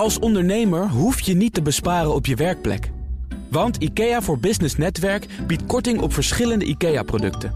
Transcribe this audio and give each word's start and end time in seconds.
Als 0.00 0.18
ondernemer 0.18 0.88
hoef 0.88 1.20
je 1.20 1.34
niet 1.34 1.54
te 1.54 1.62
besparen 1.62 2.14
op 2.14 2.26
je 2.26 2.34
werkplek. 2.34 2.90
Want 3.50 3.76
IKEA 3.76 4.22
voor 4.22 4.38
Business 4.38 4.76
Netwerk 4.76 5.26
biedt 5.46 5.66
korting 5.66 6.00
op 6.00 6.12
verschillende 6.12 6.64
IKEA-producten. 6.64 7.54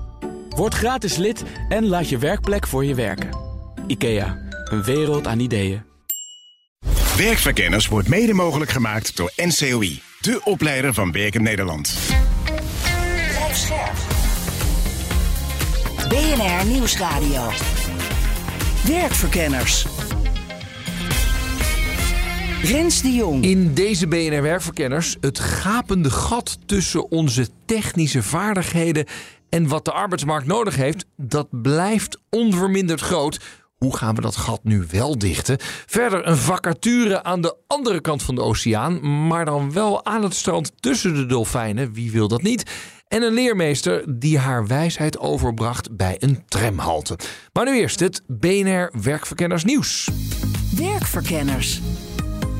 Word 0.48 0.74
gratis 0.74 1.16
lid 1.16 1.42
en 1.68 1.86
laat 1.86 2.08
je 2.08 2.18
werkplek 2.18 2.66
voor 2.66 2.84
je 2.84 2.94
werken. 2.94 3.28
IKEA, 3.86 4.38
een 4.64 4.82
wereld 4.82 5.26
aan 5.26 5.38
ideeën. 5.38 5.82
Werkverkenners 7.16 7.88
wordt 7.88 8.08
mede 8.08 8.34
mogelijk 8.34 8.70
gemaakt 8.70 9.16
door 9.16 9.32
NCOI, 9.36 10.02
de 10.20 10.40
opleider 10.44 10.94
van 10.94 11.12
Werken 11.12 11.42
Nederland. 11.42 11.94
Blijf 13.28 13.56
scherp. 13.56 13.96
BNR 16.08 16.66
Nieuwsradio. 16.66 17.50
Werkverkenners. 18.86 19.86
Rens 22.64 23.02
de 23.02 23.12
Jong. 23.12 23.44
In 23.44 23.74
deze 23.74 24.06
BNR 24.06 24.42
Werkverkenners 24.42 25.16
het 25.20 25.38
gapende 25.38 26.10
gat 26.10 26.58
tussen 26.66 27.10
onze 27.10 27.48
technische 27.64 28.22
vaardigheden 28.22 29.06
en 29.48 29.68
wat 29.68 29.84
de 29.84 29.92
arbeidsmarkt 29.92 30.46
nodig 30.46 30.76
heeft, 30.76 31.06
dat 31.16 31.48
blijft 31.50 32.18
onverminderd 32.30 33.00
groot. 33.00 33.40
Hoe 33.76 33.96
gaan 33.96 34.14
we 34.14 34.20
dat 34.20 34.36
gat 34.36 34.60
nu 34.62 34.84
wel 34.90 35.18
dichten? 35.18 35.56
Verder 35.86 36.26
een 36.26 36.36
vacature 36.36 37.22
aan 37.22 37.40
de 37.40 37.56
andere 37.66 38.00
kant 38.00 38.22
van 38.22 38.34
de 38.34 38.42
oceaan, 38.42 39.26
maar 39.26 39.44
dan 39.44 39.72
wel 39.72 40.04
aan 40.04 40.22
het 40.22 40.34
strand 40.34 40.72
tussen 40.80 41.14
de 41.14 41.26
dolfijnen. 41.26 41.92
Wie 41.92 42.10
wil 42.10 42.28
dat 42.28 42.42
niet? 42.42 42.70
En 43.08 43.22
een 43.22 43.34
leermeester 43.34 44.18
die 44.18 44.38
haar 44.38 44.66
wijsheid 44.66 45.18
overbracht 45.18 45.96
bij 45.96 46.16
een 46.18 46.42
tramhalte. 46.48 47.18
Maar 47.52 47.64
nu 47.64 47.78
eerst 47.78 48.00
het 48.00 48.22
BNR 48.26 48.92
Werkverkenners 49.02 49.64
nieuws. 49.64 50.08
Werkverkenners. 50.76 51.80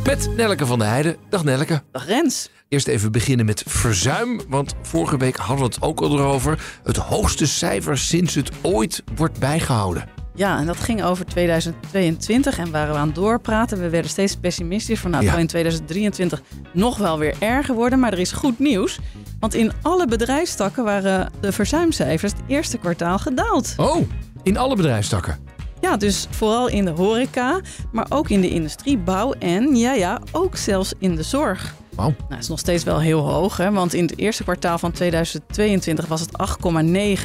Met 0.04 0.36
Nelleke 0.36 0.66
van 0.66 0.78
der 0.78 0.88
Heijden. 0.88 1.16
Dag 1.28 1.44
Nelleke. 1.44 1.82
Dag 1.92 2.06
Rens. 2.06 2.50
Eerst 2.68 2.86
even 2.86 3.12
beginnen 3.12 3.46
met 3.46 3.62
verzuim, 3.66 4.40
want 4.48 4.74
vorige 4.82 5.16
week 5.16 5.36
hadden 5.36 5.58
we 5.58 5.64
het 5.64 5.82
ook 5.82 6.00
al 6.00 6.18
erover. 6.18 6.58
Het 6.84 6.96
hoogste 6.96 7.46
cijfer 7.46 7.98
sinds 7.98 8.34
het 8.34 8.50
ooit 8.62 9.02
wordt 9.16 9.38
bijgehouden. 9.38 10.08
Ja, 10.34 10.58
en 10.58 10.66
dat 10.66 10.76
ging 10.76 11.02
over 11.04 11.24
2022 11.26 12.58
en 12.58 12.70
waren 12.70 12.92
we 12.92 12.98
aan 13.00 13.06
het 13.06 13.14
doorpraten. 13.14 13.80
We 13.80 13.88
werden 13.88 14.10
steeds 14.10 14.36
pessimistisch 14.36 15.00
van 15.00 15.10
nou, 15.10 15.24
het 15.24 15.32
Ja. 15.34 15.40
in 15.40 15.46
2023 15.46 16.42
nog 16.72 16.98
wel 16.98 17.18
weer 17.18 17.34
erger 17.38 17.74
worden. 17.74 17.98
Maar 17.98 18.12
er 18.12 18.18
is 18.18 18.32
goed 18.32 18.58
nieuws, 18.58 18.98
want 19.40 19.54
in 19.54 19.72
alle 19.82 20.06
bedrijfstakken 20.06 20.84
waren 20.84 21.30
de 21.40 21.52
verzuimcijfers 21.52 22.32
het 22.32 22.42
eerste 22.46 22.78
kwartaal 22.78 23.18
gedaald. 23.18 23.74
Oh, 23.76 24.08
in 24.42 24.56
alle 24.56 24.76
bedrijfstakken. 24.76 25.38
Ja, 25.84 25.96
dus 25.96 26.26
vooral 26.30 26.68
in 26.68 26.84
de 26.84 26.90
horeca, 26.90 27.60
maar 27.92 28.06
ook 28.08 28.28
in 28.28 28.40
de 28.40 28.48
industrie, 28.48 28.98
bouw 28.98 29.32
en 29.32 29.76
ja, 29.76 29.92
ja, 29.92 30.20
ook 30.32 30.56
zelfs 30.56 30.92
in 30.98 31.14
de 31.14 31.22
zorg. 31.22 31.74
Wauw. 31.94 32.08
Nou, 32.08 32.24
het 32.28 32.42
is 32.42 32.48
nog 32.48 32.58
steeds 32.58 32.84
wel 32.84 33.00
heel 33.00 33.18
hoog, 33.18 33.56
hè? 33.56 33.72
want 33.72 33.94
in 33.94 34.04
het 34.04 34.18
eerste 34.18 34.42
kwartaal 34.42 34.78
van 34.78 34.92
2022 34.92 36.06
was 36.06 36.20
het 36.20 36.30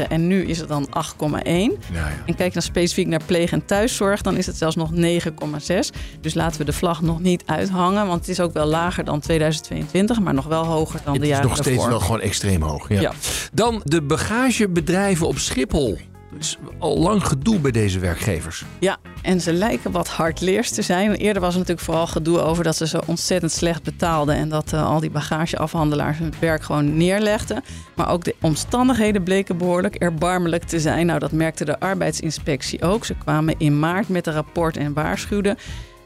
8,9 0.01 0.07
en 0.09 0.27
nu 0.27 0.45
is 0.45 0.59
het 0.59 0.67
dan 0.67 0.87
8,1. 0.87 0.91
Ja, 0.91 1.69
ja. 1.93 2.11
En 2.25 2.35
kijk 2.35 2.53
dan 2.53 2.61
specifiek 2.61 3.07
naar 3.07 3.23
pleeg- 3.25 3.51
en 3.51 3.65
thuiszorg, 3.65 4.21
dan 4.21 4.37
is 4.37 4.45
het 4.45 4.57
zelfs 4.57 4.75
nog 4.75 4.91
9,6. 4.91 5.89
Dus 6.21 6.33
laten 6.33 6.59
we 6.59 6.65
de 6.65 6.73
vlag 6.73 7.01
nog 7.01 7.19
niet 7.19 7.43
uithangen, 7.45 8.07
want 8.07 8.19
het 8.19 8.29
is 8.29 8.39
ook 8.39 8.53
wel 8.53 8.65
lager 8.65 9.03
dan 9.03 9.19
2022, 9.19 10.19
maar 10.19 10.33
nog 10.33 10.45
wel 10.45 10.65
hoger 10.65 10.99
dan 11.03 11.13
Het 11.13 11.21
de 11.21 11.27
is 11.27 11.33
jaren 11.33 11.49
nog 11.49 11.57
steeds 11.57 11.85
wel 11.85 11.99
gewoon 11.99 12.21
extreem 12.21 12.61
hoog. 12.61 12.89
Ja. 12.89 13.11
Dan 13.53 13.81
de 13.83 14.01
bagagebedrijven 14.01 15.27
op 15.27 15.37
Schiphol. 15.37 15.97
Is 16.37 16.57
al 16.79 16.97
lang 16.97 17.25
gedoe 17.25 17.59
bij 17.59 17.71
deze 17.71 17.99
werkgevers. 17.99 18.65
Ja, 18.79 18.97
en 19.21 19.41
ze 19.41 19.53
lijken 19.53 19.91
wat 19.91 20.07
hardleers 20.07 20.71
te 20.71 20.81
zijn. 20.81 21.11
Eerder 21.11 21.41
was 21.41 21.53
er 21.53 21.59
natuurlijk 21.59 21.85
vooral 21.85 22.07
gedoe 22.07 22.39
over 22.39 22.63
dat 22.63 22.75
ze 22.75 22.87
zo 22.87 22.99
ontzettend 23.05 23.51
slecht 23.51 23.83
betaalden 23.83 24.35
en 24.35 24.49
dat 24.49 24.73
eh, 24.73 24.85
al 24.85 24.99
die 24.99 25.09
bagageafhandelaars 25.09 26.17
hun 26.17 26.33
werk 26.39 26.63
gewoon 26.63 26.97
neerlegden. 26.97 27.63
Maar 27.95 28.09
ook 28.09 28.23
de 28.23 28.35
omstandigheden 28.41 29.23
bleken 29.23 29.57
behoorlijk 29.57 29.95
erbarmelijk 29.95 30.63
te 30.63 30.79
zijn. 30.79 31.05
Nou, 31.05 31.19
dat 31.19 31.31
merkte 31.31 31.65
de 31.65 31.79
arbeidsinspectie 31.79 32.81
ook. 32.81 33.05
Ze 33.05 33.15
kwamen 33.15 33.55
in 33.57 33.79
maart 33.79 34.09
met 34.09 34.27
een 34.27 34.33
rapport 34.33 34.77
en 34.77 34.93
waarschuwden. 34.93 35.57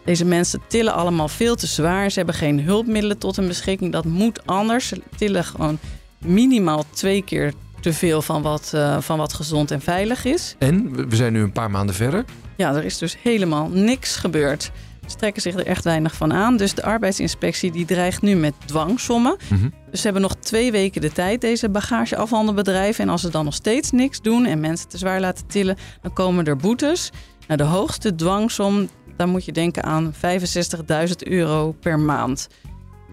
Deze 0.05 0.25
mensen 0.25 0.61
tillen 0.67 0.93
allemaal 0.93 1.27
veel 1.27 1.55
te 1.55 1.67
zwaar. 1.67 2.09
Ze 2.09 2.17
hebben 2.17 2.35
geen 2.35 2.61
hulpmiddelen 2.61 3.17
tot 3.17 3.35
hun 3.35 3.47
beschikking. 3.47 3.91
Dat 3.91 4.05
moet 4.05 4.45
anders. 4.45 4.87
Ze 4.87 5.01
tillen 5.17 5.43
gewoon 5.43 5.79
minimaal 6.17 6.85
twee 6.89 7.23
keer 7.23 7.53
te 7.83 7.93
veel 7.93 8.21
van 8.21 8.41
wat, 8.41 8.71
eh, 8.73 8.97
van 9.01 9.17
wat 9.17 9.33
gezond 9.33 9.71
en 9.71 9.81
veilig 9.81 10.25
is. 10.25 10.55
En 10.59 10.95
we- 11.09 11.15
zijn 11.15 11.33
nu 11.33 11.41
een 11.41 11.51
paar 11.51 11.71
maanden 11.71 11.95
verder. 11.95 12.25
Ja, 12.57 12.75
er 12.75 12.83
is 12.83 12.97
dus 12.97 13.17
helemaal 13.21 13.69
niks 13.69 14.15
gebeurd. 14.15 14.71
Ze 15.07 15.15
trekken 15.15 15.41
zich 15.41 15.53
er 15.55 15.65
echt 15.65 15.83
weinig 15.83 16.15
van 16.15 16.33
aan. 16.33 16.57
Dus 16.57 16.73
de 16.73 16.83
arbeidsinspectie 16.83 17.71
die 17.71 17.85
dreigt 17.85 18.21
nu 18.21 18.35
met 18.35 18.53
dwangsommen. 18.65 19.35
Mhm. 19.49 19.69
Dus 19.91 19.97
ze 19.99 20.03
hebben 20.03 20.21
nog 20.21 20.35
twee 20.35 20.71
weken 20.71 21.01
de 21.01 21.11
tijd, 21.11 21.41
deze 21.41 21.69
bagageafhandelbedrijven. 21.69 23.03
En 23.03 23.09
als 23.09 23.21
ze 23.21 23.29
dan 23.29 23.45
nog 23.45 23.53
steeds 23.53 23.91
niks 23.91 24.21
doen 24.21 24.45
en 24.45 24.59
mensen 24.59 24.87
te 24.89 24.97
zwaar 24.97 25.19
laten 25.19 25.47
tillen, 25.47 25.77
dan 26.01 26.13
komen 26.13 26.45
er 26.45 26.57
boetes. 26.57 27.09
Nou, 27.47 27.57
de 27.57 27.65
hoogste 27.67 28.15
dwangsom, 28.15 28.89
daar 29.17 29.27
moet 29.27 29.45
je 29.45 29.51
denken 29.51 29.83
aan 29.83 30.13
65.000 30.13 31.27
euro 31.27 31.71
per 31.71 31.99
maand. 31.99 32.47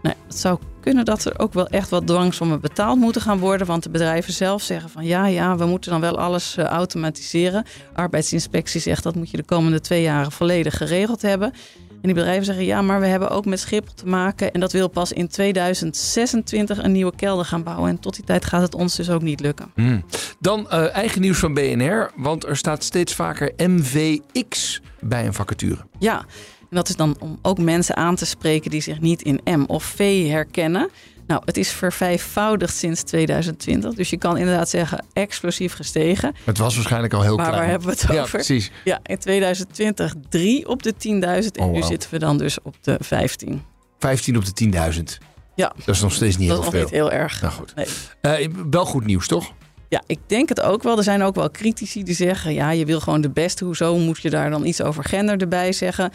Nou, 0.03 0.15
het 0.27 0.39
zou 0.39 0.59
kunnen 0.81 1.05
dat 1.05 1.25
er 1.25 1.39
ook 1.39 1.53
wel 1.53 1.67
echt 1.67 1.89
wat 1.89 2.07
dwangsommen 2.07 2.61
betaald 2.61 2.99
moeten 2.99 3.23
gaan 3.23 3.39
worden. 3.39 3.67
Want 3.67 3.83
de 3.83 3.91
bedrijven 3.91 4.33
zelf 4.33 4.63
zeggen 4.63 4.91
van 4.91 5.05
ja, 5.05 5.27
ja, 5.27 5.57
we 5.57 5.67
moeten 5.67 5.91
dan 5.91 6.01
wel 6.01 6.19
alles 6.19 6.57
eh, 6.57 6.65
automatiseren. 6.65 7.65
Arbeidsinspectie 7.95 8.81
zegt 8.81 9.03
dat 9.03 9.15
moet 9.15 9.31
je 9.31 9.37
de 9.37 9.43
komende 9.43 9.81
twee 9.81 10.03
jaren 10.03 10.33
volledig 10.33 10.77
geregeld 10.77 11.23
hebben. 11.23 11.53
En 11.91 12.07
die 12.07 12.15
bedrijven 12.15 12.45
zeggen 12.45 12.65
ja, 12.65 12.83
maar 12.83 13.01
we 13.01 13.07
hebben 13.07 13.31
ook 13.31 13.45
met 13.45 13.61
Schiphol 13.61 13.95
te 13.95 14.07
maken. 14.07 14.53
En 14.53 14.61
dat 14.61 14.73
wil 14.73 14.89
pas 14.89 15.13
in 15.13 15.29
2026 15.29 16.83
een 16.83 16.93
nieuwe 16.93 17.17
kelder 17.17 17.45
gaan 17.45 17.63
bouwen. 17.63 17.91
En 17.91 18.01
tot 18.01 18.15
die 18.15 18.25
tijd 18.25 18.45
gaat 18.45 18.63
het 18.63 18.75
ons 18.75 18.97
dus 18.97 19.11
ook 19.11 19.23
niet 19.23 19.41
lukken. 19.41 19.71
Hmm. 19.75 20.05
Dan 20.39 20.71
eh, 20.71 20.95
eigen 20.95 21.21
nieuws 21.21 21.39
van 21.39 21.55
BNR, 21.55 22.11
want 22.17 22.47
er 22.47 22.57
staat 22.57 22.85
steeds 22.85 23.15
vaker 23.15 23.53
MVX 23.57 24.81
bij 25.01 25.27
een 25.27 25.35
vacature. 25.35 25.79
Ja, 25.99 26.25
en 26.71 26.77
dat 26.77 26.89
is 26.89 26.97
dan 26.97 27.17
om 27.21 27.39
ook 27.43 27.59
mensen 27.59 27.97
aan 27.97 28.15
te 28.17 28.27
spreken 28.27 28.71
die 28.71 28.81
zich 28.81 29.01
niet 29.01 29.23
in 29.23 29.41
M 29.45 29.65
of 29.67 29.85
V 29.85 30.29
herkennen. 30.29 30.89
Nou, 31.27 31.43
het 31.45 31.57
is 31.57 31.71
vervijfvoudigd 31.71 32.77
sinds 32.77 33.03
2020. 33.03 33.95
Dus 33.95 34.11
je 34.11 34.17
kan 34.17 34.37
inderdaad 34.37 34.69
zeggen 34.69 35.05
explosief 35.13 35.73
gestegen. 35.75 36.35
Het 36.45 36.59
was 36.59 36.75
waarschijnlijk 36.75 37.13
al 37.13 37.23
heel 37.23 37.37
Maar 37.37 37.45
klein. 37.47 37.61
waar 37.61 37.71
hebben 37.71 37.89
we 37.89 37.95
het 38.01 38.13
Ja, 38.13 38.21
over? 38.21 38.31
precies. 38.31 38.71
Ja, 38.85 39.01
in 39.03 39.19
2020 39.19 40.15
3 40.29 40.69
op 40.69 40.83
de 40.83 40.93
10.000 40.93 41.57
en 41.57 41.65
Oh, 41.65 41.73
nu 41.73 41.83
zitten 41.83 42.11
we 42.11 42.19
dan 42.19 42.39
dus 42.39 42.63
op 42.63 42.75
de 42.81 42.97
15. 43.01 43.63
15 43.99 44.37
op 44.37 44.45
de 44.45 44.53
10.000. 44.55 45.19
Ja. 45.55 45.73
Dat 45.85 45.95
is 45.95 46.01
nog 46.01 46.13
steeds 46.13 46.37
niet 46.37 46.49
Dat 46.49 46.59
is 46.59 46.65
heel 46.65 46.73
nog 46.73 46.91
veel. 46.91 46.99
niet 46.99 47.11
heel 47.11 47.21
erg. 47.21 47.41
Nou 47.41 47.53
goed. 47.55 47.75
Nee. 47.75 47.87
Eh, 48.21 48.49
wel 48.71 48.85
goed 48.85 49.05
nieuws, 49.07 49.27
toch? 49.27 49.53
Ja, 49.89 50.03
ik 50.07 50.19
denk 50.27 50.49
het 50.49 50.61
ook 50.61 50.83
wel. 50.83 50.97
Er 50.97 51.03
zijn 51.03 51.23
ook 51.23 51.35
wel 51.35 51.51
critici 51.51 52.03
die 52.03 52.15
zeggen: 52.15 52.55
ja, 52.55 52.71
je 52.71 52.85
wil 52.85 53.01
gewoon 53.01 53.21
de 53.21 53.31
beste. 53.31 53.65
Hoezo 53.65 53.97
moet 53.97 54.19
je 54.21 54.31
daar 54.31 54.51
dan 54.51 54.67
iets 54.67 54.83
over 54.83 55.05
gender 55.05 55.37
erbij 55.41 55.73
zeggen? 55.73 56.11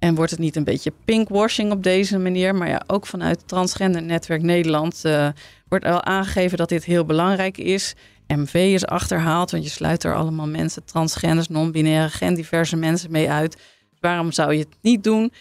En 0.00 0.14
wordt 0.14 0.30
het 0.30 0.40
niet 0.40 0.56
een 0.56 0.64
beetje 0.64 0.92
pinkwashing 1.04 1.72
op 1.72 1.82
deze 1.82 2.18
manier? 2.18 2.54
Maar 2.54 2.68
ja, 2.68 2.82
ook 2.86 3.06
vanuit 3.06 3.48
Transgender 3.48 4.02
Netwerk 4.02 4.42
Nederland 4.42 5.04
eh, 5.04 5.28
wordt 5.68 5.84
wel 5.84 6.04
aangegeven 6.04 6.58
dat 6.58 6.68
dit 6.68 6.84
heel 6.84 7.04
belangrijk 7.04 7.58
is. 7.58 7.94
MV 8.26 8.54
is 8.54 8.86
achterhaald, 8.86 9.50
want 9.50 9.64
je 9.64 9.70
sluit 9.70 10.04
er 10.04 10.14
allemaal 10.14 10.46
mensen, 10.46 10.84
transgenders, 10.84 11.48
non-binaire, 11.48 12.10
gendiverse 12.10 12.76
mensen 12.76 13.10
mee 13.10 13.30
uit. 13.30 13.52
Dus 13.90 13.98
waarom 14.00 14.32
zou 14.32 14.52
je 14.52 14.58
het 14.58 14.76
niet 14.80 15.04
doen? 15.04 15.32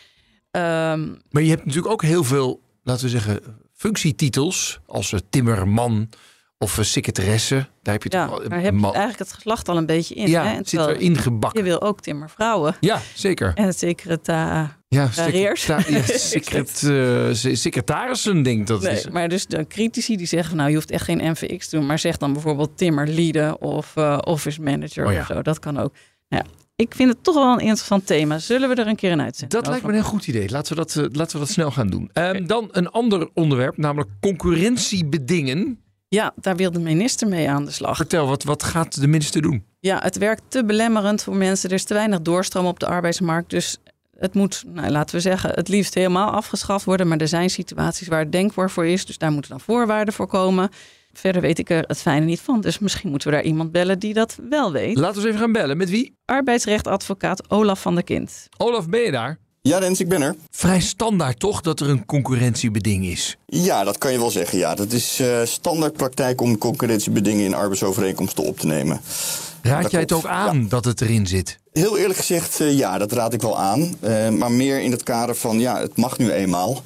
Ehm, 0.51 1.07
Maar 1.31 1.41
je 1.41 1.49
hebt 1.49 1.65
natuurlijk 1.65 1.93
ook 1.93 2.01
heel 2.03 2.23
veel, 2.23 2.61
laten 2.83 3.03
we 3.03 3.09
zeggen, 3.09 3.39
functietitels. 3.73 4.79
Als 4.85 5.13
timmerman 5.29 6.09
of 6.61 6.77
eh, 6.77 6.83
secretaresse. 6.83 7.55
Daar 7.81 7.93
heb 7.93 8.03
je 8.03 8.09
ja, 8.17 8.27
toch 8.27 8.39
wel- 8.39 8.49
daar 8.49 8.61
heb 8.61 8.73
je 8.73 8.79
man- 8.79 8.89
eigenlijk 8.93 9.19
het 9.19 9.33
geslacht 9.33 9.69
al 9.69 9.77
een 9.77 9.85
beetje 9.85 10.15
in. 10.15 10.29
Ja, 10.29 10.43
hè? 10.43 10.49
En 10.49 10.55
zit 10.55 10.67
terwijl 10.67 10.89
erin 10.97 11.17
gebakken. 11.17 11.59
Je 11.63 11.69
wil 11.69 11.81
ook 11.81 12.01
timmervrouwen. 12.01 12.75
Ja, 12.79 13.01
zeker. 13.15 13.51
En 13.55 13.73
secretaris. 13.73 14.69
Ja, 14.87 15.09
ja, 15.15 15.55
secret, 16.05 16.69
eh, 16.83 17.33
se- 17.33 17.55
secretarissen, 17.55 18.43
denk 18.43 18.59
ik 18.59 18.67
dat 18.67 18.81
het 18.81 18.91
Nee, 18.91 18.99
is. 18.99 19.09
maar 19.09 19.29
dus 19.29 19.45
de 19.45 19.67
critici 19.67 20.17
die 20.17 20.25
zeggen 20.27 20.57
nou 20.57 20.69
je 20.69 20.75
hoeft 20.75 20.91
echt 20.91 21.03
geen 21.03 21.31
MVX 21.31 21.67
te 21.67 21.75
doen, 21.75 21.85
maar 21.85 21.99
zeg 21.99 22.17
dan 22.17 22.33
bijvoorbeeld 22.33 22.77
timmerlieden 22.77 23.61
of 23.61 23.95
eh, 23.95 24.17
office 24.21 24.61
manager 24.61 25.05
Oh 25.05 25.11
ja. 25.13 25.19
of 25.19 25.25
zo. 25.25 25.41
Dat 25.41 25.59
kan 25.59 25.77
ook. 25.79 25.93
Nou 26.29 26.43
ja, 26.45 26.51
ik 26.75 26.93
vind 26.95 27.09
het 27.09 27.23
toch 27.23 27.35
wel 27.35 27.51
een 27.53 27.59
interessant 27.59 28.05
thema. 28.07 28.37
Zullen 28.39 28.69
we 28.69 28.75
er 28.75 28.87
een 28.87 28.95
keer 28.95 29.11
een 29.11 29.21
uitzending 29.21 29.61
Dat 29.61 29.67
lijkt 29.69 29.83
me 29.85 29.89
een 29.89 29.95
heel 29.99 30.07
goed 30.09 30.27
idee. 30.27 30.49
Laten 30.49 30.75
we 30.75 30.81
dat, 30.85 30.95
laten 31.15 31.33
we 31.33 31.39
dat 31.45 31.49
snel 31.49 31.71
gaan 31.71 31.87
doen. 31.87 32.09
Ehm, 32.13 32.45
Dan 32.45 32.67
een 32.71 32.89
ander 32.89 33.29
onderwerp, 33.33 33.77
namelijk 33.77 34.09
concurrentiebedingen. 34.19 35.79
Ja, 36.09 36.33
daar 36.35 36.55
wil 36.55 36.71
de 36.71 36.79
minister 36.79 37.27
mee 37.27 37.49
aan 37.49 37.65
de 37.65 37.71
slag. 37.71 37.95
Vertel, 37.95 38.27
wat, 38.27 38.43
wat 38.43 38.63
gaat 38.63 39.01
de 39.01 39.07
minister 39.07 39.41
doen? 39.41 39.65
Ja, 39.79 39.99
het 40.01 40.17
werkt 40.17 40.41
te 40.47 40.65
belemmerend 40.65 41.23
voor 41.23 41.35
mensen. 41.35 41.69
Er 41.69 41.75
is 41.75 41.83
te 41.83 41.93
weinig 41.93 42.21
doorstroom 42.21 42.65
op 42.65 42.79
de 42.79 42.85
arbeidsmarkt. 42.85 43.49
Dus 43.49 43.77
het 44.17 44.33
moet, 44.33 44.63
nou, 44.67 44.89
laten 44.89 45.15
we 45.15 45.21
zeggen, 45.21 45.49
het 45.49 45.67
liefst 45.67 45.93
helemaal 45.93 46.31
afgeschaft 46.31 46.85
worden. 46.85 47.07
Maar 47.07 47.17
er 47.17 47.27
zijn 47.27 47.49
situaties 47.49 48.07
waar 48.07 48.19
het 48.19 48.31
denkbaar 48.31 48.71
voor 48.71 48.85
is. 48.85 49.05
Dus 49.05 49.17
daar 49.17 49.31
moeten 49.31 49.51
dan 49.51 49.59
voorwaarden 49.59 50.13
voor 50.13 50.27
komen. 50.27 50.69
Verder 51.13 51.41
weet 51.41 51.59
ik 51.59 51.69
er 51.69 51.83
het 51.87 52.01
fijne 52.01 52.25
niet 52.25 52.41
van. 52.41 52.61
Dus 52.61 52.79
misschien 52.79 53.09
moeten 53.09 53.29
we 53.29 53.35
daar 53.35 53.45
iemand 53.45 53.71
bellen 53.71 53.99
die 53.99 54.13
dat 54.13 54.37
wel 54.49 54.71
weet. 54.71 54.97
Laten 54.97 55.13
we 55.13 55.19
eens 55.19 55.27
even 55.27 55.39
gaan 55.39 55.51
bellen. 55.51 55.77
Met 55.77 55.89
wie? 55.89 56.17
arbeidsrechtadvocaat 56.25 57.49
Olaf 57.49 57.81
van 57.81 57.95
der 57.95 58.03
Kind. 58.03 58.47
Olaf, 58.57 58.89
ben 58.89 59.01
je 59.01 59.11
daar? 59.11 59.39
Ja, 59.61 59.77
Rens, 59.77 59.99
ik 59.99 60.07
ben 60.07 60.21
er. 60.21 60.35
Vrij 60.51 60.79
standaard 60.79 61.39
toch 61.39 61.61
dat 61.61 61.79
er 61.79 61.89
een 61.89 62.05
concurrentiebeding 62.05 63.05
is? 63.05 63.37
Ja, 63.45 63.83
dat 63.83 63.97
kan 63.97 64.11
je 64.11 64.17
wel 64.17 64.31
zeggen. 64.31 64.57
Ja, 64.57 64.75
dat 64.75 64.91
is 64.91 65.19
uh, 65.19 65.39
standaardpraktijk 65.43 66.41
om 66.41 66.57
concurrentiebedingen 66.57 67.45
in 67.45 67.53
arbeidsovereenkomsten 67.53 68.43
op 68.43 68.59
te 68.59 68.67
nemen. 68.67 69.01
Raad 69.61 69.81
Dat 69.81 69.91
jij 69.91 70.01
het 70.01 70.11
ook 70.11 70.25
aan 70.25 70.67
dat 70.67 70.85
het 70.85 71.01
erin 71.01 71.27
zit? 71.27 71.59
Heel 71.71 71.97
eerlijk 71.97 72.19
gezegd, 72.19 72.59
eh, 72.59 72.77
ja, 72.77 72.97
dat 72.97 73.11
raad 73.11 73.33
ik 73.33 73.41
wel 73.41 73.57
aan. 73.59 73.95
Eh, 73.99 74.29
maar 74.29 74.51
meer 74.51 74.81
in 74.81 74.91
het 74.91 75.03
kader 75.03 75.35
van, 75.35 75.59
ja, 75.59 75.79
het 75.79 75.97
mag 75.97 76.17
nu 76.17 76.31
eenmaal. 76.31 76.81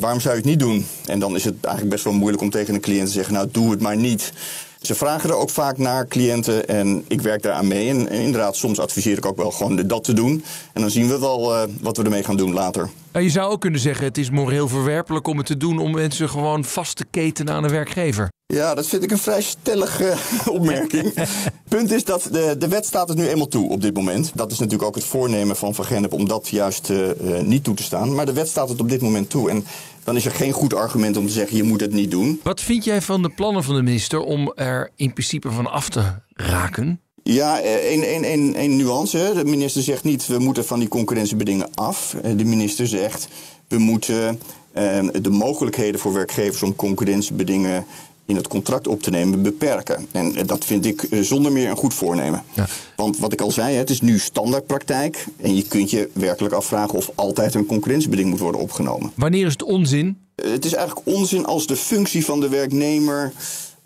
Waarom 0.00 0.20
zou 0.20 0.34
je 0.34 0.40
het 0.40 0.50
niet 0.50 0.58
doen? 0.58 0.86
En 1.06 1.18
dan 1.18 1.36
is 1.36 1.44
het 1.44 1.54
eigenlijk 1.60 1.94
best 1.94 2.04
wel 2.04 2.12
moeilijk 2.12 2.42
om 2.42 2.50
tegen 2.50 2.74
een 2.74 2.80
cliënt 2.80 3.06
te 3.06 3.12
zeggen, 3.12 3.34
nou, 3.34 3.48
doe 3.50 3.70
het 3.70 3.80
maar 3.80 3.96
niet. 3.96 4.32
Ze 4.82 4.94
vragen 4.94 5.30
er 5.30 5.36
ook 5.36 5.50
vaak 5.50 5.78
naar 5.78 6.06
cliënten 6.06 6.68
en 6.68 7.04
ik 7.08 7.20
werk 7.20 7.42
daar 7.42 7.52
aan 7.52 7.68
mee. 7.68 7.88
En, 7.88 8.08
en 8.08 8.20
inderdaad, 8.20 8.56
soms 8.56 8.78
adviseer 8.78 9.16
ik 9.16 9.26
ook 9.26 9.36
wel 9.36 9.50
gewoon 9.50 9.76
dat 9.86 10.04
te 10.04 10.12
doen. 10.12 10.44
En 10.72 10.80
dan 10.80 10.90
zien 10.90 11.08
we 11.08 11.18
wel 11.18 11.54
eh, 11.54 11.62
wat 11.80 11.96
we 11.96 12.02
ermee 12.02 12.24
gaan 12.24 12.36
doen 12.36 12.52
later. 12.52 12.90
Je 13.12 13.30
zou 13.30 13.50
ook 13.52 13.60
kunnen 13.60 13.80
zeggen, 13.80 14.04
het 14.04 14.18
is 14.18 14.30
moreel 14.30 14.68
verwerpelijk 14.68 15.26
om 15.26 15.36
het 15.36 15.46
te 15.46 15.56
doen 15.56 15.78
om 15.78 15.92
mensen 15.92 16.28
gewoon 16.28 16.64
vast 16.64 16.96
te 16.96 17.04
ketenen 17.10 17.54
aan 17.54 17.64
een 17.64 17.70
werkgever. 17.70 18.30
Ja, 18.46 18.74
dat 18.74 18.86
vind 18.86 19.02
ik 19.02 19.10
een 19.10 19.18
vrij 19.18 19.42
stellige 19.42 20.14
opmerking. 20.56 21.14
Punt 21.68 21.90
is 21.90 22.04
dat 22.04 22.28
de, 22.32 22.54
de 22.58 22.68
wet 22.68 22.86
staat 22.86 23.08
het 23.08 23.18
nu 23.18 23.28
eenmaal 23.28 23.48
toe 23.48 23.70
op 23.70 23.80
dit 23.80 23.94
moment. 23.94 24.30
Dat 24.34 24.50
is 24.50 24.58
natuurlijk 24.58 24.88
ook 24.88 24.94
het 24.94 25.04
voornemen 25.04 25.56
van 25.56 25.74
Van 25.74 25.84
Gennep 25.84 26.12
om 26.12 26.28
dat 26.28 26.48
juist 26.48 26.90
eh, 26.90 27.10
eh, 27.10 27.46
niet 27.46 27.64
toe 27.64 27.74
te 27.74 27.82
staan. 27.82 28.14
Maar 28.14 28.26
de 28.26 28.32
wet 28.32 28.48
staat 28.48 28.68
het 28.68 28.80
op 28.80 28.88
dit 28.88 29.00
moment 29.00 29.30
toe. 29.30 29.50
En 29.50 29.66
dan 30.04 30.16
is 30.16 30.24
er 30.24 30.30
geen 30.30 30.52
goed 30.52 30.74
argument 30.74 31.16
om 31.16 31.26
te 31.26 31.32
zeggen 31.32 31.56
je 31.56 31.62
moet 31.62 31.80
het 31.80 31.92
niet 31.92 32.10
doen. 32.10 32.40
Wat 32.42 32.60
vind 32.60 32.84
jij 32.84 33.02
van 33.02 33.22
de 33.22 33.28
plannen 33.28 33.64
van 33.64 33.74
de 33.74 33.82
minister 33.82 34.20
om 34.20 34.52
er 34.54 34.90
in 34.96 35.12
principe 35.12 35.50
van 35.50 35.70
af 35.70 35.88
te 35.88 36.02
raken? 36.32 37.00
Ja, 37.22 37.60
eh, 37.60 37.74
één 37.74 38.54
één 38.54 38.76
nuance. 38.76 39.32
De 39.34 39.44
minister 39.44 39.82
zegt 39.82 40.04
niet 40.04 40.26
we 40.26 40.38
moeten 40.38 40.64
van 40.64 40.78
die 40.78 40.88
concurrentiebedingen 40.88 41.74
af. 41.74 42.14
Eh, 42.22 42.36
De 42.36 42.44
minister 42.44 42.86
zegt 42.86 43.28
we 43.68 43.78
moeten 43.78 44.40
eh, 44.72 45.08
de 45.22 45.30
mogelijkheden 45.30 46.00
voor 46.00 46.12
werkgevers 46.12 46.62
om 46.62 46.76
concurrentiebedingen 46.76 47.84
in 48.26 48.36
het 48.36 48.48
contract 48.48 48.88
op 48.88 49.02
te 49.02 49.10
nemen 49.10 49.42
beperken. 49.42 50.06
En 50.12 50.36
eh, 50.36 50.46
dat 50.46 50.64
vind 50.64 50.86
ik 50.86 51.02
eh, 51.02 51.20
zonder 51.20 51.52
meer 51.52 51.70
een 51.70 51.76
goed 51.76 51.94
voornemen. 51.94 52.42
Ja. 52.52 52.66
Want 52.96 53.18
wat 53.18 53.32
ik 53.32 53.40
al 53.40 53.50
zei, 53.50 53.76
het 53.76 53.90
is 53.90 54.00
nu 54.00 54.18
standaardpraktijk. 54.18 55.26
En 55.40 55.56
je 55.56 55.62
kunt 55.62 55.90
je 55.90 56.10
werkelijk 56.12 56.54
afvragen 56.54 56.94
of 56.94 57.10
altijd 57.14 57.54
een 57.54 57.66
concurrentiebeding 57.66 58.30
moet 58.30 58.38
worden 58.38 58.60
opgenomen. 58.60 59.12
Wanneer 59.14 59.46
is 59.46 59.52
het 59.52 59.62
onzin? 59.62 60.18
Eh, 60.34 60.50
Het 60.50 60.64
is 60.64 60.74
eigenlijk 60.74 61.06
onzin 61.06 61.44
als 61.46 61.66
de 61.66 61.76
functie 61.76 62.24
van 62.24 62.40
de 62.40 62.48
werknemer 62.48 63.32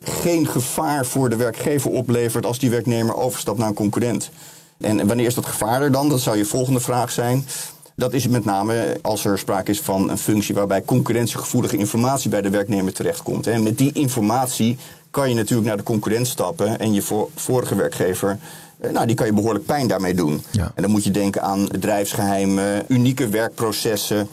geen 0.01 0.47
gevaar 0.47 1.07
voor 1.07 1.31
de 1.31 1.37
werkgever 1.37 1.91
oplevert 1.91 2.47
als 2.47 2.59
die 2.59 2.71
werknemer 2.71 3.17
overstapt 3.17 3.59
naar 3.59 3.69
een 3.69 3.75
concurrent. 3.75 4.31
En 4.81 5.07
wanneer 5.07 5.27
is 5.27 5.35
dat 5.35 5.47
gevaar 5.47 5.83
er 5.83 5.93
dan? 5.93 6.09
Dat 6.09 6.21
zou 6.21 6.37
je 6.37 6.45
volgende 6.45 6.81
vraag 6.81 7.11
zijn. 7.11 7.47
Dat 7.97 8.13
is 8.13 8.29
met 8.29 8.45
name 8.45 8.99
als 9.03 9.25
er 9.25 9.39
sprake 9.39 9.71
is 9.71 9.81
van 9.81 10.11
een 10.11 10.19
functie 10.19 10.55
waarbij 10.55 10.83
concurrentiegevoelige 10.85 11.77
informatie 11.77 12.31
bij 12.31 12.43
de 12.43 12.51
werknemer 12.51 12.93
terechtkomt. 12.93 13.47
En 13.47 13.63
met 13.63 13.79
die 13.79 13.93
informatie 13.93 14.79
kan 15.11 15.29
je 15.29 15.35
natuurlijk 15.35 15.69
naar 15.69 15.77
de 15.77 15.83
concurrent 15.83 16.27
stappen 16.27 16.79
en 16.79 16.93
je 16.93 17.03
voor, 17.03 17.29
vorige 17.35 17.75
werkgever, 17.75 18.39
eh, 18.79 18.91
nou, 18.91 19.07
die 19.07 19.17
kan 19.17 19.27
je 19.27 19.33
behoorlijk 19.33 19.67
pijn 19.67 19.87
daarmee 19.87 20.15
doen. 20.15 20.43
Ja. 20.51 20.73
En 20.75 20.83
dan 20.83 20.91
moet 20.91 21.05
je 21.05 21.11
denken 21.11 21.43
aan 21.43 21.67
bedrijfsgeheimen, 21.67 22.85
unieke 22.89 23.29
werkprocessen, 23.29 24.29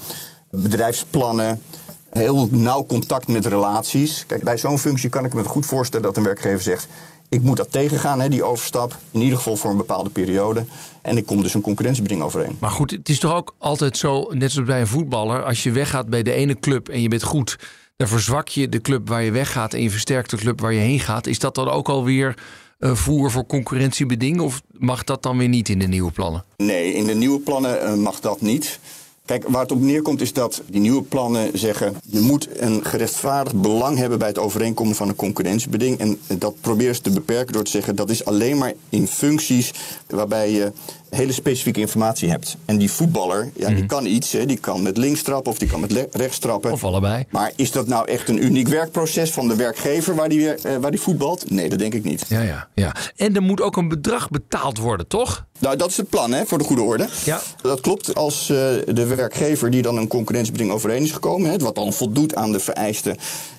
bedrijfsplannen. 0.50 1.62
Heel 2.10 2.48
nauw 2.52 2.86
contact 2.86 3.28
met 3.28 3.46
relaties. 3.46 4.24
Kijk, 4.28 4.44
bij 4.44 4.58
zo'n 4.58 4.80
functie 4.80 5.10
kan 5.10 5.26
ik 5.26 5.34
me 5.34 5.44
goed 5.44 5.66
voorstellen 5.66 6.06
dat 6.06 6.18
een 6.18 6.24
werkgever 6.24 6.62
zegt: 6.62 6.88
Ik 7.34 7.42
moet 7.42 7.58
dat 7.58 7.72
tegengaan, 7.72 8.20
hè, 8.20 8.30
die 8.30 8.44
overstap. 8.44 8.98
In 9.12 9.22
ieder 9.22 9.38
geval 9.38 9.56
voor 9.56 9.72
een 9.72 9.78
bepaalde 9.78 10.10
periode. 10.10 10.66
En 11.02 11.18
ik 11.18 11.26
kom 11.26 11.42
dus 11.42 11.54
een 11.54 11.62
concurrentiebeding 11.62 12.22
overeen. 12.22 12.58
Maar 12.60 12.70
goed, 12.70 12.92
het 12.92 13.10
is 13.10 13.20
toch 13.20 13.34
ook 13.34 13.56
altijd 13.58 13.98
zo, 13.98 14.28
net 14.30 14.52
zoals 14.52 14.68
bij 14.68 14.80
een 14.80 14.88
voetballer, 14.88 15.44
als 15.44 15.64
je 15.64 15.72
weggaat 15.72 16.10
bij 16.10 16.24
de 16.24 16.34
ene 16.34 16.60
club 16.60 16.90
en 16.90 17.02
je 17.02 17.08
bent 17.08 17.24
goed, 17.24 17.60
dan 17.96 18.08
verzwak 18.08 18.48
je 18.48 18.70
de 18.70 18.82
club 18.82 19.08
waar 19.08 19.24
je 19.24 19.32
weggaat 19.32 19.74
en 19.74 19.82
je 19.82 19.90
versterkt 19.90 20.30
de 20.30 20.38
club 20.38 20.62
waar 20.62 20.74
je 20.74 20.80
heen 20.80 21.00
gaat. 21.00 21.28
Is 21.28 21.40
dat 21.40 21.56
dan 21.56 21.70
ook 21.70 21.90
alweer 21.90 22.38
eh, 22.80 22.96
voer 22.96 23.32
voor 23.32 23.46
concurrentiebeding 23.46 24.40
of 24.40 24.62
mag 24.72 25.04
dat 25.04 25.24
dan 25.24 25.38
weer 25.38 25.48
niet 25.48 25.70
in 25.70 25.80
de 25.80 25.88
nieuwe 25.88 26.12
plannen? 26.12 26.44
Nee, 26.58 26.94
in 26.94 27.06
de 27.06 27.16
nieuwe 27.16 27.40
plannen 27.40 27.82
eh, 27.82 27.94
mag 27.94 28.20
dat 28.20 28.42
niet. 28.42 28.80
Kijk, 29.26 29.48
waar 29.48 29.62
het 29.62 29.72
op 29.72 29.80
neerkomt 29.80 30.22
is 30.22 30.34
dat 30.34 30.62
die 30.66 30.82
nieuwe 30.82 31.04
plannen 31.04 31.60
zeggen... 31.60 31.96
je 32.06 32.20
moet 32.20 32.48
een 32.60 32.86
gerechtvaardigd 32.86 33.62
belang 33.62 33.98
hebben 33.98 34.20
bij 34.20 34.28
het 34.28 34.38
overeenkomen 34.38 34.96
van 34.96 35.08
een 35.08 35.16
concurrentiebeding. 35.16 36.00
En 36.00 36.20
dat 36.28 36.56
proberen 36.62 36.96
ze 36.96 37.02
te 37.02 37.10
beperken 37.10 37.54
door 37.54 37.64
te 37.64 37.72
zeggen... 37.72 37.96
dat 37.96 38.10
is 38.10 38.26
alleen 38.26 38.58
maar 38.58 38.74
in 38.90 39.08
functies 39.08 39.74
waarbij 40.08 40.52
je 40.52 40.72
hele 41.16 41.32
specifieke 41.32 41.80
informatie 41.80 42.30
hebt. 42.30 42.58
En 42.66 42.78
die 42.78 42.92
voetballer, 42.92 43.52
ja, 43.56 43.70
die 43.70 43.86
kan 43.86 44.06
iets. 44.06 44.32
Hè, 44.32 44.46
die 44.46 44.58
kan 44.58 44.82
met 44.82 44.98
links 44.98 45.22
trappen 45.22 45.52
of 45.52 45.58
die 45.58 45.68
kan 45.68 45.80
met 45.80 46.08
rechts 46.12 46.40
trappen. 46.40 46.72
Of 46.72 46.84
allebei? 46.84 47.26
Maar 47.30 47.52
is 47.56 47.72
dat 47.72 47.88
nou 47.88 48.08
echt 48.08 48.30
een 48.30 48.44
uniek 48.44 48.68
werkproces 48.68 49.32
van 49.32 49.48
de 49.48 49.56
werkgever 49.56 50.16
waar 50.16 50.30
die, 50.30 50.40
weer, 50.40 50.60
eh, 50.64 50.76
waar 50.78 50.92
die 50.92 51.00
voetbalt? 51.00 51.50
Nee, 51.50 51.70
dat 51.70 51.80
denk 51.80 51.94
ik 51.94 52.04
niet. 52.04 52.26
Ja, 52.28 52.42
ja, 52.42 52.68
ja. 52.74 52.96
En 53.16 53.36
er 53.36 53.42
moet 53.42 53.62
ook 53.62 53.78
een 53.78 53.88
bedrag 53.88 54.30
betaald 54.30 54.78
worden, 54.78 55.08
toch? 55.08 55.46
Nou, 55.60 55.76
dat 55.76 55.90
is 55.90 55.98
het 55.98 56.10
plan, 56.10 56.32
hè, 56.32 56.46
voor 56.46 56.58
de 56.58 56.64
goede 56.64 56.82
orde. 56.82 57.08
Ja. 57.26 57.42
Dat 57.62 57.82
klopt. 57.82 58.16
Als 58.16 58.50
eh, 58.50 58.58
de 58.86 59.06
werkgever 59.06 59.72
die 59.72 59.82
dan 59.82 59.98
een 59.98 60.08
concurrentiebeding 60.08 60.72
overeen 60.72 61.04
is 61.04 61.12
gekomen, 61.12 61.50
hè, 61.50 61.58
wat 61.58 61.76
dan 61.76 61.94
voldoet 61.94 62.36
aan 62.36 62.52
de 62.52 62.60
vereisten 62.60 63.18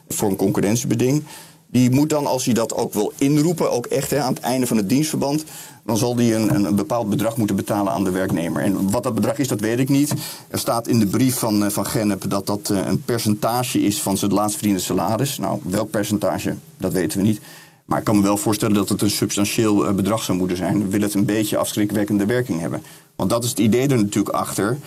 voor 0.08 0.30
een 0.30 0.36
concurrentiebeding, 0.36 1.24
die 1.66 1.90
moet 1.90 2.08
dan, 2.08 2.26
als 2.26 2.44
hij 2.44 2.54
dat 2.54 2.74
ook 2.74 2.92
wil 2.92 3.12
inroepen, 3.18 3.70
ook 3.70 3.86
echt 3.86 4.10
hè, 4.10 4.20
aan 4.20 4.34
het 4.34 4.42
einde 4.42 4.66
van 4.66 4.76
het 4.76 4.88
dienstverband, 4.88 5.44
dan 5.84 5.96
zal 5.96 6.14
die 6.14 6.34
een, 6.34 6.64
een, 6.64 6.74
bepaald 6.74 7.10
bedrag 7.10 7.36
moeten 7.36 7.56
betalen 7.56 7.92
aan 7.92 8.04
de 8.04 8.10
werknemer. 8.10 8.62
En 8.62 8.90
wat 8.90 9.02
dat 9.02 9.14
bedrag 9.14 9.38
is, 9.38 9.48
dat 9.48 9.60
weet 9.60 9.78
ik 9.78 9.88
niet. 9.88 10.14
Er 10.48 10.58
staat 10.58 10.88
in 10.88 10.98
de 10.98 11.06
brief 11.06 11.38
van, 11.38 11.64
eh, 11.64 11.70
van 11.70 11.86
Gennep 11.86 12.30
dat 12.30 12.46
dat 12.46 12.70
eh, 12.70 12.86
een 12.86 13.02
percentage 13.02 13.80
is 13.80 14.02
van 14.02 14.16
zijn 14.16 14.32
laatst 14.32 14.56
verdiende 14.56 14.80
salaris. 14.80 15.38
Nou, 15.38 15.60
welk 15.62 15.90
percentage, 15.90 16.54
dat 16.76 16.92
weten 16.92 17.18
we 17.18 17.24
niet. 17.24 17.40
Maar 17.84 17.98
ik 17.98 18.04
kan 18.04 18.16
me 18.16 18.22
wel 18.22 18.36
voorstellen 18.36 18.74
dat 18.74 18.88
het 18.88 19.02
een 19.02 19.10
substantieel 19.10 19.86
eh, 19.86 19.94
bedrag 19.94 20.22
zou 20.22 20.38
moeten 20.38 20.56
zijn. 20.56 20.90
Wil 20.90 21.00
het 21.00 21.14
een 21.14 21.24
beetje 21.24 21.56
afschrikwekkende 21.56 22.26
werking 22.26 22.60
hebben. 22.60 22.82
Want 23.16 23.30
dat 23.30 23.44
is 23.44 23.50
het 23.50 23.58
idee 23.58 23.88
er 23.88 23.96
natuurlijk 23.96 24.34
achter. 24.34 24.78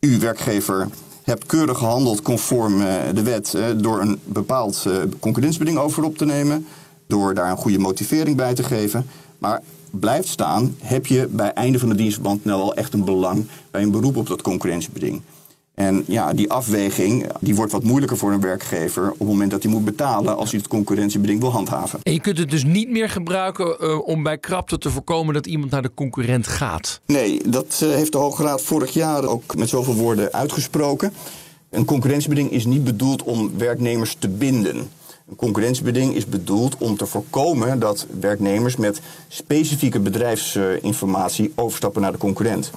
U, 0.00 0.18
werkgever, 0.18 0.88
hebt 1.22 1.46
keurig 1.46 1.78
gehandeld 1.78 2.22
conform 2.22 2.78
de 3.14 3.22
wet... 3.22 3.58
door 3.76 4.00
een 4.00 4.18
bepaald 4.24 4.86
concurrentiebeding 5.20 5.78
over 5.78 6.02
op 6.02 6.18
te 6.18 6.24
nemen... 6.24 6.66
door 7.06 7.34
daar 7.34 7.50
een 7.50 7.56
goede 7.56 7.78
motivering 7.78 8.36
bij 8.36 8.54
te 8.54 8.62
geven. 8.62 9.06
Maar 9.38 9.62
blijft 9.90 10.28
staan, 10.28 10.76
heb 10.80 11.06
je 11.06 11.28
bij 11.30 11.52
einde 11.52 11.78
van 11.78 11.88
de 11.88 11.94
dienstverband... 11.94 12.44
nou 12.44 12.58
wel 12.58 12.74
echt 12.74 12.92
een 12.92 13.04
belang 13.04 13.46
bij 13.70 13.82
een 13.82 13.90
beroep 13.90 14.16
op 14.16 14.26
dat 14.26 14.42
concurrentiebeding. 14.42 15.22
En 15.78 16.04
ja, 16.06 16.32
die 16.32 16.50
afweging 16.50 17.26
die 17.40 17.54
wordt 17.54 17.72
wat 17.72 17.82
moeilijker 17.82 18.16
voor 18.16 18.32
een 18.32 18.40
werkgever... 18.40 19.10
op 19.10 19.18
het 19.18 19.28
moment 19.28 19.50
dat 19.50 19.62
hij 19.62 19.72
moet 19.72 19.84
betalen 19.84 20.36
als 20.36 20.50
hij 20.50 20.58
het 20.58 20.68
concurrentiebeding 20.68 21.40
wil 21.40 21.50
handhaven. 21.50 21.98
En 22.02 22.12
je 22.12 22.20
kunt 22.20 22.38
het 22.38 22.50
dus 22.50 22.64
niet 22.64 22.90
meer 22.90 23.08
gebruiken 23.08 23.78
eh, 23.78 24.06
om 24.06 24.22
bij 24.22 24.38
krapte 24.38 24.78
te 24.78 24.90
voorkomen 24.90 25.34
dat 25.34 25.46
iemand 25.46 25.70
naar 25.70 25.82
de 25.82 25.90
concurrent 25.94 26.46
gaat. 26.46 27.00
Nee, 27.06 27.40
dat 27.46 27.80
eh, 27.82 27.88
heeft 27.88 28.12
de 28.12 28.18
Hoge 28.18 28.42
Raad 28.42 28.62
vorig 28.62 28.90
jaar 28.90 29.24
ook 29.24 29.56
met 29.56 29.68
zoveel 29.68 29.94
woorden 29.94 30.32
uitgesproken. 30.32 31.12
Een 31.70 31.84
concurrentiebeding 31.84 32.50
is 32.50 32.64
niet 32.64 32.84
bedoeld 32.84 33.22
om 33.22 33.58
werknemers 33.58 34.16
te 34.18 34.28
binden. 34.28 34.88
Een 35.28 35.36
concurrentiebeding 35.36 36.14
is 36.14 36.26
bedoeld 36.26 36.76
om 36.76 36.96
te 36.96 37.06
voorkomen 37.06 37.78
dat 37.78 38.06
werknemers 38.20 38.76
met 38.76 39.00
specifieke 39.28 40.00
bedrijfsinformatie 40.00 41.52
overstappen 41.54 42.02
naar 42.02 42.12
de 42.12 42.18
concurrent. 42.18 42.70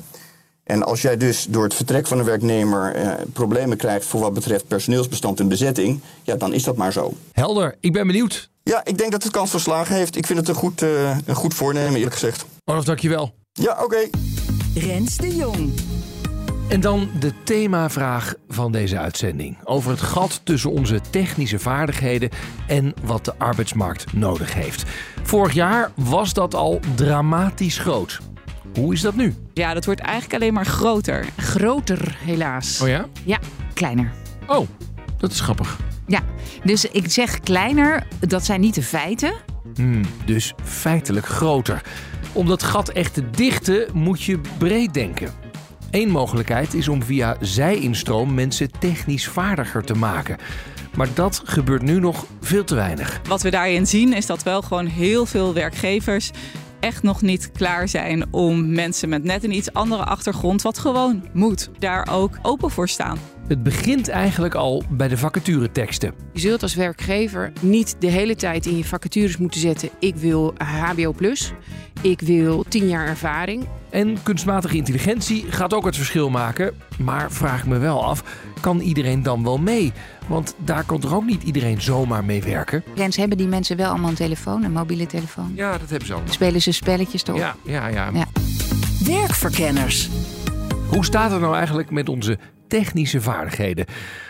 En 0.64 0.84
als 0.84 1.02
jij 1.02 1.18
dus 1.18 1.46
door 1.50 1.64
het 1.64 1.74
vertrek 1.74 2.08
van 2.08 2.20
een 2.20 2.26
werknemer 2.26 2.96
eh, 2.96 3.14
problemen 3.34 3.78
krijgt 3.78 4.06
voor 4.06 4.20
wat 4.20 4.34
betreft 4.34 4.68
personeelsbestand 4.68 5.40
en 5.40 5.48
bezetting, 5.48 6.00
ja, 6.24 6.36
dan 6.36 6.54
is 6.54 6.64
dat 6.64 6.76
maar 6.76 6.92
zo. 6.92 7.14
Helder, 7.32 7.76
ik 7.80 7.94
ben 7.94 8.08
benieuwd. 8.08 8.50
Ja, 8.64 8.86
ik 8.86 8.98
denk 8.98 9.12
dat 9.12 9.24
het 9.24 9.32
kans 9.32 9.52
van 9.52 9.60
slagen 9.60 9.96
heeft. 9.96 10.16
Ik 10.16 10.26
vind 10.26 10.40
het 10.40 10.48
een 10.48 10.56
goed, 10.56 10.82
eh, 10.82 11.18
een 11.26 11.36
goed 11.36 11.54
voornemen, 11.54 11.96
eerlijk 11.96 12.14
gezegd. 12.14 12.46
Olaf, 12.66 12.84
dankjewel. 12.84 13.34
Ja, 13.54 13.84
oké. 13.84 14.10
Rens 14.74 15.18
de 15.18 15.36
Jong. 15.36 15.74
En 16.72 16.80
dan 16.80 17.10
de 17.20 17.34
themavraag 17.44 18.34
van 18.48 18.72
deze 18.72 18.98
uitzending. 18.98 19.58
Over 19.64 19.92
het 19.92 20.02
gat 20.02 20.42
tussen 20.44 20.72
onze 20.72 21.02
technische 21.10 21.60
vaardigheden 21.60 22.30
en 22.68 22.94
wat 23.04 23.26
de 23.26 23.34
arbeidsmarkt 23.38 24.14
nodig 24.14 24.54
heeft. 24.54 24.84
Vorig 25.24 25.54
jaar 25.54 25.92
was 25.96 26.34
dat 26.34 26.56
al 26.56 26.80
dramatisch 26.96 27.78
groot. 27.78 28.20
Hoe 28.76 28.94
is 28.94 29.02
dat 29.02 29.16
nu? 29.16 29.36
Ja, 29.54 29.74
dat 29.74 29.86
wordt 29.86 30.02
eigenlijk 30.02 30.34
alleen 30.34 30.54
maar 30.54 30.66
groter. 30.66 31.26
Groter, 31.38 32.18
helaas. 32.20 32.82
Oh 32.82 32.88
ja? 32.88 33.06
Ja, 33.26 33.40
kleiner. 33.74 34.12
Oh, 34.48 34.68
dat 35.18 35.32
is 35.32 35.40
grappig. 35.40 35.80
Ja, 36.08 36.22
dus 36.64 36.86
ik 36.86 37.12
zeg 37.12 37.40
kleiner, 37.40 38.08
dat 38.20 38.46
zijn 38.46 38.62
niet 38.62 38.76
de 38.76 38.84
feiten. 38.84 39.34
Hmm, 39.76 40.02
dus 40.26 40.54
feitelijk 40.64 41.26
groter. 41.26 41.82
Om 42.34 42.48
dat 42.48 42.64
gat 42.64 42.90
echt 42.90 43.14
te 43.14 43.30
dichten 43.30 43.88
moet 43.94 44.24
je 44.24 44.40
breed 44.58 44.94
denken. 44.94 45.41
Eén 45.92 46.10
mogelijkheid 46.10 46.74
is 46.74 46.88
om 46.88 47.04
via 47.04 47.36
zij-instroom 47.40 48.34
mensen 48.34 48.72
technisch 48.80 49.28
vaardiger 49.28 49.84
te 49.84 49.94
maken. 49.94 50.38
Maar 50.96 51.08
dat 51.14 51.42
gebeurt 51.46 51.82
nu 51.82 52.00
nog 52.00 52.26
veel 52.42 52.64
te 52.64 52.76
weinig. 52.76 53.22
Wat 53.28 53.42
we 53.42 53.50
daarin 53.50 53.88
zien 53.88 54.14
is 54.14 54.26
dat 54.26 54.44
wel 54.44 54.62
gewoon 54.62 54.86
heel 54.86 55.26
veel 55.26 55.54
werkgevers 55.54 56.32
echt 56.80 57.04
nog 57.04 57.22
niet 57.22 57.52
klaar 57.52 57.88
zijn 57.88 58.34
om 58.34 58.74
mensen 58.74 59.10
met 59.10 59.24
net 59.24 59.44
een 59.44 59.56
iets 59.56 59.74
andere 59.74 60.04
achtergrond, 60.04 60.62
wat 60.62 60.78
gewoon 60.78 61.26
moet, 61.34 61.70
daar 61.80 62.08
ook 62.12 62.40
open 62.42 62.70
voor 62.70 62.90
staan. 62.90 63.18
Het 63.52 63.64
begint 63.64 64.10
eigenlijk 64.10 64.56
al 64.56 64.84
bij 64.90 65.08
de 65.08 65.18
vacatureteksten. 65.18 66.14
Je 66.34 66.40
zult 66.40 66.62
als 66.62 66.76
werkgever 66.76 67.52
niet 67.62 67.96
de 68.00 68.08
hele 68.08 68.36
tijd 68.36 68.66
in 68.66 68.78
je 68.78 68.84
vacatures 68.84 69.38
moeten 69.38 69.60
zetten: 69.60 69.90
ik 70.00 70.16
wil 70.16 70.54
HBO, 70.58 71.14
ik 72.02 72.22
wil 72.22 72.66
10 72.70 72.88
jaar 72.88 73.08
ervaring. 73.08 73.68
En 73.90 74.24
kunstmatige 74.24 74.76
intelligentie 74.76 75.46
gaat 75.50 75.74
ook 75.74 75.86
het 75.86 75.96
verschil 75.96 76.30
maken. 76.30 76.74
Maar 77.00 77.32
vraag 77.32 77.60
ik 77.60 77.66
me 77.66 77.78
wel 77.78 78.06
af, 78.06 78.24
kan 78.60 78.80
iedereen 78.80 79.24
dan 79.24 79.44
wel 79.44 79.58
mee? 79.58 79.92
Want 80.28 80.56
daar 80.58 80.84
kan 80.84 81.00
toch 81.00 81.14
ook 81.14 81.26
niet 81.26 81.44
iedereen 81.44 81.82
zomaar 81.82 82.26
mee 82.26 82.44
werken? 82.44 82.84
Rens, 82.96 83.16
hebben 83.16 83.38
die 83.38 83.48
mensen 83.48 83.78
wel 83.78 83.90
allemaal 83.90 84.10
een 84.10 84.16
telefoon, 84.16 84.64
een 84.64 84.72
mobiele 84.72 85.06
telefoon? 85.06 85.52
Ja, 85.56 85.78
dat 85.78 85.90
hebben 85.90 86.08
ze 86.08 86.14
al. 86.14 86.22
Spelen 86.30 86.62
ze 86.62 86.72
spelletjes 86.72 87.24
erop? 87.24 87.38
Ja, 87.38 87.56
ja, 87.64 87.88
ja. 87.88 88.10
Ja. 88.14 88.26
Werkverkenners. 89.06 90.10
Hoe 90.88 91.06
staat 91.06 91.32
het 91.32 91.42
nou 91.42 91.56
eigenlijk 91.56 91.92
met 91.92 92.10
onze 92.10 92.38
technische 92.72 93.22
vaardigheden? 93.22 93.86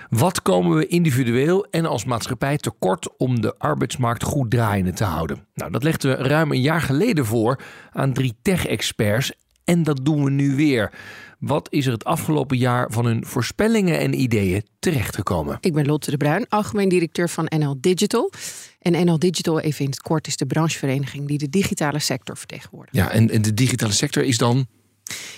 Wat 0.09 0.41
komen 0.41 0.77
we 0.77 0.87
individueel 0.87 1.65
en 1.65 1.85
als 1.85 2.05
maatschappij 2.05 2.57
tekort 2.57 3.17
om 3.17 3.41
de 3.41 3.55
arbeidsmarkt 3.57 4.23
goed 4.23 4.51
draaiende 4.51 4.93
te 4.93 5.03
houden? 5.03 5.47
Nou, 5.53 5.71
dat 5.71 5.83
legden 5.83 6.17
we 6.17 6.23
ruim 6.23 6.51
een 6.51 6.61
jaar 6.61 6.81
geleden 6.81 7.25
voor 7.25 7.61
aan 7.91 8.13
drie 8.13 8.33
tech-experts 8.41 9.31
en 9.63 9.83
dat 9.83 9.99
doen 10.03 10.23
we 10.23 10.29
nu 10.29 10.55
weer. 10.55 10.93
Wat 11.39 11.67
is 11.71 11.85
er 11.85 11.91
het 11.91 12.03
afgelopen 12.03 12.57
jaar 12.57 12.91
van 12.91 13.05
hun 13.05 13.25
voorspellingen 13.25 13.99
en 13.99 14.21
ideeën 14.21 14.63
terechtgekomen? 14.79 15.57
Ik 15.59 15.73
ben 15.73 15.85
Lotte 15.85 16.11
de 16.11 16.17
Bruin, 16.17 16.45
algemeen 16.49 16.89
directeur 16.89 17.29
van 17.29 17.51
NL 17.57 17.75
Digital. 17.79 18.31
En 18.79 19.05
NL 19.05 19.19
Digital, 19.19 19.59
even 19.59 19.83
in 19.85 19.89
het 19.89 20.01
kort, 20.01 20.27
is 20.27 20.37
de 20.37 20.45
branchevereniging 20.45 21.27
die 21.27 21.37
de 21.37 21.49
digitale 21.49 21.99
sector 21.99 22.37
vertegenwoordigt. 22.37 22.95
Ja, 22.95 23.11
en, 23.11 23.29
en 23.29 23.41
de 23.41 23.53
digitale 23.53 23.91
sector 23.91 24.23
is 24.23 24.37
dan 24.37 24.67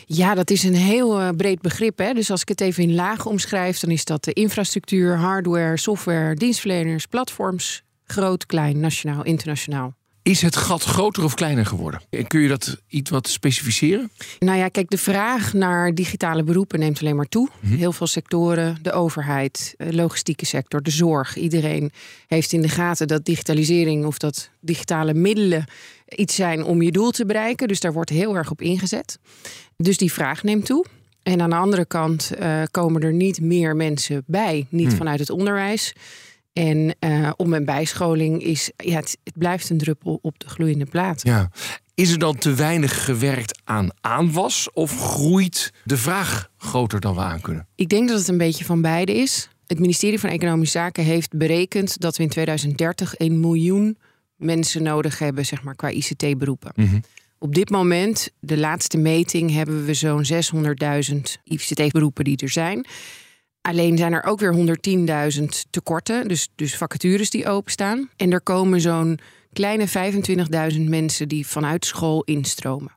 Ja, 0.06 0.36
dat 0.36 0.50
is 0.50 0.64
een 0.64 0.76
heel 0.76 1.20
eh, 1.20 1.30
breed 1.30 1.62
begrip. 1.62 1.98
Hè? 1.98 2.14
Dus 2.14 2.32
als 2.32 2.42
ik 2.42 2.48
het 2.48 2.62
even 2.62 2.84
in 2.84 2.96
lagen 2.96 3.32
omschrijf, 3.32 3.80
dan 3.80 3.92
is 3.92 4.06
dat 4.06 4.24
de 4.24 4.34
infrastructuur, 4.34 5.18
hardware, 5.18 5.78
software, 5.78 6.36
dienstverleners, 6.36 7.06
platforms, 7.06 7.84
groot, 8.04 8.46
klein, 8.46 8.80
nationaal, 8.80 9.24
internationaal. 9.24 9.96
Is 10.24 10.42
het 10.42 10.56
gat 10.56 10.84
groter 10.84 11.24
of 11.24 11.34
kleiner 11.34 11.66
geworden? 11.66 12.02
En 12.10 12.28
kun 12.28 12.42
je 12.42 12.48
dat 12.48 12.78
iets 12.88 13.10
wat 13.10 13.28
specificeren? 13.28 14.12
Nou 14.40 14.58
ja, 14.58 14.68
kijk, 14.68 14.90
de 14.90 14.98
vraag 14.98 15.54
naar 15.54 15.94
digitale 15.94 16.44
beroepen 16.44 16.80
neemt 16.80 17.00
alleen 17.00 17.16
maar 17.16 17.28
toe. 17.30 17.50
Heel 17.66 17.92
veel 17.92 18.08
sectoren, 18.08 18.78
de 18.82 18.92
overheid, 18.92 19.74
de 19.78 19.94
logistieke 19.96 20.46
sector, 20.46 20.82
de 20.82 20.92
zorg. 20.92 21.36
Iedereen 21.38 21.92
heeft 22.28 22.54
in 22.54 22.62
de 22.62 22.70
gaten 22.70 23.08
dat 23.08 23.26
digitalisering 23.26 24.06
of 24.06 24.18
dat 24.18 24.50
digitale 24.60 25.14
middelen 25.14 25.66
iets 26.08 26.36
zijn 26.36 26.64
om 26.64 26.82
je 26.82 26.92
doel 26.92 27.12
te 27.12 27.26
bereiken. 27.26 27.68
Dus 27.68 27.80
daar 27.80 27.94
wordt 27.94 28.10
heel 28.10 28.36
erg 28.36 28.52
op 28.52 28.62
ingezet. 28.62 29.20
Dus 29.78 29.98
die 29.98 30.14
vraag 30.14 30.44
neemt 30.44 30.66
toe. 30.66 30.86
En 31.24 31.42
aan 31.42 31.50
de 31.50 31.56
andere 31.56 31.86
kant 31.86 32.32
eh, 32.32 32.62
komen 32.72 33.02
er 33.02 33.14
niet 33.14 33.42
meer 33.42 33.76
mensen 33.76 34.24
bij, 34.26 34.68
niet 34.70 34.94
vanuit 34.94 35.20
het 35.20 35.30
onderwijs. 35.30 35.94
En 36.54 36.96
eh, 37.00 37.32
om- 37.36 37.54
en 37.54 37.66
bijscholing 37.66 38.44
is, 38.44 38.72
ja, 38.78 38.96
het, 38.96 39.18
het 39.24 39.38
blijft 39.38 39.70
een 39.70 39.78
druppel 39.78 40.20
op 40.22 40.40
de 40.40 40.50
gloeiende 40.50 40.86
plaat. 40.86 41.22
Ja. 41.24 41.52
Is 41.96 42.12
er 42.12 42.20
dan 42.20 42.38
te 42.38 42.54
weinig 42.54 43.06
gewerkt 43.06 43.60
aan 43.64 43.90
aanwas 44.02 44.70
of 44.74 44.98
groeit 45.00 45.72
de 45.84 45.98
vraag 45.98 46.50
groter 46.58 47.00
dan 47.00 47.16
we 47.16 47.22
aan 47.22 47.42
kunnen? 47.42 47.68
Ik 47.76 47.90
denk 47.90 48.08
dat 48.10 48.20
het 48.20 48.28
een 48.28 48.38
beetje 48.38 48.66
van 48.66 48.82
beide 48.82 49.14
is. 49.16 49.50
Het 49.68 49.80
ministerie 49.80 50.20
van 50.20 50.30
Economische 50.30 50.78
Zaken 50.78 51.04
heeft 51.04 51.38
berekend 51.38 52.00
dat 52.00 52.18
we 52.18 52.24
in 52.24 52.30
2030 52.30 53.14
een 53.18 53.40
miljoen 53.40 53.98
mensen 54.36 54.84
nodig 54.84 55.20
hebben, 55.20 55.46
zeg 55.46 55.64
maar, 55.64 55.76
qua 55.76 55.90
ICT-beroepen. 55.90 56.72
Op 57.38 57.56
dit 57.56 57.70
moment, 57.70 58.30
de 58.40 58.58
laatste 58.58 58.98
meting, 58.98 59.52
hebben 59.52 59.86
we 59.86 59.94
zo'n 59.94 60.26
600.000 60.26 61.38
ICT-beroepen 61.44 62.24
die 62.24 62.38
er 62.38 62.50
zijn. 62.50 62.86
Alleen 63.64 63.98
zijn 63.98 64.14
er 64.14 64.24
ook 64.24 64.40
weer 64.40 64.78
110.000 65.40 65.44
tekorten, 65.70 66.28
dus, 66.28 66.50
dus 66.56 66.78
vacatures 66.78 67.30
die 67.30 67.48
openstaan. 67.48 68.10
En 68.16 68.32
er 68.32 68.42
komen 68.42 68.82
zo'n 68.82 69.20
kleine 69.54 69.88
25.000 70.74 70.80
mensen 70.82 71.28
die 71.28 71.48
vanuit 71.48 71.86
school 71.86 72.24
instromen. 72.24 72.92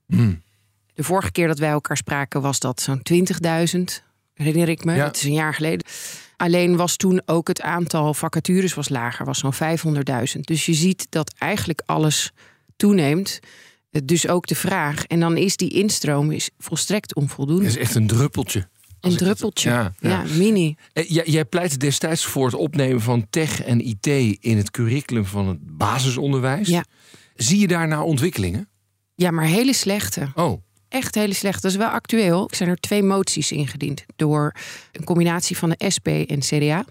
De 0.94 1.02
vorige 1.02 1.32
keer 1.32 1.46
dat 1.46 1.58
wij 1.58 1.68
elkaar 1.68 1.96
spraken 1.96 2.40
was 2.40 2.60
dat 2.60 2.80
zo'n 2.80 3.00
20.000, 3.12 4.02
herinner 4.34 4.68
ik 4.68 4.84
me. 4.84 4.94
Ja. 4.94 5.04
Dat 5.04 5.16
is 5.16 5.24
een 5.24 5.32
jaar 5.32 5.54
geleden. 5.54 5.86
Alleen 6.36 6.76
was 6.76 6.96
toen 6.96 7.22
ook 7.24 7.48
het 7.48 7.60
aantal 7.60 8.14
vacatures 8.14 8.74
was 8.74 8.88
lager, 8.88 9.24
was 9.24 9.38
zo'n 9.38 9.54
500.000. 9.54 10.40
Dus 10.40 10.66
je 10.66 10.74
ziet 10.74 11.06
dat 11.10 11.34
eigenlijk 11.38 11.82
alles 11.86 12.32
toeneemt. 12.76 13.40
Dus 14.04 14.28
ook 14.28 14.46
de 14.46 14.54
vraag. 14.54 15.04
En 15.04 15.20
dan 15.20 15.36
is 15.36 15.56
die 15.56 15.70
instroom 15.70 16.30
is 16.30 16.50
volstrekt 16.58 17.14
onvoldoende. 17.14 17.62
Dat 17.64 17.72
is 17.72 17.78
echt 17.78 17.94
een 17.94 18.06
druppeltje. 18.06 18.68
Een 19.00 19.10
het- 19.10 19.18
druppeltje. 19.18 19.70
ja, 19.70 19.92
Ja, 19.98 20.08
ja. 20.10 20.22
mini. 20.36 20.76
Eh, 20.92 21.08
Jij, 21.10 21.24
jij 21.26 21.44
pleitte 21.44 21.76
destijds 21.76 22.24
voor 22.24 22.44
het 22.46 22.54
opnemen 22.54 23.00
van 23.00 23.26
tech 23.30 23.62
en 23.62 23.86
IT 23.88 24.06
in 24.40 24.56
het 24.56 24.70
curriculum 24.70 25.24
van 25.24 25.48
het 25.48 25.58
basisonderwijs. 25.76 26.68
Ja. 26.68 26.84
Zie 27.34 27.58
je 27.58 27.66
daar 27.66 27.88
nou 27.88 28.04
ontwikkelingen? 28.04 28.68
Ja, 29.14 29.30
maar 29.30 29.44
hele 29.44 29.72
slechte. 29.72 30.28
Oh, 30.34 30.64
Echt 30.88 31.14
hele 31.14 31.34
slechte. 31.34 31.60
Dat 31.60 31.70
is 31.70 31.76
wel 31.76 31.88
actueel. 31.88 32.48
Er 32.50 32.56
zijn 32.56 32.68
er 32.68 32.76
twee 32.76 33.02
moties 33.02 33.52
ingediend 33.52 34.04
door 34.16 34.54
een 34.92 35.04
combinatie 35.04 35.56
van 35.56 35.68
de 35.76 35.90
SP 35.94 36.06
en 36.08 36.38
CDA. 36.40 36.84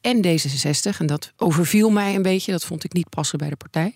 En 0.00 0.16
D66. 0.26 0.98
En 0.98 1.06
dat 1.06 1.32
overviel 1.36 1.90
mij 1.90 2.14
een 2.14 2.22
beetje. 2.22 2.52
Dat 2.52 2.64
vond 2.64 2.84
ik 2.84 2.92
niet 2.92 3.08
passen 3.08 3.38
bij 3.38 3.48
de 3.48 3.56
partij. 3.56 3.94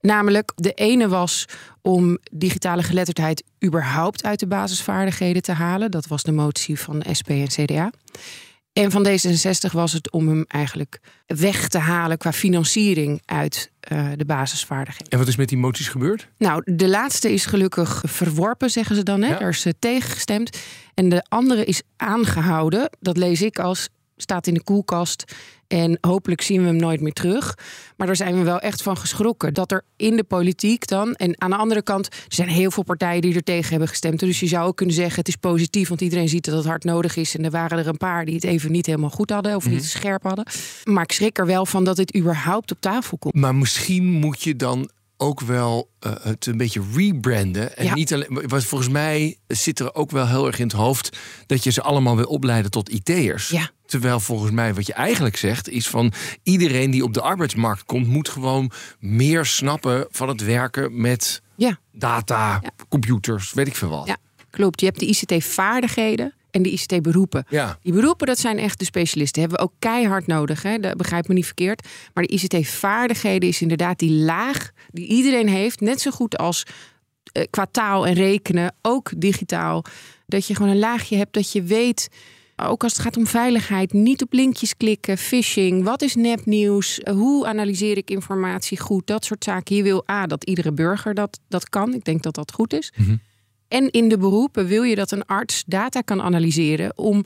Namelijk, 0.00 0.52
de 0.54 0.72
ene 0.72 1.08
was 1.08 1.44
om 1.82 2.18
digitale 2.32 2.82
geletterdheid 2.82 3.44
überhaupt 3.64 4.24
uit 4.24 4.40
de 4.40 4.46
basisvaardigheden 4.46 5.42
te 5.42 5.52
halen. 5.52 5.90
Dat 5.90 6.06
was 6.06 6.22
de 6.22 6.32
motie 6.32 6.80
van 6.80 7.04
SP 7.18 7.28
en 7.30 7.46
CDA. 7.46 7.90
En 8.72 8.90
van 8.90 9.06
D66 9.06 9.72
was 9.72 9.92
het 9.92 10.10
om 10.10 10.28
hem 10.28 10.44
eigenlijk 10.48 11.00
weg 11.26 11.68
te 11.68 11.78
halen 11.78 12.18
qua 12.18 12.32
financiering 12.32 13.22
uit 13.24 13.70
eh, 13.80 14.08
de 14.16 14.24
basisvaardigheden. 14.24 15.12
en 15.12 15.18
wat 15.18 15.28
is 15.28 15.36
met 15.36 15.48
die 15.48 15.58
moties 15.58 15.88
gebeurd? 15.88 16.28
Nou, 16.36 16.62
de 16.64 16.88
laatste 16.88 17.32
is 17.32 17.46
gelukkig 17.46 18.02
verworpen, 18.06 18.70
zeggen 18.70 18.96
ze 18.96 19.02
dan. 19.02 19.22
Hè? 19.22 19.28
Ja. 19.28 19.38
Daar 19.38 19.48
is 19.48 19.64
eh, 19.64 19.72
tegen 19.78 20.10
gestemd. 20.10 20.58
En 20.94 21.08
de 21.08 21.24
andere 21.28 21.64
is 21.64 21.82
aangehouden. 21.96 22.90
Dat 23.00 23.16
lees 23.16 23.42
ik 23.42 23.58
als 23.58 23.88
staat 24.22 24.46
in 24.46 24.54
de 24.54 24.62
koelkast. 24.62 25.24
En 25.66 25.98
hopelijk 26.00 26.40
zien 26.40 26.60
we 26.60 26.66
hem 26.66 26.76
nooit 26.76 27.00
meer 27.00 27.12
terug. 27.12 27.58
Maar 27.96 28.06
daar 28.06 28.16
zijn 28.16 28.34
we 28.38 28.42
wel 28.42 28.58
echt 28.58 28.82
van 28.82 28.96
geschrokken. 28.96 29.54
Dat 29.54 29.72
er 29.72 29.84
in 29.96 30.16
de 30.16 30.24
politiek 30.24 30.86
dan. 30.86 31.14
En 31.14 31.40
aan 31.40 31.50
de 31.50 31.56
andere 31.56 31.82
kant. 31.82 32.06
Er 32.06 32.14
zijn 32.28 32.48
heel 32.48 32.70
veel 32.70 32.82
partijen 32.82 33.22
die 33.22 33.34
er 33.34 33.42
tegen 33.42 33.70
hebben 33.70 33.88
gestemd. 33.88 34.20
Dus 34.20 34.40
je 34.40 34.46
zou 34.46 34.66
ook 34.66 34.76
kunnen 34.76 34.94
zeggen: 34.94 35.16
het 35.18 35.28
is 35.28 35.36
positief. 35.36 35.88
Want 35.88 36.00
iedereen 36.00 36.28
ziet 36.28 36.44
dat 36.44 36.54
het 36.54 36.64
hard 36.66 36.84
nodig 36.84 37.16
is. 37.16 37.36
En 37.36 37.44
er 37.44 37.50
waren 37.50 37.78
er 37.78 37.86
een 37.86 37.96
paar 37.96 38.24
die 38.24 38.34
het 38.34 38.44
even 38.44 38.72
niet 38.72 38.86
helemaal 38.86 39.10
goed 39.10 39.30
hadden. 39.30 39.56
Of 39.56 39.68
niet 39.68 39.84
scherp 39.84 40.22
hadden. 40.22 40.46
Maar 40.84 41.02
ik 41.02 41.12
schrik 41.12 41.38
er 41.38 41.46
wel 41.46 41.66
van 41.66 41.84
dat 41.84 41.96
dit 41.96 42.16
überhaupt 42.16 42.70
op 42.72 42.80
tafel 42.80 43.18
komt. 43.18 43.34
Maar 43.34 43.54
misschien 43.54 44.04
moet 44.04 44.42
je 44.42 44.56
dan 44.56 44.90
ook 45.16 45.40
wel 45.40 45.90
eh, 46.00 46.12
het 46.22 46.46
een 46.46 46.56
beetje 46.56 46.82
rebranden. 46.94 47.76
En 47.76 47.84
Ja. 47.84 47.94
niet 47.94 48.12
alleen, 48.14 48.42
want 48.48 48.64
volgens 48.64 48.90
mij 48.90 49.36
zit 49.46 49.78
er 49.80 49.94
ook 49.94 50.10
wel 50.10 50.26
heel 50.28 50.46
erg 50.46 50.58
in 50.58 50.66
het 50.66 50.76
hoofd 50.76 51.18
dat 51.46 51.64
je 51.64 51.70
ze 51.70 51.82
allemaal 51.82 52.16
wil 52.16 52.24
opleiden 52.26 52.70
tot 52.70 52.88
IT'ers. 52.88 53.48
Ja. 53.48 53.70
Terwijl 53.88 54.20
volgens 54.20 54.50
mij 54.50 54.74
wat 54.74 54.86
je 54.86 54.92
eigenlijk 54.92 55.36
zegt 55.36 55.68
is 55.68 55.88
van 55.88 56.12
iedereen 56.42 56.90
die 56.90 57.02
op 57.04 57.14
de 57.14 57.20
arbeidsmarkt 57.20 57.84
komt, 57.84 58.06
moet 58.06 58.28
gewoon 58.28 58.70
meer 58.98 59.44
snappen 59.46 60.06
van 60.10 60.28
het 60.28 60.44
werken 60.44 61.00
met 61.00 61.42
Ja. 61.56 61.78
data, 61.92 62.62
computers, 62.88 63.52
weet 63.52 63.66
ik 63.66 63.76
veel 63.76 63.88
wat. 63.88 64.06
Ja, 64.06 64.16
klopt. 64.50 64.80
Je 64.80 64.86
hebt 64.86 65.00
de 65.00 65.06
ICT-vaardigheden 65.06 66.34
en 66.50 66.62
de 66.62 66.70
ICT-beroepen. 66.70 67.46
Ja. 67.48 67.78
Die 67.82 67.92
beroepen, 67.92 68.26
dat 68.26 68.38
zijn 68.38 68.58
echt 68.58 68.78
de 68.78 68.84
specialisten. 68.84 69.40
Hebben 69.40 69.58
we 69.58 69.64
ook 69.64 69.74
keihard 69.78 70.26
nodig. 70.26 70.62
Hè? 70.62 70.78
Dat 70.78 70.96
begrijp 70.96 71.28
me 71.28 71.34
niet 71.34 71.46
verkeerd. 71.46 71.86
Maar 72.14 72.24
de 72.24 72.32
ICT-vaardigheden 72.34 73.48
is 73.48 73.60
inderdaad 73.60 73.98
die 73.98 74.10
laag 74.12 74.70
die 74.90 75.06
iedereen 75.06 75.48
heeft. 75.48 75.80
Net 75.80 76.00
zo 76.00 76.10
goed 76.10 76.38
als 76.38 76.62
eh, 77.32 77.42
qua 77.50 77.66
taal 77.70 78.06
en 78.06 78.14
rekenen, 78.14 78.74
ook 78.82 79.10
digitaal. 79.16 79.84
Dat 80.26 80.46
je 80.46 80.54
gewoon 80.54 80.70
een 80.70 80.78
laagje 80.78 81.16
hebt 81.16 81.32
dat 81.34 81.52
je 81.52 81.62
weet... 81.62 82.08
Ook 82.62 82.82
als 82.82 82.92
het 82.92 83.02
gaat 83.02 83.16
om 83.16 83.26
veiligheid, 83.26 83.92
niet 83.92 84.22
op 84.22 84.32
linkjes 84.32 84.76
klikken, 84.76 85.18
phishing. 85.18 85.84
Wat 85.84 86.02
is 86.02 86.14
nepnieuws? 86.14 87.00
Hoe 87.10 87.46
analyseer 87.46 87.96
ik 87.96 88.10
informatie 88.10 88.78
goed? 88.78 89.06
Dat 89.06 89.24
soort 89.24 89.44
zaken. 89.44 89.76
Je 89.76 89.82
wil 89.82 90.04
A, 90.10 90.26
dat 90.26 90.44
iedere 90.44 90.72
burger 90.72 91.14
dat, 91.14 91.40
dat 91.48 91.68
kan. 91.68 91.94
Ik 91.94 92.04
denk 92.04 92.22
dat 92.22 92.34
dat 92.34 92.52
goed 92.52 92.72
is. 92.72 92.92
En 93.68 93.90
in 93.90 94.08
de 94.08 94.18
beroepen 94.18 94.66
wil 94.66 94.82
je 94.82 94.94
dat 94.94 95.10
een 95.10 95.24
arts 95.24 95.64
data 95.66 96.00
kan 96.00 96.22
analyseren 96.22 96.98
om 96.98 97.24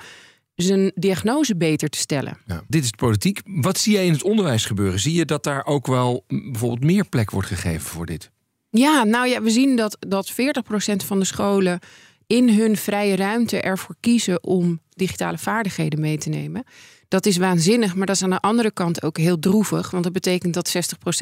zijn 0.55 0.93
diagnose 0.95 1.57
beter 1.57 1.89
te 1.89 1.99
stellen. 1.99 2.39
Ja. 2.47 2.65
Dit 2.69 2.85
is 2.85 2.91
de 2.91 2.97
politiek. 2.97 3.41
Wat 3.45 3.79
zie 3.79 3.93
jij 3.93 4.07
in 4.07 4.13
het 4.13 4.23
onderwijs 4.23 4.65
gebeuren? 4.65 5.01
Zie 5.01 5.15
je 5.15 5.25
dat 5.25 5.45
daar 5.45 5.67
ook 5.67 5.87
wel 5.87 6.25
bijvoorbeeld 6.29 6.85
meer 6.85 7.09
plek 7.09 7.31
wordt 7.31 7.49
gegeven 7.49 7.81
voor 7.81 8.07
dit? 8.07 8.31
Ja, 8.71 9.05
nou 9.05 9.29
ja, 9.29 9.43
we 9.43 9.51
zien 9.51 9.77
dat, 9.77 9.97
dat 10.09 10.33
40% 10.33 10.35
van 11.07 11.19
de 11.19 11.25
scholen 11.25 11.79
in 12.27 12.49
hun 12.49 12.77
vrije 12.77 13.17
ruimte 13.17 13.61
ervoor 13.61 13.97
kiezen 14.01 14.45
om 14.45 14.81
digitale 14.95 15.39
vaardigheden 15.39 16.01
mee 16.01 16.19
te 16.19 16.29
nemen. 16.29 16.65
Dat 17.09 17.27
is 17.27 17.37
waanzinnig, 17.37 17.95
maar 17.95 18.07
dat 18.07 18.17
is 18.17 18.23
aan 18.23 18.31
de 18.31 18.41
andere 18.41 18.71
kant 18.71 19.03
ook 19.03 19.19
heel 19.19 19.39
droevig. 19.39 19.91
Want 19.91 20.05
dat 20.05 20.13
betekent 20.13 20.55
dat 20.55 20.75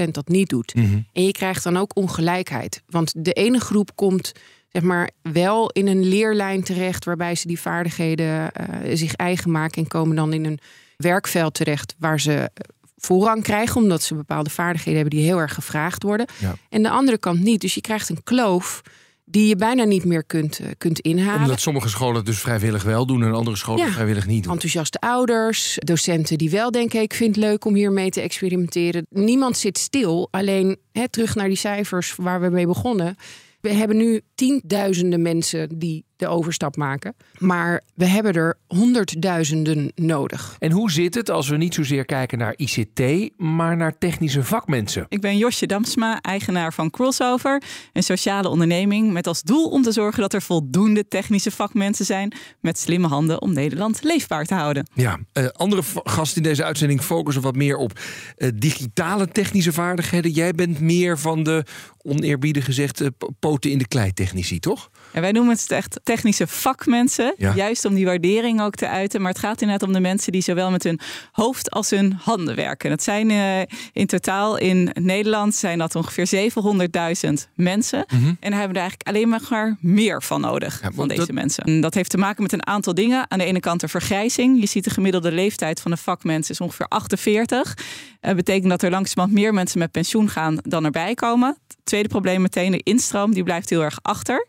60% 0.06 0.10
dat 0.10 0.28
niet 0.28 0.48
doet. 0.48 0.72
En 1.12 1.24
je 1.24 1.32
krijgt 1.32 1.64
dan 1.64 1.76
ook 1.76 1.96
ongelijkheid. 1.96 2.82
Want 2.86 3.24
de 3.24 3.32
ene 3.32 3.60
groep 3.60 3.96
komt 3.96 4.32
zeg 4.72 4.82
maar, 4.82 5.10
wel 5.22 5.70
in 5.70 5.86
een 5.86 6.08
leerlijn 6.08 6.62
terecht... 6.62 7.04
waarbij 7.04 7.34
ze 7.34 7.46
die 7.46 7.60
vaardigheden 7.60 8.52
eh, 8.52 8.96
zich 8.96 9.14
eigen 9.14 9.50
maken... 9.50 9.82
en 9.82 9.88
komen 9.88 10.16
dan 10.16 10.32
in 10.32 10.44
een 10.44 10.58
werkveld 10.96 11.54
terecht 11.54 11.94
waar 11.98 12.20
ze 12.20 12.50
voorrang 12.96 13.42
krijgen... 13.42 13.80
omdat 13.80 14.02
ze 14.02 14.14
bepaalde 14.14 14.50
vaardigheden 14.50 15.00
hebben 15.00 15.18
die 15.18 15.28
heel 15.28 15.38
erg 15.38 15.54
gevraagd 15.54 16.02
worden. 16.02 16.26
Ja. 16.38 16.54
En 16.68 16.82
de 16.82 16.90
andere 16.90 17.18
kant 17.18 17.40
niet. 17.40 17.60
Dus 17.60 17.74
je 17.74 17.80
krijgt 17.80 18.08
een 18.08 18.22
kloof 18.22 18.82
die 19.30 19.46
je 19.48 19.56
bijna 19.56 19.84
niet 19.84 20.04
meer 20.04 20.24
kunt, 20.24 20.58
eh, 20.58 20.66
kunt 20.78 21.00
inhalen. 21.00 21.42
Omdat 21.42 21.60
sommige 21.60 21.88
scholen 21.88 22.16
het 22.16 22.26
dus 22.26 22.38
vrijwillig 22.38 22.82
wel 22.82 23.06
doen 23.06 23.22
en 23.22 23.32
andere 23.32 23.56
scholen 23.56 23.84
Ja. 23.86 23.92
vrijwillig 23.92 24.26
niet 24.26 24.42
doen. 24.42 24.52
Enthousiaste 24.52 24.98
ouders, 24.98 25.76
docenten 25.78 26.38
die 26.38 26.50
wel 26.50 26.70
denken: 26.70 27.00
ik 27.00 27.14
vind 27.14 27.36
het 27.36 27.44
leuk 27.44 27.64
om 27.64 27.74
hiermee 27.74 28.10
te 28.10 28.20
experimenteren. 28.20 29.06
Niemand 29.10 29.56
zit 29.56 29.78
stil. 29.78 30.28
Alleen 30.30 30.76
hè, 30.92 31.08
terug 31.08 31.34
naar 31.34 31.48
die 31.48 31.56
cijfers 31.56 32.14
waar 32.16 32.40
we 32.40 32.48
mee 32.48 32.66
begonnen. 32.66 33.16
We 33.60 33.72
hebben 33.72 33.96
nu 33.96 34.20
tienduizenden 34.34 35.22
mensen 35.22 35.78
die 35.78 36.04
de 36.20 36.28
overstap 36.28 36.76
maken. 36.76 37.14
Maar 37.38 37.80
we 37.94 38.06
hebben 38.06 38.32
er 38.32 38.58
honderdduizenden 38.66 39.92
nodig. 39.94 40.56
En 40.58 40.70
hoe 40.70 40.90
zit 40.90 41.14
het 41.14 41.30
als 41.30 41.48
we 41.48 41.56
niet 41.56 41.74
zozeer 41.74 42.04
kijken 42.04 42.38
naar 42.38 42.54
ICT, 42.56 43.30
maar 43.36 43.76
naar 43.76 43.98
technische 43.98 44.44
vakmensen? 44.44 45.06
Ik 45.08 45.20
ben 45.20 45.36
Josje 45.36 45.66
Damsma, 45.66 46.20
eigenaar 46.20 46.72
van 46.72 46.90
Crossover, 46.90 47.62
een 47.92 48.02
sociale 48.02 48.48
onderneming 48.48 49.12
met 49.12 49.26
als 49.26 49.42
doel 49.42 49.68
om 49.68 49.82
te 49.82 49.92
zorgen 49.92 50.20
dat 50.20 50.32
er 50.32 50.42
voldoende 50.42 51.08
technische 51.08 51.50
vakmensen 51.50 52.04
zijn 52.04 52.32
met 52.60 52.78
slimme 52.78 53.06
handen 53.06 53.42
om 53.42 53.52
Nederland 53.52 54.02
leefbaar 54.02 54.44
te 54.44 54.54
houden. 54.54 54.88
Ja, 54.94 55.18
eh, 55.32 55.46
andere 55.46 55.82
gasten 56.04 56.42
in 56.42 56.48
deze 56.48 56.64
uitzending 56.64 57.02
focussen 57.02 57.42
wat 57.42 57.56
meer 57.56 57.76
op 57.76 58.00
eh, 58.36 58.48
digitale 58.54 59.28
technische 59.28 59.72
vaardigheden. 59.72 60.30
Jij 60.30 60.52
bent 60.52 60.80
meer 60.80 61.18
van 61.18 61.42
de, 61.42 61.64
oneerbiedig 62.02 62.64
gezegd, 62.64 63.00
eh, 63.00 63.08
poten 63.38 63.70
in 63.70 63.78
de 63.78 63.88
klei 63.88 64.12
technici, 64.12 64.58
toch? 64.58 64.90
En 65.12 65.20
wij 65.20 65.32
noemen 65.32 65.52
het 65.56 65.70
echt 65.70 66.00
technische 66.02 66.46
vakmensen, 66.46 67.34
Ja. 67.38 67.54
juist 67.54 67.84
om 67.84 67.94
die 67.94 68.04
waardering 68.04 68.60
ook 68.62 68.74
te 68.74 68.88
uiten. 68.88 69.20
Maar 69.20 69.30
het 69.30 69.40
gaat 69.40 69.60
inderdaad 69.60 69.88
om 69.88 69.94
de 69.94 70.00
mensen 70.00 70.32
die 70.32 70.42
zowel 70.42 70.70
met 70.70 70.82
hun 70.82 71.00
hoofd 71.32 71.70
als 71.70 71.90
hun 71.90 72.12
handen 72.22 72.56
werken. 72.56 72.90
Dat 72.90 73.02
zijn 73.02 73.30
eh, 73.30 73.60
in 73.92 74.06
totaal 74.06 74.56
in 74.56 74.90
Nederland 75.00 75.54
zijn 75.54 75.78
dat 75.78 75.94
ongeveer 75.94 76.26
700.000 76.26 77.48
mensen. 77.54 78.06
En 78.06 78.36
daar 78.40 78.58
hebben 78.60 78.68
we 78.68 78.74
er 78.74 78.88
eigenlijk 78.88 79.08
alleen 79.08 79.28
maar 79.28 79.76
meer 79.80 80.22
van 80.22 80.40
nodig, 80.40 80.74
Mhm. 80.80 80.84
Ja, 80.90 80.94
van 80.96 81.08
deze 81.08 81.20
dat- 81.20 81.30
mensen. 81.30 81.64
En 81.64 81.80
dat 81.80 81.94
heeft 81.94 82.10
te 82.10 82.18
maken 82.18 82.42
met 82.42 82.52
een 82.52 82.66
aantal 82.66 82.94
dingen. 82.94 83.30
Aan 83.30 83.38
de 83.38 83.44
ene 83.44 83.60
kant 83.60 83.80
de 83.80 83.88
vergrijzing. 83.88 84.60
Je 84.60 84.66
ziet 84.66 84.84
de 84.84 84.90
gemiddelde 84.90 85.32
leeftijd 85.32 85.80
van 85.80 85.90
een 85.90 85.98
vakmens 85.98 86.50
is 86.50 86.60
ongeveer 86.60 86.86
48. 86.88 87.74
Dat 88.20 88.36
betekent 88.36 88.68
dat 88.70 88.82
er 88.82 88.90
langzamerhand 88.90 89.40
meer 89.40 89.54
mensen 89.54 89.78
met 89.78 89.90
pensioen 89.90 90.28
gaan 90.30 90.58
dan 90.62 90.84
erbij 90.84 91.14
komen. 91.14 91.56
Tweede 91.84 92.08
probleem 92.08 92.40
meteen, 92.42 92.70
de 92.72 92.80
instroom, 92.82 93.34
die 93.34 93.42
blijft 93.42 93.70
heel 93.70 93.82
erg 93.82 93.98
achter. 94.02 94.46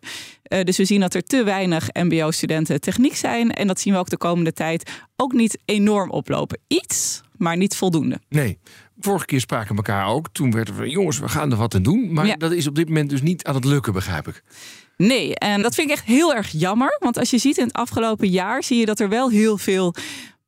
Eh, 0.51 0.63
dus 0.63 0.77
we 0.77 0.85
zien 0.85 0.99
dat 0.99 1.13
er 1.13 1.23
te 1.23 1.43
weinig 1.43 1.87
MBO-studenten 1.93 2.81
techniek 2.81 3.15
zijn. 3.15 3.51
En 3.51 3.67
dat 3.67 3.79
zien 3.79 3.93
we 3.93 3.99
ook 3.99 4.09
de 4.09 4.17
komende 4.17 4.53
tijd 4.53 4.89
ook 5.15 5.33
niet 5.33 5.57
enorm 5.65 6.09
oplopen. 6.09 6.59
Iets, 6.67 7.21
maar 7.37 7.57
niet 7.57 7.75
voldoende. 7.75 8.19
Nee. 8.29 8.59
Vorige 8.99 9.25
keer 9.25 9.39
spraken 9.39 9.69
we 9.69 9.75
elkaar 9.75 10.07
ook. 10.07 10.27
Toen 10.31 10.51
werden 10.51 10.77
we, 10.77 10.89
jongens, 10.89 11.19
we 11.19 11.29
gaan 11.29 11.51
er 11.51 11.57
wat 11.57 11.75
aan 11.75 11.83
doen. 11.83 12.13
Maar 12.13 12.25
Ja. 12.25 12.35
dat 12.35 12.51
is 12.51 12.67
op 12.67 12.75
dit 12.75 12.87
moment 12.87 13.09
dus 13.09 13.21
niet 13.21 13.43
aan 13.43 13.55
het 13.55 13.65
lukken, 13.65 13.93
begrijp 13.93 14.27
ik. 14.27 14.43
Nee, 14.97 15.35
en 15.35 15.61
dat 15.61 15.75
vind 15.75 15.89
ik 15.89 15.95
echt 15.95 16.05
heel 16.05 16.33
erg 16.35 16.49
jammer. 16.51 16.97
Want 16.99 17.17
als 17.17 17.29
je 17.29 17.37
ziet 17.37 17.57
in 17.57 17.63
het 17.67 17.73
afgelopen 17.73 18.27
jaar, 18.29 18.63
zie 18.63 18.77
je 18.79 18.85
dat 18.85 18.99
er 18.99 19.09
wel 19.09 19.29
heel 19.29 19.57
veel 19.57 19.95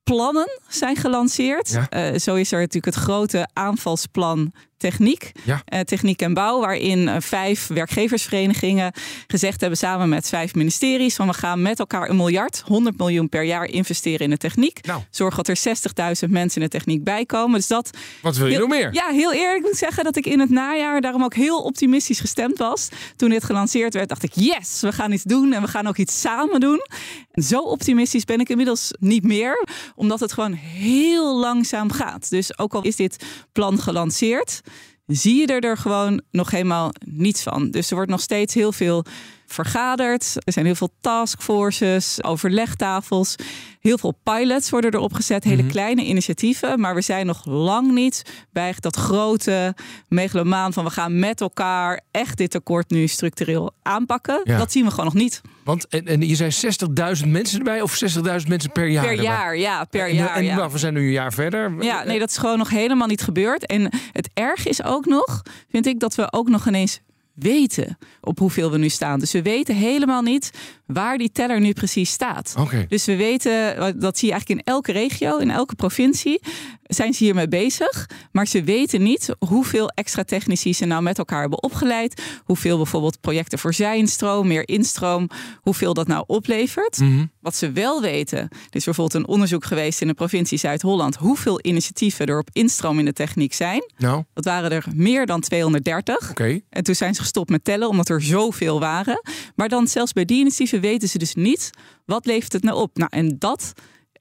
plannen 0.03 0.59
zijn 0.67 0.95
gelanceerd. 0.95 1.69
Ja. 1.69 1.89
Eh, 1.89 2.19
zo 2.19 2.35
is 2.35 2.51
er 2.51 2.59
natuurlijk 2.59 2.95
het 2.95 3.03
grote 3.03 3.47
aanvalsplan 3.53 4.51
techniek. 4.89 5.31
Ja. 5.43 5.61
Eh, 5.65 5.79
techniek 5.79 6.21
en 6.21 6.33
bouw, 6.33 6.59
waarin 6.59 7.07
eh, 7.07 7.15
vijf 7.19 7.67
werkgeversverenigingen 7.67 8.93
gezegd 9.27 9.59
hebben 9.61 9.77
samen 9.79 10.09
met 10.09 10.29
vijf 10.29 10.55
ministeries 10.55 11.15
van 11.15 11.27
we 11.27 11.33
gaan 11.33 11.61
met 11.61 11.79
elkaar 11.79 12.09
een 12.09 12.15
miljard, 12.15 12.63
100 12.65 12.97
miljoen 12.97 13.29
per 13.29 13.43
jaar 13.43 13.65
investeren 13.65 14.19
in 14.19 14.29
de 14.29 14.37
techniek. 14.37 14.85
Nou. 14.85 15.01
Zorg 15.09 15.35
dat 15.35 15.47
er 15.47 15.57
60.000 16.25 16.29
mensen 16.29 16.61
in 16.61 16.67
de 16.67 16.77
techniek 16.77 17.03
bijkomen. 17.03 17.57
Dus 17.57 17.67
dat 17.67 17.89
Wat 18.21 18.35
wil 18.37 18.45
je 18.45 18.51
Heel- 18.51 18.61
nog 18.61 18.69
meer? 18.69 18.93
Ja, 18.93 19.09
heel 19.09 19.33
eerlijk 19.33 19.61
moet 19.61 19.71
ik 19.71 19.77
zeggen 19.77 20.03
dat 20.03 20.15
ik 20.15 20.25
in 20.25 20.39
het 20.39 20.49
najaar 20.49 21.01
daarom 21.01 21.23
ook 21.23 21.33
heel 21.33 21.61
optimistisch 21.61 22.19
gestemd 22.19 22.57
was. 22.57 22.89
Toen 23.15 23.29
dit 23.29 23.43
gelanceerd 23.43 23.93
werd, 23.93 24.09
dacht 24.09 24.23
ik: 24.23 24.31
yes, 24.35 24.79
we 24.81 24.91
gaan 24.91 25.11
iets 25.11 25.23
doen 25.23 25.53
en 25.53 25.61
we 25.61 25.67
gaan 25.67 25.87
ook 25.87 25.97
iets 25.97 26.21
samen 26.21 26.59
doen. 26.59 26.81
En 27.31 27.43
zo 27.43 27.59
optimistisch 27.59 28.23
ben 28.23 28.39
ik 28.39 28.49
inmiddels 28.49 28.91
niet 28.99 29.23
meer, 29.23 29.65
omdat 29.95 30.19
het 30.19 30.33
gewoon 30.33 30.53
heel 30.53 31.37
langzaam 31.37 31.91
gaat. 31.91 32.29
Dus 32.29 32.57
ook 32.57 32.73
al 32.73 32.81
is 32.81 32.95
dit 32.95 33.23
plan 33.51 33.79
gelanceerd, 33.79 34.61
zie 35.05 35.35
je 35.39 35.47
er, 35.47 35.63
er 35.63 35.77
gewoon 35.77 36.21
nog 36.31 36.51
helemaal 36.51 36.91
niets 37.05 37.43
van. 37.43 37.71
Dus 37.71 37.89
er 37.89 37.95
wordt 37.95 38.11
nog 38.11 38.21
steeds 38.21 38.53
heel 38.53 38.71
veel 38.71 39.05
vergaderd. 39.53 40.35
Er 40.43 40.53
zijn 40.53 40.65
heel 40.65 40.75
veel 40.75 40.93
taskforces, 41.01 42.23
overlegtafels. 42.23 43.35
Heel 43.79 43.97
veel 43.97 44.19
pilots 44.23 44.69
worden 44.69 44.93
erop 44.93 45.13
gezet, 45.13 45.43
hele 45.43 45.65
kleine 45.65 46.03
initiatieven. 46.03 46.79
Maar 46.79 46.95
we 46.95 47.01
zijn 47.01 47.25
nog 47.25 47.45
lang 47.45 47.91
niet 47.91 48.23
bij 48.51 48.73
dat 48.79 48.95
grote 48.95 49.75
megalomaan 50.07 50.73
van 50.73 50.83
we 50.83 50.89
gaan 50.89 51.19
met 51.19 51.41
elkaar 51.41 52.01
echt 52.11 52.37
dit 52.37 52.51
tekort 52.51 52.89
nu 52.89 53.07
structureel 53.07 53.73
aanpakken. 53.81 54.41
Ja. 54.43 54.57
Dat 54.57 54.71
zien 54.71 54.83
we 54.83 54.89
gewoon 54.89 55.05
nog 55.05 55.13
niet. 55.13 55.41
Want 55.63 55.87
en, 55.87 56.07
en 56.07 56.27
je 56.27 56.35
zei 56.35 56.51
60.000 57.23 57.27
mensen 57.27 57.57
erbij 57.57 57.81
of 57.81 58.03
60.000 58.15 58.21
mensen 58.47 58.71
per 58.71 58.87
jaar? 58.87 59.03
per 59.03 59.11
erbij? 59.11 59.25
jaar, 59.25 59.57
ja, 59.57 59.83
per 59.83 60.07
En, 60.07 60.15
jaar. 60.15 60.35
en 60.35 60.43
ja. 60.43 60.69
we 60.69 60.77
zijn 60.77 60.93
nu 60.93 60.99
een 60.99 61.11
jaar 61.11 61.33
verder. 61.33 61.83
Ja, 61.83 62.03
nee, 62.03 62.19
dat 62.19 62.29
is 62.29 62.37
gewoon 62.37 62.57
nog 62.57 62.69
helemaal 62.69 63.07
niet 63.07 63.21
gebeurd. 63.21 63.65
En 63.65 63.89
het 64.11 64.29
erg 64.33 64.67
is 64.67 64.83
ook 64.83 65.05
nog, 65.05 65.41
vind 65.69 65.85
ik, 65.85 65.99
dat 65.99 66.15
we 66.15 66.31
ook 66.31 66.49
nog 66.49 66.67
ineens 66.67 66.99
weten 67.33 67.97
op 68.21 68.39
hoeveel 68.39 68.71
we 68.71 68.77
nu 68.77 68.89
staan. 68.89 69.19
Dus 69.19 69.31
we 69.31 69.41
weten 69.41 69.75
helemaal 69.75 70.21
niet 70.21 70.51
waar 70.85 71.17
die 71.17 71.31
teller 71.31 71.59
nu 71.59 71.73
precies 71.73 72.11
staat. 72.11 72.53
Dus 72.87 73.05
we 73.05 73.15
weten, 73.15 73.75
dat 73.99 74.17
zie 74.17 74.27
je 74.27 74.33
eigenlijk 74.33 74.65
in 74.67 74.73
elke 74.73 74.91
regio, 74.91 75.37
in 75.37 75.51
elke 75.51 75.75
provincie, 75.75 76.41
zijn 76.83 77.13
ze 77.13 77.23
hiermee 77.23 77.47
bezig. 77.47 78.09
Maar 78.31 78.47
ze 78.47 78.63
weten 78.63 79.03
niet 79.03 79.35
hoeveel 79.39 79.87
extra 79.89 80.23
technici 80.23 80.73
ze 80.73 80.85
nou 80.85 81.01
met 81.03 81.17
elkaar 81.17 81.41
hebben 81.41 81.63
opgeleid. 81.63 82.21
Hoeveel 82.43 82.77
bijvoorbeeld 82.77 83.21
projecten 83.21 83.59
voor 83.59 83.73
zijinstroom, 83.73 84.47
meer 84.47 84.67
instroom, 84.67 85.29
hoeveel 85.61 85.93
dat 85.93 86.07
nou 86.07 86.23
oplevert. 86.27 86.97
Mhm. 86.97 87.25
Wat 87.39 87.55
ze 87.55 87.71
wel 87.71 88.01
weten, 88.01 88.37
er 88.39 88.49
is 88.69 88.83
bijvoorbeeld 88.83 89.23
een 89.23 89.27
onderzoek 89.27 89.65
geweest 89.65 90.01
in 90.01 90.07
de 90.07 90.13
provincie 90.13 90.57
Zuid-Holland, 90.57 91.15
hoeveel 91.15 91.59
initiatieven 91.61 92.25
er 92.25 92.37
op 92.39 92.49
instroom 92.51 92.99
in 92.99 93.05
de 93.05 93.13
techniek 93.13 93.53
zijn. 93.53 93.83
Nou, 93.97 94.23
Dat 94.33 94.45
waren 94.45 94.71
er 94.71 94.85
meer 94.95 95.25
dan 95.25 95.41
230. 95.41 96.29
oké. 96.29 96.59
En 96.69 96.83
toen 96.83 96.95
zijn 96.95 97.15
ze 97.15 97.21
gestopt 97.21 97.49
met 97.49 97.63
tellen, 97.63 97.89
omdat 97.89 98.09
er 98.09 98.21
zoveel 98.21 98.79
waren. 98.79 99.21
Maar 99.55 99.69
dan 99.69 99.87
zelfs 99.87 100.13
bij 100.13 100.25
die 100.25 100.39
initiatieven 100.39 100.81
weten 100.81 101.09
ze 101.09 101.17
dus 101.17 101.33
niet, 101.35 101.69
wat 102.05 102.25
levert 102.25 102.53
het 102.53 102.63
nou 102.63 102.81
op? 102.81 102.97
Nou, 102.97 103.09
en 103.13 103.35
dat... 103.39 103.73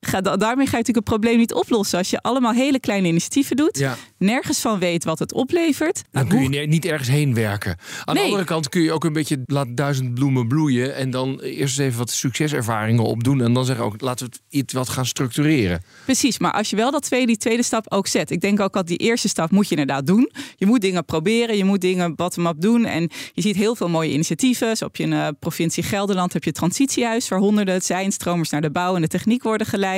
Ga, 0.07 0.21
da- 0.21 0.37
daarmee 0.37 0.67
ga 0.67 0.71
je 0.71 0.77
natuurlijk 0.79 0.97
het 0.97 1.05
probleem 1.05 1.39
niet 1.39 1.55
oplossen. 1.55 1.99
Als 1.99 2.11
je 2.11 2.21
allemaal 2.21 2.53
hele 2.53 2.81
kleine 2.81 3.09
initiatieven 3.09 3.57
doet, 3.57 3.79
Ja. 3.79 3.97
nergens 4.19 4.61
van 4.61 4.79
weet 4.79 5.05
wat 5.05 5.19
het 5.19 5.33
oplevert. 5.33 6.03
Dan 6.11 6.27
Nou, 6.29 6.35
kun 6.49 6.53
je 6.61 6.67
niet 6.67 6.85
ergens 6.85 7.09
heen 7.09 7.35
werken. 7.35 7.77
Aan 8.05 8.15
de 8.15 8.21
andere 8.21 8.45
kant 8.45 8.69
kun 8.69 8.83
je 8.83 8.93
ook 8.93 9.05
een 9.05 9.13
beetje 9.13 9.43
laat 9.47 9.67
duizend 9.71 10.15
bloemen 10.15 10.49
bloeien. 10.49 10.95
En 10.97 11.11
dan 11.11 11.41
eerst 11.41 11.79
eens 11.79 11.87
even 11.89 11.99
wat 11.99 12.11
succeservaringen 12.11 13.05
opdoen. 13.05 13.43
En 13.43 13.53
dan 13.53 13.65
zeggen 13.65 13.85
ook, 13.85 14.01
laten 14.01 14.27
we 14.27 14.33
het 14.33 14.43
iets 14.49 14.73
wat 14.73 14.89
gaan 14.89 15.07
structureren. 15.07 15.83
Precies, 16.05 16.39
maar 16.39 16.53
als 16.53 16.71
je 16.71 16.77
wel 16.77 16.91
dat 16.91 17.03
tweede, 17.03 17.27
die 17.27 17.37
tweede 17.37 17.63
stap 17.63 17.93
ook 17.93 18.07
zet. 18.07 18.31
Ik 18.31 18.41
denk 18.41 18.61
ook 18.61 18.73
dat 18.73 18.87
die 18.87 18.99
eerste 18.99 19.29
stap 19.29 19.51
moet 19.51 19.69
je 19.69 19.77
inderdaad 19.77 20.07
doen. 20.07 20.31
Je 20.57 20.67
moet 20.67 20.81
dingen 20.81 21.05
proberen, 21.05 21.57
je 21.57 21.65
moet 21.65 21.81
dingen 21.81 22.15
bottom-up 22.15 22.61
doen. 22.61 22.85
En 22.85 23.11
je 23.33 23.43
ziet 23.43 23.57
heel 23.57 23.75
veel 23.77 23.89
mooie 23.89 24.13
initiatieven. 24.13 24.77
Zo 24.77 24.85
heb 24.85 24.97
je 24.97 25.03
in 25.03 25.11
de 25.11 25.35
provincie 25.39 25.83
Gelderland 25.83 26.33
heb 26.33 26.43
je 26.43 26.49
het 26.49 26.59
transitiehuis... 26.59 27.29
waar 27.29 27.39
honderden 27.39 27.83
zijnstromers 27.83 28.51
naar 28.51 28.61
de 28.61 28.71
bouw 28.71 28.95
en 28.95 29.01
de 29.03 29.09
techniek 29.09 29.43
worden 29.43 29.67
geleid. 29.67 29.91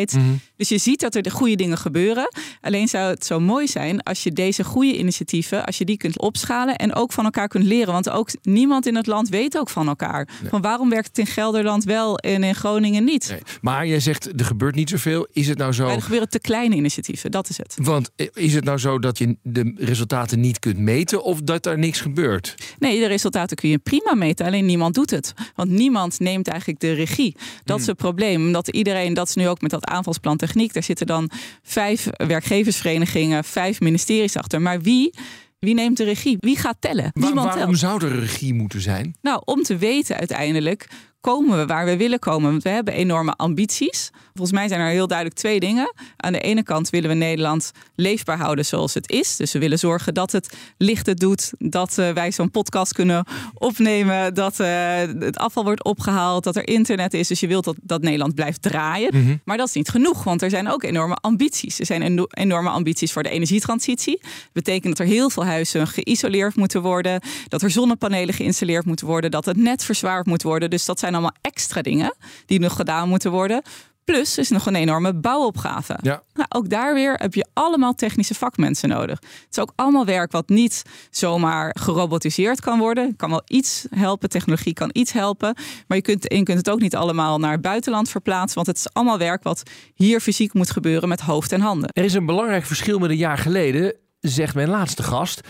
Dus 0.57 0.69
je 0.69 0.79
ziet 0.79 1.01
dat 1.01 1.15
er 1.15 1.23
de 1.23 1.31
goede 1.31 1.57
dingen 1.57 1.79
gebeuren. 1.79 2.29
Alleen 2.61 2.89
zou 2.89 3.11
het 3.11 3.25
zo 3.25 3.41
mooi 3.41 3.69
zijn 3.69 4.03
als 4.03 4.23
je 4.23 4.33
deze 4.33 4.65
goede 4.65 4.99
initiatieven... 4.99 5.65
als 5.65 5.79
je 5.79 5.85
die 5.85 5.97
kunt 5.97 6.21
opschalen 6.21 6.77
en 6.77 6.95
ook 6.95 7.13
van 7.13 7.25
elkaar 7.25 7.49
kunt 7.49 7.65
leren. 7.65 7.93
Want 7.93 8.11
ook 8.11 8.29
niemand 8.43 8.87
in 8.87 8.97
het 8.97 9.07
land 9.07 9.29
weet 9.29 9.59
ook 9.59 9.69
van 9.69 9.89
elkaar. 9.89 10.29
Van 10.49 10.61
waarom 10.61 10.91
werkt 10.91 11.07
het 11.07 11.19
in 11.19 11.27
Gelderland 11.27 11.85
wel 11.85 12.19
en 12.19 12.43
in 12.43 12.55
Groningen 12.55 13.05
niet? 13.05 13.29
Nee. 13.29 13.41
Maar 13.61 13.87
jij 13.87 14.01
zegt, 14.01 14.41
er 14.41 14.45
gebeurt 14.45 14.75
niet 14.75 14.89
zoveel. 14.89 15.27
Is 15.33 15.49
het 15.49 15.59
nou 15.59 15.73
zo... 15.73 15.85
Maar 15.87 15.95
er 15.95 16.03
gebeuren 16.03 16.29
te 16.29 16.41
kleine 16.41 16.75
initiatieven, 16.75 17.31
dat 17.31 17.49
is 17.49 17.57
het. 17.57 17.77
Want 17.83 18.11
is 18.33 18.55
het 18.55 18.65
nou 18.65 18.79
zo 18.79 18.99
dat 18.99 19.19
je 19.19 19.37
de 19.43 19.73
resultaten 19.77 20.41
niet 20.41 20.59
kunt 20.59 20.79
meten 20.79 21.25
of 21.25 21.41
dat 21.41 21.67
er 21.67 21.79
niks 21.79 22.01
gebeurt? 22.01 22.55
Nee, 22.79 23.01
de 23.01 23.07
resultaten 23.07 23.57
kun 23.57 23.69
je 23.69 23.79
prima 23.79 24.15
meten, 24.15 24.47
alleen 24.47 24.67
niemand 24.67 24.95
doet 24.95 25.11
het. 25.11 25.33
Want 25.55 25.71
niemand 25.71 26.21
neemt 26.21 26.49
eigenlijk 26.49 26.81
de 26.81 26.93
regie. 26.93 27.37
Dat 27.65 27.81
is 27.81 27.87
het 27.87 27.97
probleem. 27.97 28.53
Dat 28.53 28.69
iedereen, 28.69 29.15
dat 29.15 29.29
is 29.29 29.35
nu 29.35 29.49
ook 29.49 29.61
met 29.61 29.71
dat 29.71 29.84
aanvalsplan 29.87 30.37
techniek, 30.37 30.73
daar 30.73 30.83
zitten 30.83 31.07
dan 31.07 31.31
vijf 31.63 32.09
werkgeversverenigingen, 32.11 33.45
vijf 33.45 33.81
ministeries 33.81 34.37
achter. 34.37 34.63
Maar 34.63 34.81
wie, 34.81 35.15
wie 35.59 35.75
neemt 35.75 35.97
de 35.97 36.05
regie? 36.05 36.37
Wie 36.41 36.57
gaat 36.57 36.77
tellen? 36.81 37.11
Niemand 37.15 37.47
waarom 37.47 37.65
telt. 37.65 37.79
zou 37.79 38.05
er 38.05 38.19
regie 38.19 38.55
moeten 38.55 38.81
zijn? 38.81 39.17
Nou, 39.23 39.43
om 39.45 39.63
te 39.63 39.77
weten 39.77 40.17
uiteindelijk, 40.17 40.89
komen 41.25 41.59
we 41.59 41.67
waar 41.67 41.85
we 41.85 41.97
willen 41.97 42.19
komen? 42.19 42.51
Want 42.51 42.63
we 42.63 42.69
hebben 42.69 42.95
enorme 42.95 43.33
ambities. 43.33 44.11
Volgens 44.35 44.59
mij 44.59 44.69
zijn 44.69 44.81
er 44.81 44.89
heel 44.89 45.07
duidelijk 45.07 45.39
twee 45.39 45.61
dingen. 45.61 45.95
Aan 46.17 46.33
de 46.33 46.41
ene 46.41 46.63
kant 46.63 46.91
willen 46.91 47.09
we 47.09 47.15
Nederland 47.15 47.73
leefbaar 47.95 48.39
houden 48.39 48.65
zoals 48.65 48.95
het 48.95 49.11
is. 49.11 49.37
Dus 49.37 49.53
we 49.53 49.59
willen 49.59 49.79
zorgen 49.79 50.15
dat 50.15 50.33
het 50.33 50.57
licht 50.79 51.07
het 51.07 51.21
doet, 51.21 51.53
dat 51.59 51.99
uh, 51.99 52.11
wij 52.11 52.33
zo'n 52.33 52.51
podcast 52.51 52.93
kunnen 52.93 53.25
opnemen, 53.55 54.35
dat 54.35 54.61
uh, 54.61 54.97
het 55.19 55.37
afval 55.37 55.65
wordt 55.65 55.85
opgehaald, 55.85 56.45
dat 56.45 56.57
er 56.57 56.69
internet 56.69 57.15
is. 57.15 57.29
Dus 57.29 57.41
je 57.41 57.47
wilt 57.47 57.65
dat, 57.65 57.77
dat 57.83 58.03
Nederland 58.03 58.35
blijft 58.35 58.63
draaien. 58.63 59.11
Mhm. 59.13 59.37
Maar 59.45 59.57
dat 59.57 59.69
is 59.69 59.75
niet 59.75 59.89
genoeg, 59.89 60.25
want 60.25 60.43
er 60.43 60.51
zijn 60.51 60.69
ook 60.69 60.83
enorme 60.83 61.15
ambities. 61.15 61.79
Er 61.79 61.87
zijn 61.87 62.03
eno- 62.03 62.27
enorme 62.29 62.71
ambities 62.71 63.13
voor 63.13 63.23
de 63.23 63.29
energietransitie. 63.29 64.19
Dat 64.21 64.53
betekent 64.53 64.97
dat 64.97 65.07
er 65.07 65.13
heel 65.13 65.31
veel 65.31 65.45
huizen 65.45 65.87
geïsoleerd 65.87 66.57
moeten 66.57 66.83
worden, 66.83 67.21
dat 67.49 67.63
er 67.63 67.71
zonnepanelen 67.71 68.35
geïnstalleerd 68.35 68.85
moeten 68.85 69.07
worden, 69.07 69.31
dat 69.31 69.45
het 69.45 69.57
net 69.57 69.85
verzwaard 69.85 70.27
moet 70.27 70.43
worden. 70.43 70.71
Dus 70.71 70.85
dat 70.85 70.99
zijn 70.99 71.14
allemaal 71.15 71.37
extra 71.41 71.83
dingen 71.83 72.15
die 72.47 72.61
nog 72.61 72.77
gedaan 72.77 73.09
moeten 73.09 73.31
worden. 73.31 73.63
Plus 74.05 74.39
is 74.39 74.49
nog 74.49 74.67
een 74.67 74.75
enorme 74.75 75.15
bouwopgave. 75.15 75.99
Ja. 76.03 76.23
Nou, 76.35 76.49
ook 76.49 76.69
daar 76.69 76.95
weer 76.95 77.15
heb 77.15 77.35
je 77.35 77.47
allemaal 77.53 77.95
technische 77.95 78.35
vakmensen 78.35 78.89
nodig. 78.89 79.19
Het 79.21 79.47
is 79.51 79.59
ook 79.59 79.73
allemaal 79.77 80.05
werk 80.05 80.33
wat 80.33 80.49
niet 80.49 80.83
zomaar 81.11 81.77
gerobotiseerd 81.81 82.61
kan 82.61 82.79
worden. 82.79 83.07
Het 83.07 83.17
kan 83.17 83.31
wel 83.31 83.43
iets 83.47 83.87
helpen, 83.91 84.29
technologie 84.29 84.73
kan 84.73 84.91
iets 84.93 85.13
helpen. 85.13 85.57
Maar 85.87 85.97
je 85.97 86.03
kunt, 86.03 86.33
je 86.33 86.43
kunt 86.43 86.59
het 86.59 86.71
ook 86.71 86.81
niet 86.81 86.97
allemaal 86.97 87.39
naar 87.39 87.53
het 87.53 87.61
buitenland 87.61 88.09
verplaatsen. 88.09 88.55
Want 88.55 88.67
het 88.67 88.77
is 88.77 88.93
allemaal 88.93 89.19
werk 89.19 89.43
wat 89.43 89.63
hier 89.95 90.21
fysiek 90.21 90.53
moet 90.53 90.71
gebeuren 90.71 91.09
met 91.09 91.21
hoofd 91.21 91.53
en 91.53 91.61
handen. 91.61 91.89
Er 91.93 92.05
is 92.05 92.15
een 92.15 92.27
belangrijk 92.27 92.65
verschil 92.65 92.99
met 92.99 93.11
een 93.11 93.17
jaar 93.17 93.39
geleden, 93.39 93.95
zegt 94.21 94.55
mijn 94.55 94.69
laatste 94.69 95.03
gast. 95.03 95.41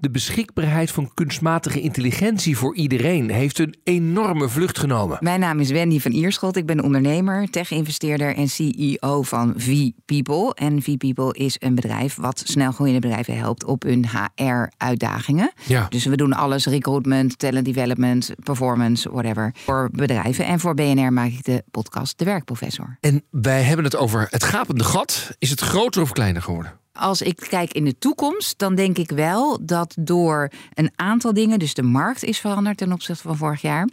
De 0.00 0.10
beschikbaarheid 0.10 0.90
van 0.90 1.10
kunstmatige 1.14 1.80
intelligentie 1.80 2.56
voor 2.56 2.76
iedereen 2.76 3.30
heeft 3.30 3.58
een 3.58 3.74
enorme 3.84 4.48
vlucht 4.48 4.78
genomen. 4.78 5.18
Mijn 5.20 5.40
naam 5.40 5.60
is 5.60 5.70
Wendy 5.70 6.00
van 6.00 6.12
Ierschot. 6.12 6.56
Ik 6.56 6.66
ben 6.66 6.82
ondernemer, 6.82 7.50
tech-investeerder 7.50 8.36
en 8.36 8.48
CEO 8.48 9.22
van 9.22 9.54
V-People. 9.56 10.54
En 10.54 10.82
V-People 10.82 11.34
is 11.34 11.56
een 11.58 11.74
bedrijf 11.74 12.16
wat 12.16 12.42
snelgroeiende 12.44 13.00
bedrijven 13.00 13.36
helpt 13.36 13.64
op 13.64 13.82
hun 13.82 14.06
HR-uitdagingen. 14.08 15.52
Ja. 15.66 15.86
Dus 15.88 16.04
we 16.04 16.16
doen 16.16 16.32
alles, 16.32 16.66
recruitment, 16.66 17.38
talent 17.38 17.64
development, 17.64 18.30
performance, 18.42 19.10
whatever, 19.10 19.54
voor 19.54 19.88
bedrijven. 19.92 20.44
En 20.44 20.60
voor 20.60 20.74
BNR 20.74 21.12
maak 21.12 21.30
ik 21.30 21.44
de 21.44 21.64
podcast 21.70 22.18
De 22.18 22.24
Werkprofessor. 22.24 22.96
En 23.00 23.22
wij 23.30 23.62
hebben 23.62 23.84
het 23.84 23.96
over 23.96 24.26
het 24.30 24.44
gapende 24.44 24.84
gat. 24.84 25.30
Is 25.38 25.50
het 25.50 25.60
groter 25.60 26.02
of 26.02 26.12
kleiner 26.12 26.42
geworden? 26.42 26.79
Als 26.92 27.22
ik 27.22 27.46
kijk 27.48 27.72
in 27.72 27.84
de 27.84 27.98
toekomst, 27.98 28.58
dan 28.58 28.74
denk 28.74 28.98
ik 28.98 29.10
wel 29.10 29.58
dat 29.62 29.94
door 30.00 30.50
een 30.74 30.90
aantal 30.96 31.32
dingen, 31.32 31.58
dus 31.58 31.74
de 31.74 31.82
markt 31.82 32.24
is 32.24 32.38
veranderd 32.38 32.76
ten 32.76 32.92
opzichte 32.92 33.22
van 33.22 33.36
vorig 33.36 33.60
jaar. 33.60 33.88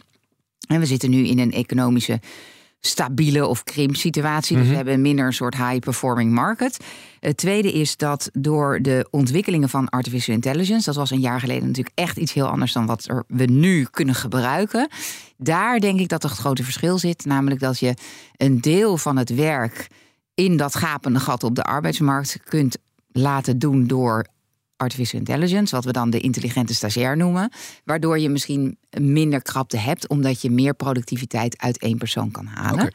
En 0.68 0.80
we 0.80 0.86
zitten 0.86 1.10
nu 1.10 1.26
in 1.26 1.38
een 1.38 1.52
economische 1.52 2.20
stabiele 2.80 3.46
of 3.46 3.64
krimpsituatie. 3.64 4.56
Dus 4.56 4.68
we 4.68 4.74
hebben 4.74 4.94
een 4.94 5.02
minder 5.02 5.26
een 5.26 5.32
soort 5.32 5.56
high-performing 5.56 6.32
market. 6.32 6.84
Het 7.20 7.36
tweede 7.36 7.72
is 7.72 7.96
dat 7.96 8.30
door 8.32 8.82
de 8.82 9.08
ontwikkelingen 9.10 9.68
van 9.68 9.88
artificial 9.88 10.34
intelligence, 10.34 10.84
dat 10.84 10.94
was 10.94 11.10
een 11.10 11.20
jaar 11.20 11.40
geleden 11.40 11.66
natuurlijk 11.66 11.98
echt 11.98 12.16
iets 12.16 12.32
heel 12.32 12.48
anders 12.48 12.72
dan 12.72 12.86
wat 12.86 13.08
er 13.08 13.24
we 13.28 13.44
nu 13.44 13.84
kunnen 13.90 14.14
gebruiken. 14.14 14.88
Daar 15.36 15.80
denk 15.80 16.00
ik 16.00 16.08
dat 16.08 16.24
er 16.24 16.30
het 16.30 16.38
grote 16.38 16.64
verschil 16.64 16.98
zit. 16.98 17.24
Namelijk 17.24 17.60
dat 17.60 17.78
je 17.78 17.94
een 18.36 18.60
deel 18.60 18.96
van 18.96 19.16
het 19.16 19.34
werk 19.34 19.86
in 20.34 20.56
dat 20.56 20.74
gapende 20.74 21.20
gat 21.20 21.42
op 21.42 21.54
de 21.54 21.62
arbeidsmarkt 21.62 22.38
kunt 22.44 22.76
laten 23.18 23.58
doen 23.58 23.86
door 23.86 24.26
artificial 24.76 25.18
intelligence, 25.20 25.74
wat 25.74 25.84
we 25.84 25.92
dan 25.92 26.10
de 26.10 26.20
intelligente 26.20 26.74
stagiair 26.74 27.16
noemen, 27.16 27.52
waardoor 27.84 28.18
je 28.18 28.28
misschien 28.28 28.78
minder 28.90 29.42
krapte 29.42 29.76
hebt, 29.76 30.08
omdat 30.08 30.40
je 30.42 30.50
meer 30.50 30.74
productiviteit 30.74 31.58
uit 31.58 31.78
één 31.78 31.98
persoon 31.98 32.30
kan 32.30 32.46
halen. 32.46 32.94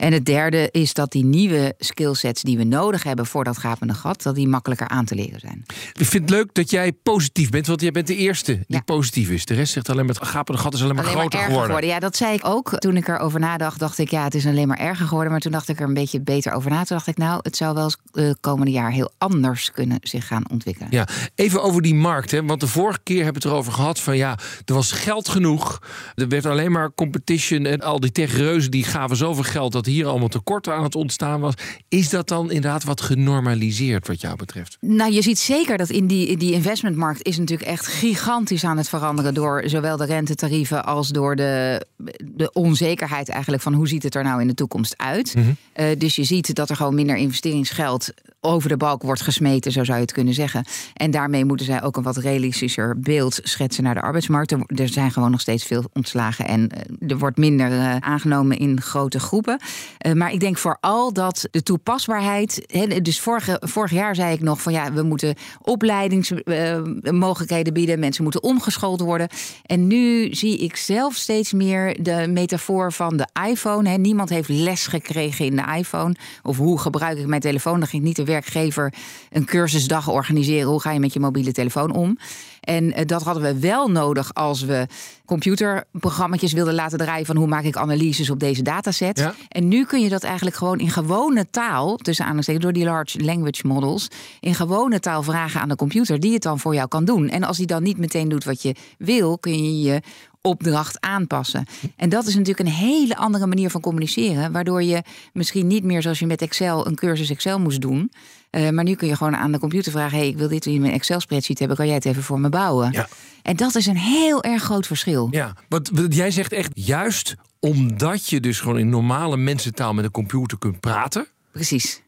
En 0.00 0.12
het 0.12 0.24
derde 0.26 0.68
is 0.70 0.94
dat 0.94 1.12
die 1.12 1.24
nieuwe 1.24 1.74
skillsets 1.78 2.42
die 2.42 2.56
we 2.56 2.64
nodig 2.64 3.02
hebben 3.02 3.26
voor 3.26 3.44
dat 3.44 3.58
gapende 3.58 3.94
gat, 3.94 4.22
dat 4.22 4.34
die 4.34 4.48
makkelijker 4.48 4.88
aan 4.88 5.04
te 5.04 5.14
leren 5.14 5.40
zijn. 5.40 5.64
Ik 5.92 6.06
vind 6.06 6.22
het 6.22 6.30
leuk 6.30 6.54
dat 6.54 6.70
jij 6.70 6.92
positief 6.92 7.50
bent, 7.50 7.66
want 7.66 7.80
jij 7.80 7.90
bent 7.90 8.06
de 8.06 8.16
eerste 8.16 8.52
die 8.52 8.64
Ja. 8.66 8.80
positief 8.80 9.28
is. 9.28 9.44
De 9.44 9.54
rest 9.54 9.72
zegt 9.72 9.88
alleen 9.88 10.06
maar 10.06 10.14
het 10.14 10.26
gapende 10.28 10.60
gat 10.60 10.74
is 10.74 10.82
alleen 10.82 10.94
maar 10.94 11.04
Alleen 11.04 11.18
groter 11.18 11.38
erger 11.38 11.60
geworden. 11.62 11.88
Ja, 11.88 11.98
dat 11.98 12.16
zei 12.16 12.34
ik 12.34 12.46
ook. 12.46 12.78
Toen 12.78 12.96
ik 12.96 13.08
erover 13.08 13.40
nadacht, 13.40 13.78
dacht 13.78 13.98
ik, 13.98 14.10
ja, 14.10 14.24
het 14.24 14.34
is 14.34 14.46
alleen 14.46 14.68
maar 14.68 14.78
erger 14.78 15.06
geworden. 15.06 15.32
Maar 15.32 15.40
toen 15.40 15.52
dacht 15.52 15.68
ik 15.68 15.80
er 15.80 15.86
een 15.86 15.94
beetje 15.94 16.20
beter 16.20 16.52
over 16.52 16.70
na. 16.70 16.76
Toen 16.76 16.96
dacht 16.96 17.06
ik, 17.06 17.16
nou, 17.16 17.40
het 17.42 17.56
zou 17.56 17.74
wel 17.74 17.84
eens 17.84 17.96
uh, 18.12 18.30
komende 18.40 18.70
jaar 18.70 18.90
heel 18.92 19.12
anders 19.18 19.70
kunnen 19.70 19.98
zich 20.02 20.26
gaan 20.26 20.50
ontwikkelen. 20.50 20.88
Ja, 20.92 21.08
even 21.34 21.62
over 21.62 21.82
die 21.82 21.94
markt. 21.94 22.30
Hè? 22.30 22.44
Want 22.44 22.60
de 22.60 22.66
vorige 22.66 23.00
keer 23.02 23.24
hebben 23.24 23.42
we 23.42 23.48
het 23.48 23.56
erover 23.56 23.72
gehad 23.72 24.00
van 24.00 24.16
ja, 24.16 24.38
er 24.64 24.74
was 24.74 24.92
geld 24.92 25.28
genoeg. 25.28 25.82
Er 26.14 26.28
werd 26.28 26.46
alleen 26.46 26.72
maar 26.72 26.94
competition 26.94 27.64
en 27.66 27.80
al 27.80 28.00
die 28.00 28.12
techreuzen 28.12 28.70
die 28.70 28.84
gaven 28.84 29.16
zoveel 29.16 29.42
geld 29.44 29.72
dat 29.72 29.88
hier 29.90 30.06
allemaal 30.06 30.28
tekort 30.28 30.68
aan 30.68 30.82
het 30.82 30.94
ontstaan 30.94 31.40
was. 31.40 31.54
Is 31.88 32.08
dat 32.08 32.28
dan 32.28 32.50
inderdaad 32.50 32.84
wat 32.84 33.00
genormaliseerd 33.00 34.06
wat 34.06 34.20
jou 34.20 34.36
betreft? 34.36 34.76
Nou, 34.80 35.12
je 35.12 35.22
ziet 35.22 35.38
zeker 35.38 35.78
dat 35.78 35.90
in 35.90 36.06
die, 36.06 36.36
die 36.36 36.52
investmentmarkt 36.52 37.26
is 37.26 37.38
natuurlijk 37.38 37.68
echt 37.68 37.86
gigantisch 37.86 38.64
aan 38.64 38.76
het 38.76 38.88
veranderen 38.88 39.34
door 39.34 39.62
zowel 39.66 39.96
de 39.96 40.04
rentetarieven 40.04 40.84
als 40.84 41.08
door 41.08 41.36
de, 41.36 41.86
de 42.24 42.52
onzekerheid 42.52 43.28
eigenlijk 43.28 43.62
van 43.62 43.74
hoe 43.74 43.88
ziet 43.88 44.02
het 44.02 44.14
er 44.14 44.24
nou 44.24 44.40
in 44.40 44.46
de 44.46 44.54
toekomst 44.54 44.94
uit. 44.96 45.34
Mhm. 45.34 45.48
Uh, 45.76 45.86
dus 45.98 46.16
je 46.16 46.24
ziet 46.24 46.54
dat 46.54 46.70
er 46.70 46.76
gewoon 46.76 46.94
minder 46.94 47.16
investeringsgeld 47.16 48.12
over 48.40 48.68
de 48.68 48.76
balk 48.76 49.02
wordt 49.02 49.22
gesmeten, 49.22 49.72
zo 49.72 49.84
zou 49.84 49.96
je 49.96 50.04
het 50.04 50.12
kunnen 50.12 50.34
zeggen. 50.34 50.64
En 50.94 51.10
daarmee 51.10 51.44
moeten 51.44 51.66
zij 51.66 51.82
ook 51.82 51.96
een 51.96 52.02
wat 52.02 52.16
realistischer 52.16 53.00
beeld 53.00 53.40
schetsen 53.42 53.84
naar 53.84 53.94
de 53.94 54.00
arbeidsmarkt. 54.00 54.52
Er, 54.52 54.62
er 54.66 54.88
zijn 54.88 55.10
gewoon 55.10 55.30
nog 55.30 55.40
steeds 55.40 55.64
veel 55.64 55.84
ontslagen 55.92 56.46
en 56.46 56.70
uh, 57.00 57.10
er 57.10 57.18
wordt 57.18 57.36
minder 57.36 57.70
uh, 57.70 57.96
aangenomen 57.96 58.58
in 58.58 58.80
grote 58.80 59.20
groepen. 59.20 59.60
Uh, 60.06 60.12
maar 60.12 60.32
ik 60.32 60.40
denk 60.40 60.58
vooral 60.58 61.12
dat 61.12 61.48
de 61.50 61.62
toepasbaarheid. 61.62 62.64
He, 62.66 63.00
dus 63.00 63.20
vorig 63.60 63.90
jaar 63.90 64.14
zei 64.14 64.32
ik 64.32 64.40
nog 64.40 64.62
van 64.62 64.72
ja, 64.72 64.92
we 64.92 65.02
moeten 65.02 65.34
opleidingsmogelijkheden 65.62 67.72
bieden. 67.72 67.98
Mensen 67.98 68.22
moeten 68.22 68.42
omgeschoold 68.42 69.00
worden. 69.00 69.28
En 69.66 69.86
nu 69.86 70.34
zie 70.34 70.58
ik 70.58 70.76
zelf 70.76 71.14
steeds 71.14 71.52
meer 71.52 72.02
de 72.02 72.26
metafoor 72.28 72.92
van 72.92 73.16
de 73.16 73.28
iPhone. 73.48 73.98
Niemand 73.98 74.28
heeft 74.28 74.48
les 74.48 74.86
gekregen 74.86 75.44
in 75.44 75.56
de 75.56 75.74
iPhone. 75.76 76.14
Of 76.42 76.56
hoe 76.56 76.78
gebruik 76.78 77.18
ik 77.18 77.26
mijn 77.26 77.40
telefoon? 77.40 77.78
Dan 77.78 77.88
ging 77.88 78.02
niet 78.02 78.16
de 78.16 78.24
werkgever 78.24 78.94
een 79.30 79.44
cursusdag 79.44 80.08
organiseren. 80.08 80.68
Hoe 80.68 80.80
ga 80.80 80.92
je 80.92 81.00
met 81.00 81.12
je 81.12 81.20
mobiele 81.20 81.52
telefoon 81.52 81.92
om? 81.92 82.18
En 82.60 82.84
uh, 82.84 83.04
dat 83.06 83.22
hadden 83.22 83.42
we 83.42 83.58
wel 83.58 83.88
nodig 83.88 84.34
als 84.34 84.62
we 84.62 84.86
computerprogramma's 85.24 86.52
wilden 86.52 86.74
laten 86.74 86.98
draaien 86.98 87.26
van 87.26 87.36
hoe 87.36 87.46
maak 87.46 87.64
ik 87.64 87.76
analyses 87.76 88.30
op 88.30 88.40
deze 88.40 88.62
dataset. 88.62 89.18
Ja. 89.18 89.34
En 89.48 89.68
nu 89.68 89.84
kun 89.84 90.00
je 90.00 90.08
dat 90.08 90.22
eigenlijk 90.22 90.56
gewoon 90.56 90.78
in 90.78 90.90
gewone 90.90 91.50
taal, 91.50 91.96
tussen 91.96 92.24
aanhalingstekens 92.24 92.64
door 92.64 92.74
die 92.74 92.84
large 92.84 93.24
language 93.24 93.66
models, 93.66 94.08
in 94.40 94.54
gewone 94.54 95.00
taal 95.00 95.22
vragen 95.22 95.60
aan 95.60 95.68
de 95.68 95.76
computer 95.76 96.20
die 96.20 96.32
het 96.32 96.42
dan 96.42 96.58
voor 96.58 96.74
jou 96.74 96.88
kan 96.88 97.04
doen. 97.04 97.28
En 97.28 97.42
als 97.42 97.56
die 97.56 97.66
dan 97.66 97.82
niet 97.82 97.98
meteen 97.98 98.28
doet 98.28 98.44
wat 98.44 98.62
je 98.62 98.74
wil, 98.98 99.38
kun 99.38 99.64
je 99.64 99.80
je 99.80 100.00
opdracht 100.42 101.00
aanpassen. 101.00 101.66
En 101.96 102.08
dat 102.08 102.26
is 102.26 102.34
natuurlijk 102.34 102.68
een 102.68 102.74
hele 102.74 103.16
andere 103.16 103.46
manier 103.46 103.70
van 103.70 103.80
communiceren, 103.80 104.52
waardoor 104.52 104.82
je 104.82 105.02
misschien 105.32 105.66
niet 105.66 105.84
meer 105.84 106.02
zoals 106.02 106.18
je 106.18 106.26
met 106.26 106.42
Excel 106.42 106.86
een 106.86 106.94
cursus 106.94 107.30
Excel 107.30 107.60
moest 107.60 107.80
doen. 107.80 108.10
Uh, 108.50 108.70
maar 108.70 108.84
nu 108.84 108.94
kun 108.94 109.08
je 109.08 109.16
gewoon 109.16 109.36
aan 109.36 109.52
de 109.52 109.58
computer 109.58 109.92
vragen: 109.92 110.18
hey, 110.18 110.28
ik 110.28 110.36
wil 110.36 110.48
dit 110.48 110.66
in 110.66 110.80
mijn 110.80 110.92
Excel-spreadsheet 110.92 111.58
hebben, 111.58 111.76
kan 111.76 111.86
jij 111.86 111.94
het 111.94 112.04
even 112.04 112.22
voor 112.22 112.40
me 112.40 112.48
bouwen? 112.48 112.92
Ja. 112.92 113.08
En 113.42 113.56
dat 113.56 113.74
is 113.74 113.86
een 113.86 113.96
heel 113.96 114.42
erg 114.42 114.62
groot 114.62 114.86
verschil. 114.86 115.28
Ja, 115.30 115.56
want 115.68 115.90
jij 116.08 116.30
zegt 116.30 116.52
echt 116.52 116.70
juist 116.74 117.34
omdat 117.58 118.28
je 118.28 118.40
dus 118.40 118.60
gewoon 118.60 118.78
in 118.78 118.88
normale 118.88 119.36
mensentaal 119.36 119.94
met 119.94 120.04
een 120.04 120.10
computer 120.10 120.58
kunt 120.58 120.80
praten. 120.80 121.26
Precies. 121.52 122.02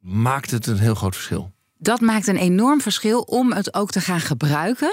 Maakt 0.00 0.50
het 0.50 0.66
een 0.66 0.78
heel 0.78 0.94
groot 0.94 1.14
verschil. 1.14 1.52
Dat 1.78 2.00
maakt 2.00 2.26
een 2.26 2.36
enorm 2.36 2.80
verschil 2.80 3.20
om 3.20 3.52
het 3.52 3.74
ook 3.74 3.90
te 3.90 4.00
gaan 4.00 4.20
gebruiken. 4.20 4.92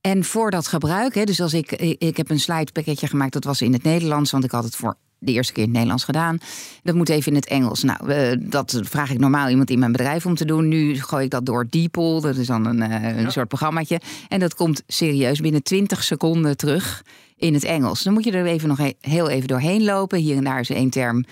En 0.00 0.24
voor 0.24 0.50
dat 0.50 0.66
gebruik, 0.66 1.14
hè, 1.14 1.24
dus 1.24 1.40
als 1.40 1.52
ik, 1.52 1.72
ik 1.98 2.16
heb 2.16 2.30
een 2.30 2.40
slidepakketje 2.40 3.06
gemaakt, 3.06 3.32
dat 3.32 3.44
was 3.44 3.62
in 3.62 3.72
het 3.72 3.82
Nederlands, 3.82 4.30
want 4.30 4.44
ik 4.44 4.50
had 4.50 4.64
het 4.64 4.76
voor 4.76 4.96
de 5.18 5.32
eerste 5.32 5.52
keer 5.52 5.62
in 5.62 5.68
het 5.68 5.76
Nederlands 5.76 6.04
gedaan. 6.04 6.38
Dat 6.82 6.94
moet 6.94 7.08
even 7.08 7.32
in 7.32 7.38
het 7.38 7.46
Engels. 7.46 7.82
Nou, 7.82 8.12
uh, 8.12 8.50
dat 8.50 8.80
vraag 8.82 9.10
ik 9.10 9.18
normaal 9.18 9.48
iemand 9.48 9.70
in 9.70 9.78
mijn 9.78 9.92
bedrijf 9.92 10.26
om 10.26 10.34
te 10.34 10.44
doen. 10.44 10.68
Nu 10.68 11.00
gooi 11.00 11.24
ik 11.24 11.30
dat 11.30 11.46
door 11.46 11.66
Deepol. 11.70 12.20
Dat 12.20 12.36
is 12.36 12.46
dan 12.46 12.66
een, 12.66 12.90
uh, 12.90 13.16
een 13.16 13.20
ja. 13.20 13.30
soort 13.30 13.48
programmaatje. 13.48 14.00
En 14.28 14.40
dat 14.40 14.54
komt 14.54 14.82
serieus 14.86 15.40
binnen 15.40 15.62
20 15.62 16.04
seconden 16.04 16.56
terug 16.56 17.04
in 17.36 17.54
het 17.54 17.64
Engels. 17.64 18.02
Dan 18.02 18.12
moet 18.12 18.24
je 18.24 18.30
er 18.30 18.46
even 18.46 18.68
nog 18.68 18.78
heel 19.00 19.28
even 19.28 19.48
doorheen 19.48 19.84
lopen. 19.84 20.18
Hier 20.18 20.36
en 20.36 20.44
daar 20.44 20.60
is 20.60 20.70
één 20.70 20.90
term 20.90 21.24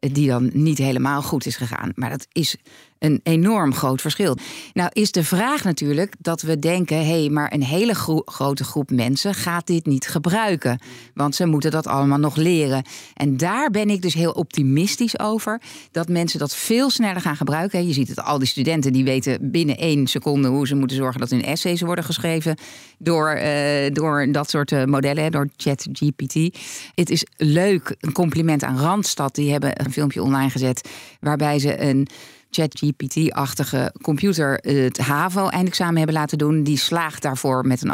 die 0.00 0.28
dan 0.28 0.50
niet 0.52 0.78
helemaal 0.78 1.22
goed 1.22 1.46
is 1.46 1.56
gegaan. 1.56 1.92
Maar 1.94 2.10
dat 2.10 2.26
is 2.32 2.56
een 3.00 3.20
enorm 3.22 3.74
groot 3.74 4.00
verschil. 4.00 4.36
Nou 4.72 4.90
is 4.92 5.12
de 5.12 5.24
vraag 5.24 5.64
natuurlijk 5.64 6.14
dat 6.18 6.42
we 6.42 6.58
denken: 6.58 6.96
hé, 6.96 7.20
hey, 7.20 7.28
maar 7.28 7.52
een 7.52 7.62
hele 7.62 7.94
grote 8.24 8.64
groep 8.64 8.90
mensen 8.90 9.34
gaat 9.34 9.66
dit 9.66 9.86
niet 9.86 10.08
gebruiken. 10.08 10.78
Want 11.14 11.34
ze 11.34 11.46
moeten 11.46 11.70
dat 11.70 11.86
allemaal 11.86 12.18
nog 12.18 12.36
leren. 12.36 12.84
En 13.14 13.36
daar 13.36 13.70
ben 13.70 13.90
ik 13.90 14.02
dus 14.02 14.14
heel 14.14 14.32
optimistisch 14.32 15.18
over. 15.18 15.60
Dat 15.90 16.08
mensen 16.08 16.38
dat 16.38 16.54
veel 16.54 16.90
sneller 16.90 17.20
gaan 17.20 17.36
gebruiken. 17.36 17.86
Je 17.86 17.92
ziet 17.92 18.08
het, 18.08 18.22
al 18.22 18.38
die 18.38 18.48
studenten 18.48 18.92
die 18.92 19.04
weten 19.04 19.50
binnen 19.50 19.76
één 19.76 20.06
seconde 20.06 20.48
hoe 20.48 20.66
ze 20.66 20.74
moeten 20.74 20.96
zorgen 20.96 21.20
dat 21.20 21.30
hun 21.30 21.44
essays 21.44 21.80
worden 21.80 22.04
geschreven 22.04 22.56
door, 22.98 23.36
uh, 23.36 23.92
door 23.92 24.32
dat 24.32 24.50
soort 24.50 24.72
eh, 24.72 24.84
modellen, 24.84 25.30
door 25.30 25.48
ChatGPT. 25.56 26.58
Het 26.94 27.10
is 27.10 27.26
leuk, 27.36 27.96
een 28.00 28.12
compliment 28.12 28.64
aan 28.64 28.78
Randstad. 28.78 29.34
Die 29.34 29.50
hebben 29.50 29.84
een 29.84 29.92
filmpje 29.92 30.22
online 30.22 30.50
gezet 30.50 30.88
waarbij 31.20 31.58
ze 31.58 31.80
een 31.80 32.08
ChatGPT-achtige 32.50 33.92
computer 34.02 34.54
het 34.62 34.98
HAVO-eindexamen 34.98 35.96
hebben 35.96 36.14
laten 36.14 36.38
doen. 36.38 36.62
Die 36.62 36.78
slaagt 36.78 37.22
daarvoor 37.22 37.66
met 37.66 37.82
een 37.82 37.90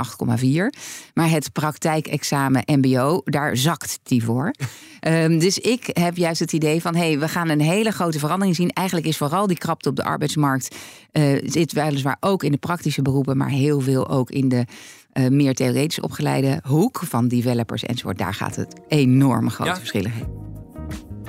8,4. 0.74 0.78
Maar 1.14 1.30
het 1.30 1.52
praktijkexamen 1.52 2.62
MBO, 2.66 3.20
daar 3.24 3.56
zakt 3.56 3.98
die 4.02 4.24
voor. 4.24 4.54
um, 5.00 5.38
dus 5.46 5.58
ik 5.58 5.90
heb 5.92 6.16
juist 6.16 6.40
het 6.40 6.52
idee 6.52 6.80
van: 6.80 6.94
hé, 6.94 7.06
hey, 7.06 7.18
we 7.18 7.28
gaan 7.28 7.48
een 7.48 7.60
hele 7.60 7.90
grote 7.90 8.18
verandering 8.18 8.56
zien. 8.56 8.70
Eigenlijk 8.70 9.06
is 9.06 9.16
vooral 9.16 9.46
die 9.46 9.58
krapte 9.58 9.88
op 9.88 9.96
de 9.96 10.04
arbeidsmarkt. 10.04 10.76
Uh, 11.12 11.42
zit 11.44 11.72
weliswaar 11.72 12.16
ook 12.20 12.42
in 12.42 12.52
de 12.52 12.58
praktische 12.58 13.02
beroepen, 13.02 13.36
maar 13.36 13.48
heel 13.48 13.80
veel 13.80 14.08
ook 14.08 14.30
in 14.30 14.48
de 14.48 14.64
uh, 15.12 15.28
meer 15.28 15.54
theoretisch 15.54 16.00
opgeleide 16.00 16.60
hoek 16.64 17.02
van 17.04 17.28
developers 17.28 17.84
enzovoort. 17.84 18.18
Daar 18.18 18.34
gaat 18.34 18.56
het 18.56 18.80
enorm 18.88 19.50
grote 19.50 19.70
ja. 19.70 19.76
verschillen 19.76 20.10
heen. 20.10 20.55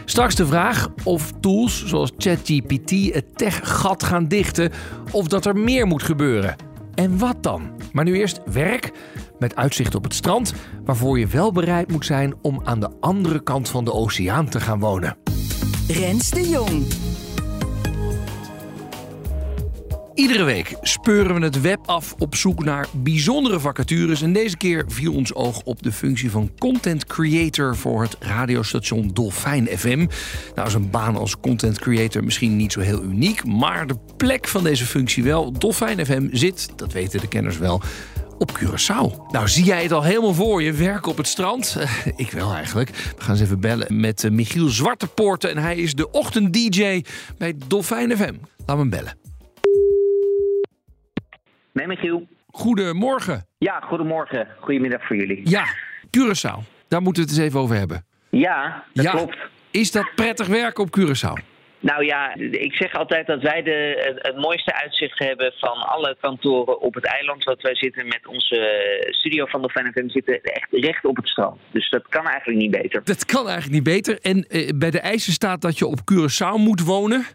Straks 0.09 0.35
de 0.35 0.45
vraag 0.45 0.89
of 1.03 1.31
tools 1.39 1.85
zoals 1.85 2.11
ChatGPT 2.17 3.13
het 3.13 3.37
tech-gat 3.37 4.03
gaan 4.03 4.27
dichten 4.27 4.71
of 5.11 5.27
dat 5.27 5.45
er 5.45 5.55
meer 5.55 5.87
moet 5.87 6.03
gebeuren. 6.03 6.55
En 6.95 7.17
wat 7.17 7.43
dan? 7.43 7.69
Maar 7.91 8.03
nu 8.03 8.17
eerst 8.17 8.39
werk 8.51 8.91
met 9.39 9.55
uitzicht 9.55 9.95
op 9.95 10.03
het 10.03 10.13
strand, 10.13 10.53
waarvoor 10.85 11.19
je 11.19 11.27
wel 11.27 11.51
bereid 11.51 11.91
moet 11.91 12.05
zijn 12.05 12.33
om 12.41 12.61
aan 12.63 12.79
de 12.79 12.89
andere 12.99 13.43
kant 13.43 13.69
van 13.69 13.85
de 13.85 13.93
oceaan 13.93 14.49
te 14.49 14.59
gaan 14.59 14.79
wonen. 14.79 15.17
Rens 15.87 16.29
de 16.29 16.49
Jong. 16.49 17.06
Iedere 20.17 20.43
week 20.43 20.75
speuren 20.81 21.35
we 21.35 21.45
het 21.45 21.61
web 21.61 21.79
af 21.85 22.13
op 22.17 22.35
zoek 22.35 22.63
naar 22.63 22.87
bijzondere 22.91 23.59
vacatures. 23.59 24.21
En 24.21 24.33
deze 24.33 24.57
keer 24.57 24.85
viel 24.87 25.13
ons 25.13 25.33
oog 25.33 25.61
op 25.63 25.83
de 25.83 25.91
functie 25.91 26.31
van 26.31 26.51
content 26.57 27.05
creator 27.05 27.75
voor 27.75 28.01
het 28.01 28.15
radiostation 28.19 29.09
Dolfijn 29.13 29.67
FM. 29.67 30.07
Nou 30.55 30.67
is 30.67 30.73
een 30.73 30.89
baan 30.89 31.15
als 31.15 31.39
content 31.39 31.79
creator 31.79 32.23
misschien 32.23 32.55
niet 32.55 32.71
zo 32.71 32.79
heel 32.79 33.03
uniek, 33.03 33.45
maar 33.45 33.87
de 33.87 33.97
plek 34.17 34.47
van 34.47 34.63
deze 34.63 34.85
functie 34.85 35.23
wel. 35.23 35.51
Dolfijn 35.51 36.05
FM 36.05 36.27
zit, 36.31 36.69
dat 36.75 36.93
weten 36.93 37.19
de 37.19 37.27
kenners 37.27 37.57
wel, 37.57 37.81
op 38.37 38.59
Curaçao. 38.59 39.31
Nou, 39.31 39.47
zie 39.47 39.63
jij 39.63 39.83
het 39.83 39.91
al 39.91 40.03
helemaal 40.03 40.33
voor 40.33 40.63
je, 40.63 40.71
werken 40.71 41.11
op 41.11 41.17
het 41.17 41.27
strand? 41.27 41.77
ik 42.15 42.31
wel 42.31 42.53
eigenlijk. 42.53 42.89
We 42.89 43.23
gaan 43.23 43.31
eens 43.31 43.43
even 43.43 43.59
bellen 43.59 43.99
met 43.99 44.23
uh, 44.23 44.31
Michiel 44.31 44.69
Zwartepoorten 44.69 45.49
en 45.49 45.57
hij 45.57 45.75
is 45.75 45.93
de 45.93 46.11
ochtend-dj 46.11 47.03
bij 47.37 47.55
Dolfijn 47.67 48.17
FM. 48.17 48.33
We 48.65 48.73
hem 48.73 48.89
bellen. 48.89 49.26
Nee, 51.77 51.87
Michiel. 51.87 52.27
Goedemorgen. 52.51 53.45
Ja, 53.57 53.79
goedemorgen. 53.79 54.47
Goedemiddag 54.59 55.07
voor 55.07 55.15
jullie. 55.15 55.49
Ja, 55.49 55.65
Curaçao. 56.17 56.59
Daar 56.87 57.01
moeten 57.01 57.23
we 57.23 57.29
het 57.29 57.37
eens 57.37 57.47
even 57.47 57.59
over 57.59 57.75
hebben. 57.75 58.05
Ja, 58.29 58.83
dat 58.93 59.05
ja. 59.05 59.11
klopt. 59.11 59.37
Is 59.71 59.91
dat 59.91 60.11
prettig 60.15 60.47
werken 60.47 60.83
op 60.83 60.97
Curaçao? 60.99 61.55
Nou 61.79 62.05
ja, 62.05 62.35
ik 62.35 62.73
zeg 62.73 62.93
altijd 62.93 63.27
dat 63.27 63.41
wij 63.41 63.61
de, 63.63 64.17
het, 64.21 64.37
mooiste 64.37 64.73
uitzicht 64.73 65.19
hebben 65.19 65.53
van 65.57 65.77
alle 65.77 66.17
kantoren 66.21 66.81
op 66.81 66.93
het 66.93 67.05
eiland. 67.05 67.43
Want 67.43 67.61
wij 67.61 67.75
zitten 67.75 68.07
met 68.07 68.27
onze 68.27 68.59
studio 69.09 69.45
van 69.45 69.61
de 69.61 69.69
FM 69.69 70.09
zitten 70.09 70.41
echt 70.41 70.67
recht 70.71 71.05
op 71.05 71.15
het 71.15 71.27
strand. 71.27 71.59
Dus 71.71 71.89
dat 71.89 72.07
kan 72.09 72.27
eigenlijk 72.27 72.59
niet 72.59 72.71
beter. 72.71 73.03
Dat 73.03 73.25
kan 73.25 73.47
eigenlijk 73.47 73.73
niet 73.73 73.95
beter. 73.95 74.19
En 74.21 74.43
eh, 74.43 74.69
bij 74.75 74.91
de 74.91 74.99
eisen 74.99 75.33
staat 75.33 75.61
dat 75.61 75.77
je 75.77 75.85
op 75.85 75.99
Curaçao 76.11 76.57
moet 76.57 76.81
wonen. 76.83 77.25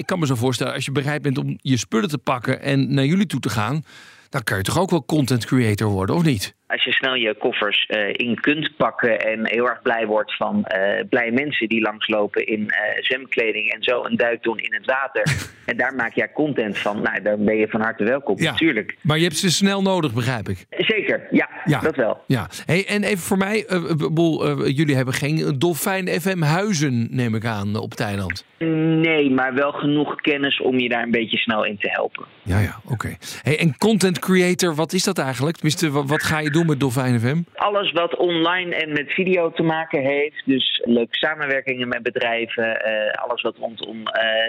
Ik 0.00 0.06
kan 0.06 0.18
me 0.18 0.26
zo 0.26 0.34
voorstellen, 0.34 0.74
als 0.74 0.84
je 0.84 0.92
bereid 0.92 1.22
bent 1.22 1.38
om 1.38 1.58
je 1.60 1.76
spullen 1.76 2.08
te 2.08 2.18
pakken 2.18 2.60
en 2.60 2.94
naar 2.94 3.04
jullie 3.04 3.26
toe 3.26 3.40
te 3.40 3.50
gaan, 3.50 3.84
dan 4.28 4.42
kan 4.42 4.56
je 4.56 4.62
toch 4.62 4.78
ook 4.78 4.90
wel 4.90 5.04
content 5.04 5.46
creator 5.46 5.88
worden, 5.88 6.16
of 6.16 6.22
niet? 6.22 6.54
Als 6.70 6.84
je 6.84 6.92
snel 6.92 7.14
je 7.14 7.34
koffers 7.34 7.88
uh, 7.88 8.08
in 8.12 8.40
kunt 8.40 8.76
pakken 8.76 9.20
en 9.20 9.48
heel 9.48 9.68
erg 9.68 9.82
blij 9.82 10.06
wordt 10.06 10.36
van 10.36 10.56
uh, 10.56 11.08
blije 11.08 11.32
mensen 11.32 11.68
die 11.68 11.80
langslopen 11.80 12.46
in 12.46 12.60
uh, 12.60 13.02
zwemkleding 13.02 13.72
en 13.72 13.82
zo 13.82 14.04
een 14.04 14.16
duik 14.16 14.42
doen 14.42 14.58
in 14.58 14.74
het 14.74 14.86
water. 14.86 15.22
en 15.66 15.76
daar 15.76 15.94
maak 15.94 16.14
jij 16.14 16.32
content 16.32 16.78
van. 16.78 17.02
Nou, 17.02 17.22
dan 17.22 17.44
ben 17.44 17.56
je 17.56 17.68
van 17.68 17.80
harte 17.80 18.04
welkom, 18.04 18.38
ja, 18.38 18.50
natuurlijk. 18.50 18.96
Maar 19.00 19.16
je 19.16 19.22
hebt 19.22 19.36
ze 19.36 19.50
snel 19.50 19.82
nodig, 19.82 20.12
begrijp 20.12 20.48
ik. 20.48 20.66
Zeker, 20.70 21.26
ja, 21.30 21.48
ja. 21.64 21.80
dat 21.80 21.96
wel. 21.96 22.22
Ja. 22.26 22.48
Hey, 22.66 22.86
en 22.86 23.02
even 23.02 23.18
voor 23.18 23.38
mij, 23.38 23.66
boel, 24.12 24.66
jullie 24.68 24.96
hebben 24.96 25.14
geen 25.14 25.58
Dolfijn 25.58 26.08
FM 26.08 26.42
huizen, 26.42 27.08
neem 27.10 27.34
ik 27.34 27.44
aan, 27.44 27.76
op 27.76 27.94
Thailand. 27.94 28.44
Nee, 28.58 29.30
maar 29.30 29.54
wel 29.54 29.72
genoeg 29.72 30.20
kennis 30.20 30.60
om 30.60 30.78
je 30.78 30.88
daar 30.88 31.02
een 31.02 31.10
beetje 31.10 31.36
snel 31.36 31.64
in 31.64 31.78
te 31.78 31.88
helpen. 31.90 32.26
Ja, 32.42 32.58
ja, 32.58 32.80
oké. 32.84 33.16
Hey, 33.42 33.58
en 33.58 33.78
content 33.78 34.18
creator, 34.18 34.74
wat 34.74 34.92
is 34.92 35.04
dat 35.04 35.18
eigenlijk? 35.18 35.56
Tenminste, 35.56 35.90
wat, 35.90 36.08
wat 36.08 36.22
ga 36.22 36.38
je 36.38 36.50
doen? 36.50 36.59
Met 36.64 36.80
Dolfijn 36.80 37.20
FM? 37.20 37.42
Alles 37.54 37.92
wat 37.92 38.16
online 38.16 38.74
en 38.74 38.92
met 38.92 39.12
video 39.12 39.52
te 39.52 39.62
maken 39.62 40.02
heeft. 40.02 40.42
Dus 40.44 40.82
leuke 40.84 41.16
samenwerkingen 41.16 41.88
met 41.88 42.02
bedrijven. 42.02 42.64
Uh, 42.64 43.22
alles 43.22 43.42
wat 43.42 43.56
rondom 43.56 43.98
uh, 43.98 44.04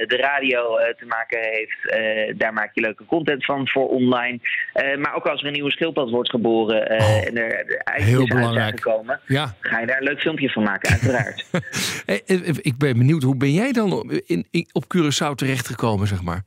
de 0.08 0.18
radio 0.18 0.80
uh, 0.80 0.86
te 0.86 1.06
maken 1.06 1.40
heeft. 1.40 2.40
daar 2.40 2.54
maak 2.54 2.72
je 2.74 2.82
leuke 2.82 3.06
content 3.06 3.46
van 3.46 3.68
voor 3.68 3.90
online. 3.90 4.40
maar 5.00 5.16
ook 5.16 5.26
als 5.26 5.42
er 5.42 5.48
een 5.48 5.54
nieuwe 5.54 5.72
schildpad 5.72 6.10
wordt 6.10 6.30
geboren 6.30 6.92
oh, 6.92 7.28
en 7.28 7.38
er, 7.38 7.54
er 7.54 7.78
eitjes 7.78 8.32
uit 8.32 8.54
zijn 8.54 8.78
gekomen. 8.78 9.20
Ja. 9.28 9.56
Ga 9.60 9.80
je 9.80 9.88
daar 9.88 9.98
een 9.98 10.04
leuk 10.04 10.22
filmpje 10.22 10.50
van 10.50 10.64
maken, 10.64 10.90
uiteraard. 10.90 11.46
ik 12.70 12.78
ben 12.78 12.98
benieuwd, 12.98 13.24
hoe 13.24 13.38
ben 13.38 13.54
jij 13.54 13.72
dan 13.72 14.12
in, 14.26 14.48
in, 14.52 14.68
op 14.72 14.84
Curaçao 14.84 15.36
terechtgekomen, 15.36 16.08
zeg 16.08 16.22
maar? 16.22 16.44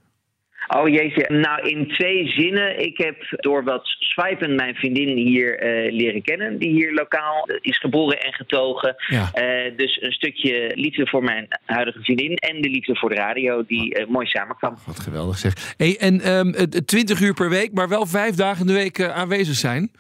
Oh 0.69 0.89
jeetje, 0.89 1.27
nou 1.29 1.69
in 1.69 1.89
twee 1.89 2.29
zinnen. 2.29 2.85
Ik 2.85 2.99
heb 2.99 3.17
door 3.31 3.65
wat 3.65 3.83
swipen 3.85 4.55
mijn 4.55 4.75
vriendin 4.75 5.17
hier 5.17 5.63
uh, 5.63 5.93
leren 5.93 6.23
kennen, 6.23 6.59
die 6.59 6.71
hier 6.71 6.93
lokaal 6.93 7.49
is 7.61 7.79
geboren 7.79 8.21
en 8.21 8.33
getogen. 8.33 8.97
Ja. 9.09 9.31
Uh, 9.35 9.77
dus 9.77 10.03
een 10.03 10.13
stukje 10.13 10.73
liefde 10.75 11.07
voor 11.07 11.25
mijn 11.25 11.47
huidige 11.65 12.01
vriendin 12.03 12.37
en 12.37 12.61
de 12.61 12.69
liefde 12.69 12.97
voor 12.97 13.09
de 13.09 13.15
radio, 13.15 13.65
die 13.67 13.99
uh, 13.99 14.07
mooi 14.07 14.27
samenkwam. 14.27 14.77
Wat 14.87 15.01
geweldig 15.01 15.39
zeg. 15.39 15.75
Hey, 15.77 15.97
en 15.99 16.33
um, 16.33 16.55
ehm, 16.55 16.85
20 16.85 17.21
uur 17.21 17.35
per 17.35 17.51
week, 17.51 17.73
maar 17.73 17.89
wel 17.89 18.07
vijf 18.07 18.35
dagen 18.35 18.61
in 18.61 18.67
de 18.67 18.79
week 18.81 19.01
aanwezig 19.03 19.55
zijn. 19.55 19.91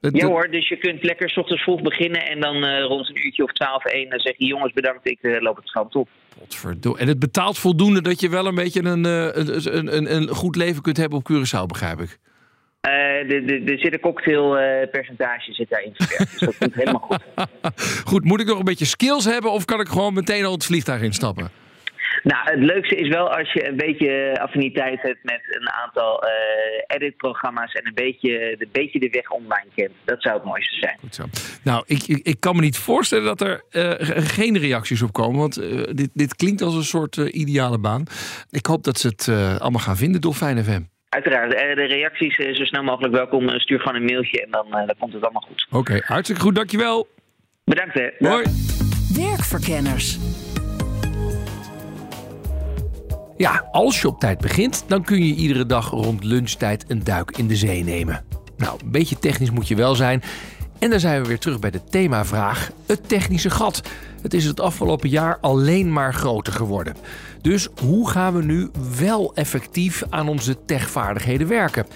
Ja 0.00 0.26
hoor, 0.26 0.50
dus 0.50 0.68
je 0.68 0.76
kunt 0.76 1.02
lekker 1.02 1.30
s 1.30 1.36
ochtends 1.36 1.62
vroeg 1.62 1.82
beginnen 1.82 2.26
en 2.26 2.40
dan 2.40 2.64
uh, 2.64 2.84
rond 2.84 3.08
een 3.08 3.26
uurtje 3.26 3.42
of 3.42 3.52
twaalf, 3.52 3.84
één 3.84 4.10
dan 4.10 4.20
zeg 4.20 4.34
je 4.36 4.46
jongens 4.46 4.72
bedankt, 4.72 5.10
ik 5.10 5.18
uh, 5.22 5.40
loop 5.40 5.56
het 5.56 5.68
strand 5.68 5.94
op. 5.94 6.08
En 6.96 7.08
het 7.08 7.18
betaalt 7.18 7.58
voldoende 7.58 8.02
dat 8.02 8.20
je 8.20 8.28
wel 8.28 8.46
een 8.46 8.54
beetje 8.54 8.84
een, 8.84 9.06
uh, 9.06 9.28
een, 9.32 9.96
een, 9.96 10.14
een, 10.14 10.28
goed 10.28 10.56
leven 10.56 10.82
kunt 10.82 10.96
hebben 10.96 11.18
op 11.18 11.32
Curaçao, 11.32 11.66
begrijp 11.66 12.00
ik. 12.00 12.18
Er 12.80 13.78
zit 13.78 13.92
een 13.92 14.00
cocktailpercentage 14.00 15.52
zit 15.52 15.68
daarin 15.68 15.92
verwerkt, 15.94 16.30
dus 16.30 16.40
dat 16.40 16.58
komt 16.58 16.74
helemaal 16.74 17.00
goed. 17.00 17.22
goed, 18.10 18.24
moet 18.24 18.40
ik 18.40 18.46
nog 18.46 18.58
een 18.58 18.64
beetje 18.64 18.84
skills 18.84 19.24
hebben 19.24 19.52
of 19.52 19.64
kan 19.64 19.80
ik 19.80 19.88
gewoon 19.88 20.14
meteen 20.14 20.44
al 20.44 20.52
het 20.52 20.64
vliegtuig 20.64 21.02
instappen? 21.02 21.50
Nou, 22.32 22.50
het 22.50 22.62
leukste 22.62 22.96
is 22.96 23.08
wel 23.08 23.36
als 23.36 23.52
je 23.52 23.68
een 23.68 23.76
beetje 23.76 24.38
affiniteit 24.40 25.02
hebt 25.02 25.18
met 25.22 25.40
een 25.48 25.70
aantal 25.70 26.24
uh, 26.24 26.30
editprogramma's 26.86 27.72
en 27.72 27.86
een 27.86 27.94
beetje, 27.94 28.56
een 28.58 28.68
beetje 28.72 28.98
de 28.98 29.08
weg 29.10 29.30
online 29.30 29.68
kent. 29.74 29.92
Dat 30.04 30.22
zou 30.22 30.34
het 30.34 30.44
mooiste 30.44 30.76
zijn. 30.76 30.96
Goed 31.00 31.14
zo. 31.14 31.24
Nou, 31.62 31.82
ik, 31.86 32.02
ik, 32.02 32.26
ik 32.26 32.40
kan 32.40 32.56
me 32.56 32.62
niet 32.62 32.78
voorstellen 32.78 33.24
dat 33.24 33.40
er 33.40 33.62
uh, 33.70 33.92
geen 34.36 34.58
reacties 34.58 35.02
op 35.02 35.12
komen, 35.12 35.40
want 35.40 35.58
uh, 35.58 35.84
dit, 35.92 36.10
dit 36.12 36.36
klinkt 36.36 36.62
als 36.62 36.74
een 36.74 36.82
soort 36.82 37.16
ideale 37.16 37.78
baan. 37.78 38.04
Ik 38.50 38.66
hoop 38.66 38.84
dat 38.84 38.98
ze 38.98 39.08
het 39.08 39.28
allemaal 39.60 39.80
gaan 39.80 39.96
vinden, 39.96 40.20
Dolfijn 40.20 40.64
FM. 40.64 40.82
Uiteraard, 41.08 41.50
de 41.50 41.84
reacties 41.84 42.34
zo 42.34 42.64
snel 42.64 42.82
mogelijk 42.82 43.14
welkom. 43.14 43.48
Stuur 43.48 43.80
gewoon 43.80 43.94
een 43.94 44.04
mailtje 44.04 44.44
en 44.44 44.50
dan, 44.50 44.70
dan 44.70 44.94
komt 44.98 45.12
het 45.12 45.22
allemaal 45.22 45.46
goed. 45.48 45.66
Oké, 45.68 45.76
okay, 45.76 46.02
hartstikke 46.04 46.42
goed, 46.42 46.54
dankjewel. 46.54 47.08
Bedankt 47.64 47.94
hè. 47.94 48.08
Hoi. 48.18 48.44
Werkverkenners. 49.14 50.18
Ja, 53.36 53.68
als 53.72 54.00
je 54.00 54.08
op 54.08 54.20
tijd 54.20 54.38
begint, 54.38 54.84
dan 54.86 55.02
kun 55.04 55.26
je 55.26 55.34
iedere 55.34 55.66
dag 55.66 55.90
rond 55.90 56.24
lunchtijd 56.24 56.84
een 56.88 57.04
duik 57.04 57.36
in 57.36 57.46
de 57.46 57.56
zee 57.56 57.84
nemen. 57.84 58.24
Nou, 58.56 58.78
een 58.84 58.90
beetje 58.90 59.18
technisch 59.18 59.50
moet 59.50 59.68
je 59.68 59.74
wel 59.74 59.94
zijn. 59.94 60.22
En 60.78 60.90
dan 60.90 61.00
zijn 61.00 61.22
we 61.22 61.28
weer 61.28 61.38
terug 61.38 61.58
bij 61.58 61.70
de 61.70 61.84
themavraag: 61.84 62.70
het 62.86 63.08
technische 63.08 63.50
gat. 63.50 63.82
Het 64.22 64.34
is 64.34 64.44
het 64.44 64.60
afgelopen 64.60 65.08
jaar 65.08 65.38
alleen 65.40 65.92
maar 65.92 66.14
groter 66.14 66.52
geworden. 66.52 66.96
Dus 67.42 67.68
hoe 67.80 68.10
gaan 68.10 68.34
we 68.34 68.42
nu 68.42 68.70
wel 68.98 69.34
effectief 69.34 70.02
aan 70.10 70.28
onze 70.28 70.64
techvaardigheden 70.64 71.48
werken? 71.48 71.86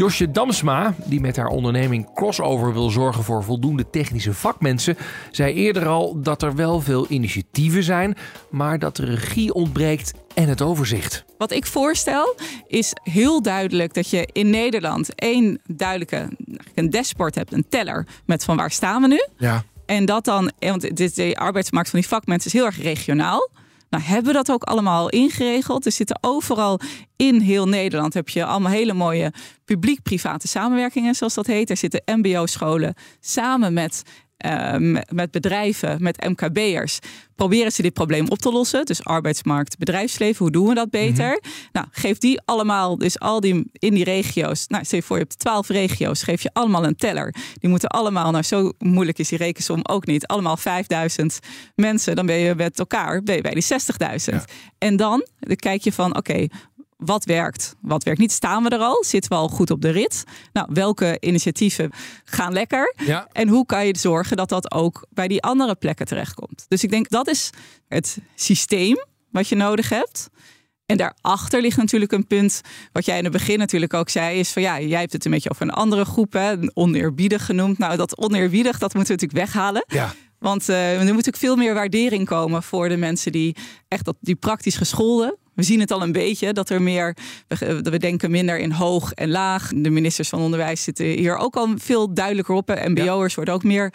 Josje 0.00 0.30
Damsma, 0.30 0.94
die 1.04 1.20
met 1.20 1.36
haar 1.36 1.46
onderneming 1.46 2.14
Crossover 2.14 2.72
wil 2.72 2.90
zorgen 2.90 3.24
voor 3.24 3.44
voldoende 3.44 3.90
technische 3.90 4.34
vakmensen, 4.34 4.96
zei 5.30 5.54
eerder 5.54 5.86
al 5.86 6.20
dat 6.22 6.42
er 6.42 6.54
wel 6.54 6.80
veel 6.80 7.06
initiatieven 7.08 7.82
zijn, 7.82 8.16
maar 8.50 8.78
dat 8.78 8.96
de 8.96 9.04
regie 9.04 9.54
ontbreekt 9.54 10.12
en 10.34 10.48
het 10.48 10.62
overzicht. 10.62 11.24
Wat 11.38 11.50
ik 11.50 11.66
voorstel 11.66 12.34
is 12.66 12.92
heel 13.02 13.42
duidelijk 13.42 13.94
dat 13.94 14.10
je 14.10 14.28
in 14.32 14.50
Nederland 14.50 15.14
één 15.14 15.60
duidelijke 15.66 16.28
een 16.74 16.90
dashboard 16.90 17.34
hebt, 17.34 17.52
een 17.52 17.66
teller 17.68 18.06
met 18.26 18.44
van 18.44 18.56
waar 18.56 18.70
staan 18.70 19.02
we 19.02 19.08
nu. 19.08 19.26
Ja. 19.36 19.64
En 19.86 20.04
dat 20.04 20.24
dan, 20.24 20.52
want 20.58 20.96
dit, 20.96 21.16
de 21.16 21.36
arbeidsmarkt 21.36 21.90
van 21.90 21.98
die 22.00 22.08
vakmensen 22.08 22.46
is 22.46 22.52
heel 22.52 22.66
erg 22.66 22.82
regionaal. 22.82 23.48
Nou, 23.90 24.04
hebben 24.04 24.26
we 24.26 24.32
dat 24.32 24.50
ook 24.50 24.62
allemaal 24.62 25.08
ingeregeld? 25.08 25.86
Er 25.86 25.92
zitten 25.92 26.18
overal 26.20 26.80
in 27.16 27.40
heel 27.40 27.68
Nederland 27.68 28.14
heb 28.14 28.28
je 28.28 28.44
allemaal 28.44 28.72
hele 28.72 28.92
mooie 28.92 29.32
publiek-private 29.64 30.48
samenwerkingen, 30.48 31.14
zoals 31.14 31.34
dat 31.34 31.46
heet. 31.46 31.70
Er 31.70 31.76
zitten 31.76 32.02
MBO-scholen 32.06 32.94
samen 33.20 33.72
met 33.72 34.02
uh, 34.46 35.02
met 35.08 35.30
bedrijven, 35.30 36.02
met 36.02 36.28
MKB'ers, 36.28 36.98
proberen 37.34 37.72
ze 37.72 37.82
dit 37.82 37.92
probleem 37.92 38.28
op 38.28 38.38
te 38.38 38.52
lossen. 38.52 38.84
Dus 38.84 39.04
arbeidsmarkt, 39.04 39.78
bedrijfsleven, 39.78 40.38
hoe 40.38 40.50
doen 40.50 40.68
we 40.68 40.74
dat 40.74 40.90
beter? 40.90 41.26
Mm 41.26 41.38
-hmm. 41.42 41.68
Nou, 41.72 41.86
geef 41.90 42.18
die 42.18 42.40
allemaal, 42.44 42.98
dus 42.98 43.18
al 43.18 43.40
die 43.40 43.70
in 43.72 43.94
die 43.94 44.04
regio's. 44.04 44.66
Nou, 44.66 44.84
stel 44.84 44.98
je 44.98 45.04
voor, 45.04 45.16
je 45.16 45.22
hebt 45.22 45.38
twaalf 45.38 45.68
regio's, 45.68 46.22
geef 46.22 46.42
je 46.42 46.50
allemaal 46.52 46.84
een 46.84 46.96
teller. 46.96 47.34
Die 47.54 47.70
moeten 47.70 47.88
allemaal, 47.88 48.30
nou 48.30 48.44
zo 48.44 48.72
moeilijk 48.78 49.18
is 49.18 49.28
die 49.28 49.38
rekensom 49.38 49.80
ook 49.82 50.06
niet, 50.06 50.26
allemaal 50.26 50.56
5000 50.56 51.38
mensen. 51.74 52.16
Dan 52.16 52.26
ben 52.26 52.36
je 52.36 52.54
met 52.54 52.78
elkaar 52.78 53.22
ben 53.22 53.34
je 53.34 53.40
bij 53.40 53.54
die 53.54 53.64
60.000. 53.64 54.24
Ja. 54.24 54.44
En 54.78 54.96
dan, 54.96 55.26
dan 55.40 55.56
kijk 55.56 55.82
je 55.82 55.92
van, 55.92 56.16
oké, 56.16 56.18
okay, 56.18 56.50
wat 57.04 57.24
werkt, 57.24 57.74
wat 57.80 58.02
werkt 58.02 58.20
niet. 58.20 58.32
Staan 58.32 58.62
we 58.62 58.68
er 58.68 58.78
al? 58.78 59.04
Zitten 59.04 59.30
we 59.30 59.36
al 59.36 59.48
goed 59.48 59.70
op 59.70 59.82
de 59.82 59.90
rit? 59.90 60.24
Nou, 60.52 60.68
welke 60.72 61.16
initiatieven 61.20 61.90
gaan 62.24 62.52
lekker? 62.52 62.94
Ja. 63.04 63.28
En 63.32 63.48
hoe 63.48 63.66
kan 63.66 63.86
je 63.86 63.98
zorgen 63.98 64.36
dat 64.36 64.48
dat 64.48 64.72
ook 64.72 65.06
bij 65.10 65.28
die 65.28 65.42
andere 65.42 65.74
plekken 65.74 66.06
terechtkomt? 66.06 66.64
Dus 66.68 66.82
ik 66.82 66.90
denk 66.90 67.08
dat 67.08 67.28
is 67.28 67.50
het 67.88 68.18
systeem 68.34 69.04
wat 69.30 69.48
je 69.48 69.56
nodig 69.56 69.88
hebt. 69.88 70.28
En 70.86 70.96
daarachter 70.96 71.60
ligt 71.60 71.76
natuurlijk 71.76 72.12
een 72.12 72.26
punt, 72.26 72.60
wat 72.92 73.04
jij 73.04 73.18
in 73.18 73.24
het 73.24 73.32
begin 73.32 73.58
natuurlijk 73.58 73.94
ook 73.94 74.08
zei, 74.08 74.38
is 74.38 74.52
van 74.52 74.62
ja, 74.62 74.80
jij 74.80 75.00
hebt 75.00 75.12
het 75.12 75.24
een 75.24 75.30
beetje 75.30 75.50
over 75.50 75.62
een 75.62 75.70
andere 75.70 76.04
groep, 76.04 76.32
hè, 76.32 76.54
oneerbiedig 76.74 77.44
genoemd. 77.44 77.78
Nou, 77.78 77.96
dat 77.96 78.18
oneerbiedig, 78.18 78.78
dat 78.78 78.94
moeten 78.94 79.16
we 79.16 79.20
natuurlijk 79.22 79.52
weghalen. 79.52 79.84
Ja. 79.86 80.14
Want 80.38 80.68
uh, 80.68 81.08
er 81.08 81.14
moet 81.14 81.28
ook 81.28 81.36
veel 81.36 81.56
meer 81.56 81.74
waardering 81.74 82.26
komen 82.26 82.62
voor 82.62 82.88
de 82.88 82.96
mensen 82.96 83.32
die 83.32 83.56
echt 83.88 84.04
dat, 84.04 84.16
die 84.20 84.34
praktisch 84.34 84.76
gescholden. 84.76 85.36
We 85.60 85.66
zien 85.66 85.80
het 85.80 85.90
al 85.90 86.02
een 86.02 86.12
beetje 86.12 86.52
dat 86.52 86.70
er 86.70 86.82
meer, 86.82 87.16
we, 87.48 87.80
we 87.82 87.98
denken 87.98 88.30
minder 88.30 88.58
in 88.58 88.70
hoog 88.70 89.12
en 89.12 89.30
laag. 89.30 89.70
De 89.74 89.90
ministers 89.90 90.28
van 90.28 90.40
Onderwijs 90.40 90.82
zitten 90.82 91.06
hier 91.06 91.36
ook 91.36 91.56
al 91.56 91.68
veel 91.76 92.14
duidelijker 92.14 92.54
op. 92.54 92.68
MBO'ers 92.68 93.34
worden 93.34 93.54
ook 93.54 93.62
meer, 93.62 93.92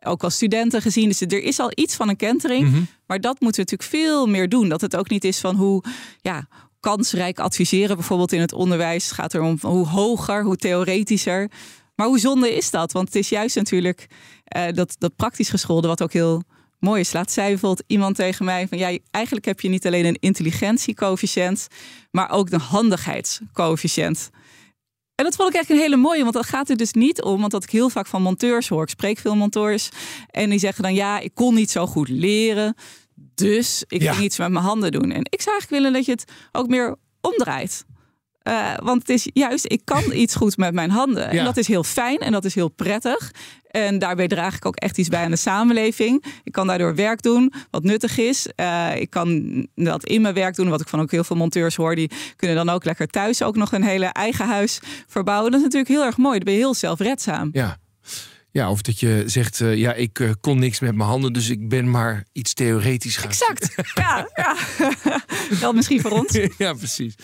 ook 0.00 0.22
als 0.22 0.34
studenten 0.34 0.82
gezien. 0.82 1.08
Dus 1.08 1.20
er 1.20 1.42
is 1.42 1.58
al 1.58 1.70
iets 1.74 1.94
van 1.94 2.08
een 2.08 2.16
kentering. 2.16 2.68
Mhm. 2.70 2.82
Maar 3.06 3.20
dat 3.20 3.40
moeten 3.40 3.64
we 3.64 3.70
natuurlijk 3.70 4.02
veel 4.02 4.26
meer 4.26 4.48
doen. 4.48 4.68
Dat 4.68 4.80
het 4.80 4.96
ook 4.96 5.08
niet 5.10 5.24
is 5.24 5.38
van 5.38 5.54
hoe, 5.54 5.84
ja, 6.20 6.48
kansrijk 6.80 7.38
adviseren 7.38 7.96
bijvoorbeeld 7.96 8.32
in 8.32 8.40
het 8.40 8.52
onderwijs. 8.52 9.04
Het 9.04 9.14
gaat 9.14 9.34
erom 9.34 9.58
hoe 9.60 9.86
hoger, 9.86 10.44
hoe 10.44 10.56
theoretischer. 10.56 11.50
Maar 11.94 12.06
hoe 12.06 12.18
zonde 12.18 12.56
is 12.56 12.70
dat? 12.70 12.92
Want 12.92 13.06
het 13.06 13.16
is 13.16 13.28
juist 13.28 13.56
natuurlijk 13.56 14.06
uh, 14.56 14.62
dat, 14.72 14.96
dat 14.98 15.16
praktisch 15.16 15.48
geschoolde 15.48 15.88
wat 15.88 16.02
ook 16.02 16.12
heel 16.12 16.42
mooi 16.78 17.00
is. 17.00 17.12
Laat 17.12 17.32
zei 17.32 17.48
bijvoorbeeld 17.48 17.86
iemand 17.86 18.16
tegen 18.16 18.44
mij 18.44 18.68
van 18.68 18.78
ja, 18.78 18.98
eigenlijk 19.10 19.46
heb 19.46 19.60
je 19.60 19.68
niet 19.68 19.86
alleen 19.86 20.04
een 20.04 20.16
intelligentiecoëfficiënt, 20.20 21.66
maar 22.10 22.30
ook 22.30 22.50
een 22.50 22.60
handigheidscoëfficiënt. 22.60 24.30
En 25.14 25.24
dat 25.24 25.36
vond 25.36 25.48
ik 25.48 25.54
eigenlijk 25.54 25.84
een 25.84 25.90
hele 25.90 26.02
mooie, 26.08 26.22
want 26.22 26.34
dat 26.34 26.46
gaat 26.46 26.68
er 26.70 26.76
dus 26.76 26.92
niet 26.92 27.22
om. 27.22 27.40
Want 27.40 27.52
dat 27.52 27.62
ik 27.64 27.70
heel 27.70 27.90
vaak 27.90 28.06
van 28.06 28.22
monteurs 28.22 28.68
hoor. 28.68 28.82
Ik 28.82 28.88
spreek 28.88 29.18
veel 29.18 29.36
monteurs. 29.36 29.88
En 30.30 30.50
die 30.50 30.58
zeggen 30.58 30.82
dan 30.82 30.94
ja, 30.94 31.18
ik 31.18 31.34
kon 31.34 31.54
niet 31.54 31.70
zo 31.70 31.86
goed 31.86 32.08
leren. 32.08 32.74
Dus 33.34 33.84
ik 33.88 34.02
Ja. 34.02 34.12
ging 34.12 34.24
iets 34.24 34.38
met 34.38 34.50
mijn 34.50 34.64
handen 34.64 34.92
doen. 34.92 35.10
En 35.12 35.20
ik 35.30 35.40
zou 35.42 35.56
eigenlijk 35.58 35.70
willen 35.70 35.92
dat 35.92 36.04
je 36.04 36.10
het 36.12 36.24
ook 36.52 36.68
meer 36.68 36.96
omdraait. 37.20 37.84
Eh, 38.48 38.74
want 38.82 39.00
het 39.00 39.08
is 39.08 39.28
juist, 39.32 39.64
ik 39.68 39.80
kan 39.84 40.02
iets 40.22 40.34
goed 40.34 40.56
met 40.56 40.74
mijn 40.74 40.90
handen. 40.90 41.32
Ja. 41.32 41.38
En 41.38 41.44
dat 41.44 41.56
is 41.56 41.68
heel 41.68 41.84
fijn 41.84 42.18
en 42.18 42.32
dat 42.32 42.44
is 42.44 42.54
heel 42.54 42.68
prettig. 42.68 43.30
En 43.70 43.98
daarbij 43.98 44.28
draag 44.28 44.56
ik 44.56 44.66
ook 44.66 44.76
echt 44.76 44.98
iets 44.98 45.08
bij 45.08 45.24
aan 45.24 45.30
de 45.30 45.36
samenleving. 45.36 46.24
Ik 46.44 46.52
kan 46.52 46.66
daardoor 46.66 46.94
werk 46.94 47.22
doen 47.22 47.52
wat 47.70 47.82
nuttig 47.82 48.18
is. 48.18 48.48
Eh, 48.54 48.96
ik 48.96 49.10
kan 49.10 49.66
dat 49.74 50.04
in 50.04 50.22
mijn 50.22 50.34
werk 50.34 50.54
doen. 50.54 50.68
Wat 50.68 50.80
ik 50.80 50.88
van 50.88 51.00
ook 51.00 51.10
heel 51.10 51.24
veel 51.24 51.36
monteurs 51.36 51.76
hoor. 51.76 51.94
Die 51.94 52.10
kunnen 52.36 52.56
dan 52.56 52.68
ook 52.68 52.84
lekker 52.84 53.06
thuis 53.06 53.42
ook 53.42 53.56
nog 53.56 53.72
een 53.72 53.84
hele 53.84 54.06
eigen 54.06 54.46
huis 54.46 54.80
verbouwen. 55.06 55.50
Dat 55.50 55.60
is 55.60 55.64
natuurlijk 55.64 55.92
heel 55.92 56.04
erg 56.04 56.16
mooi. 56.16 56.34
Dan 56.34 56.44
ben 56.44 56.54
je 56.54 56.60
heel 56.60 56.74
zelfredzaam. 56.74 57.48
Ja. 57.52 57.78
Ja, 58.50 58.70
of 58.70 58.82
dat 58.82 59.00
je 59.00 59.22
zegt, 59.26 59.60
eh, 59.60 59.76
ja, 59.76 59.92
ik 59.94 60.18
eh, 60.20 60.30
kon 60.40 60.58
niks 60.58 60.80
met 60.80 60.94
mijn 60.94 61.08
handen, 61.08 61.32
dus 61.32 61.48
ik 61.48 61.68
ben 61.68 61.90
maar 61.90 62.24
iets 62.32 62.54
theoretisch 62.54 63.16
gaan. 63.16 63.28
Exact. 63.28 63.74
Ja, 63.94 64.28
ja. 64.34 64.56
Wel 65.60 65.72
misschien 65.72 66.00
voor 66.00 66.10
ons. 66.10 66.38
ja, 66.58 66.72
precies. 66.72 67.14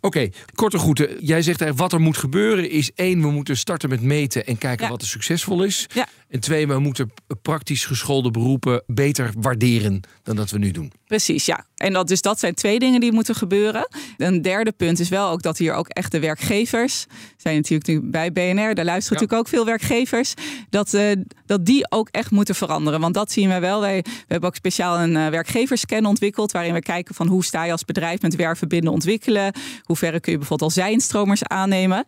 Oké, 0.00 0.28
korte 0.54 0.78
groeten. 0.78 1.24
Jij 1.24 1.42
zegt 1.42 1.70
wat 1.74 1.92
er 1.92 2.00
moet 2.00 2.16
gebeuren 2.16 2.70
is 2.70 2.92
één, 2.94 3.20
we 3.20 3.30
moeten 3.30 3.56
starten 3.56 3.88
met 3.88 4.00
meten 4.02 4.46
en 4.46 4.58
kijken 4.58 4.84
Ja. 4.84 4.90
wat 4.90 5.02
er 5.02 5.08
succesvol 5.08 5.62
is. 5.62 5.86
Ja. 5.94 6.08
En 6.28 6.40
twee, 6.40 6.66
we 6.66 6.78
moeten 6.78 7.12
praktisch 7.42 7.84
geschoolde 7.84 8.30
beroepen 8.30 8.82
beter 8.86 9.32
waarderen 9.38 10.00
dan 10.22 10.36
dat 10.36 10.50
we 10.50 10.58
nu 10.58 10.70
doen. 10.70 10.92
Precies, 11.06 11.46
ja. 11.46 11.64
En 11.76 11.92
dat, 11.92 12.08
dus 12.08 12.20
dat 12.20 12.38
zijn 12.38 12.54
twee 12.54 12.78
dingen 12.78 13.00
die 13.00 13.12
moeten 13.12 13.34
gebeuren. 13.34 13.88
Een 14.16 14.42
derde 14.42 14.72
punt 14.72 15.00
is 15.00 15.08
wel 15.08 15.28
ook 15.30 15.42
dat 15.42 15.58
hier 15.58 15.74
ook 15.74 15.88
echt 15.88 16.12
de 16.12 16.20
werkgevers 16.20 17.06
zijn 17.36 17.56
natuurlijk 17.56 17.86
nu 17.88 18.00
bij 18.10 18.32
BNR, 18.32 18.74
daar 18.74 18.84
luisteren 18.84 18.86
Ja. 18.86 18.94
natuurlijk 18.94 19.32
ook 19.32 19.48
veel 19.48 19.64
werkgevers, 19.64 20.34
dat, 20.70 20.94
eh, 20.94 21.12
dat 21.46 21.66
die 21.66 21.90
ook 21.90 22.08
echt 22.10 22.30
moeten 22.30 22.54
veranderen. 22.54 23.00
Want 23.00 23.14
dat 23.14 23.32
zien 23.32 23.48
we 23.48 23.58
wel. 23.58 23.80
Wij, 23.80 24.00
we 24.02 24.24
hebben 24.26 24.48
ook 24.48 24.56
speciaal 24.56 24.98
een 24.98 25.16
eh, 25.16 25.28
werkgeverscan 25.28 26.04
ontwikkeld, 26.04 26.52
waarin 26.52 26.72
we 26.72 26.80
kijken 26.80 27.14
van 27.14 27.26
hoe 27.26 27.44
sta 27.44 27.64
je 27.64 27.72
als 27.72 27.84
bedrijf 27.84 28.22
met 28.22 28.36
werven 28.36 28.68
binnen 28.68 28.92
ontwikkelen. 28.92 29.52
Hoe 29.82 29.96
ver 29.96 30.20
kun 30.20 30.32
je 30.32 30.38
bijvoorbeeld 30.38 30.70
al 30.70 30.82
zijnstromers 30.82 31.44
aannemen. 31.44 32.04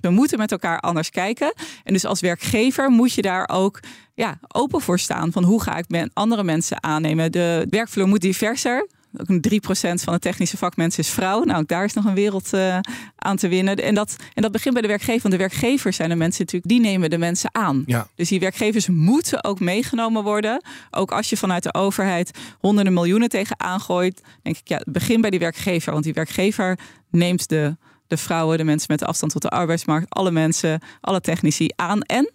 We 0.00 0.10
moeten 0.10 0.38
met 0.38 0.52
elkaar 0.52 0.80
anders 0.80 1.10
kijken. 1.10 1.54
En 1.84 1.92
dus 1.92 2.04
als 2.04 2.20
werkgever 2.20 2.90
moet 2.90 3.12
je 3.12 3.22
daar 3.22 3.46
ook 3.52 3.80
ja, 4.14 4.38
open 4.48 4.80
voor 4.80 4.98
staan. 4.98 5.32
Van 5.32 5.44
hoe 5.44 5.62
ga 5.62 5.76
ik 5.76 5.88
men, 5.88 6.10
andere 6.12 6.44
mensen 6.44 6.82
aannemen. 6.82 7.32
De 7.32 7.66
werkvloer 7.70 8.08
moet 8.08 8.20
diverser. 8.20 8.86
Ook 9.16 9.28
een 9.28 9.44
3% 9.52 10.04
van 10.04 10.12
de 10.12 10.18
technische 10.18 10.56
vakmensen 10.56 11.02
is 11.02 11.10
vrouw. 11.10 11.42
Nou, 11.42 11.60
ook 11.60 11.68
daar 11.68 11.84
is 11.84 11.92
nog 11.92 12.04
een 12.04 12.14
wereld 12.14 12.52
eh, 12.52 12.78
aan 13.16 13.36
te 13.36 13.48
winnen. 13.48 13.76
En 13.76 13.94
dat, 13.94 14.16
en 14.34 14.42
dat 14.42 14.52
begint 14.52 14.72
bij 14.72 14.82
de 14.82 14.88
werkgever. 14.88 15.22
Want 15.22 15.34
de 15.34 15.40
werkgevers 15.40 15.96
zijn 15.96 16.08
de 16.08 16.14
mensen 16.14 16.40
natuurlijk, 16.40 16.72
die 16.72 16.80
nemen 16.80 17.10
de 17.10 17.18
mensen 17.18 17.54
aan. 17.54 17.82
Ja. 17.86 18.06
Dus 18.14 18.28
die 18.28 18.40
werkgevers 18.40 18.88
moeten 18.88 19.44
ook 19.44 19.60
meegenomen 19.60 20.22
worden. 20.22 20.64
Ook 20.90 21.12
als 21.12 21.30
je 21.30 21.36
vanuit 21.36 21.62
de 21.62 21.74
overheid 21.74 22.30
honderden 22.58 22.92
miljoenen 22.92 23.28
tegenaan 23.28 23.80
gooit. 23.80 24.22
Denk 24.42 24.56
ik, 24.56 24.68
ja, 24.68 24.80
begin 24.84 25.20
bij 25.20 25.30
die 25.30 25.38
werkgever. 25.38 25.92
Want 25.92 26.04
die 26.04 26.12
werkgever 26.12 26.78
neemt 27.10 27.48
de, 27.48 27.76
de 28.06 28.16
vrouwen, 28.16 28.58
de 28.58 28.64
mensen 28.64 28.86
met 28.90 28.98
de 28.98 29.06
afstand 29.06 29.32
tot 29.32 29.42
de 29.42 29.48
arbeidsmarkt, 29.48 30.14
alle 30.14 30.30
mensen, 30.30 30.80
alle 31.00 31.20
technici 31.20 31.68
aan. 31.76 32.02
En 32.02 32.30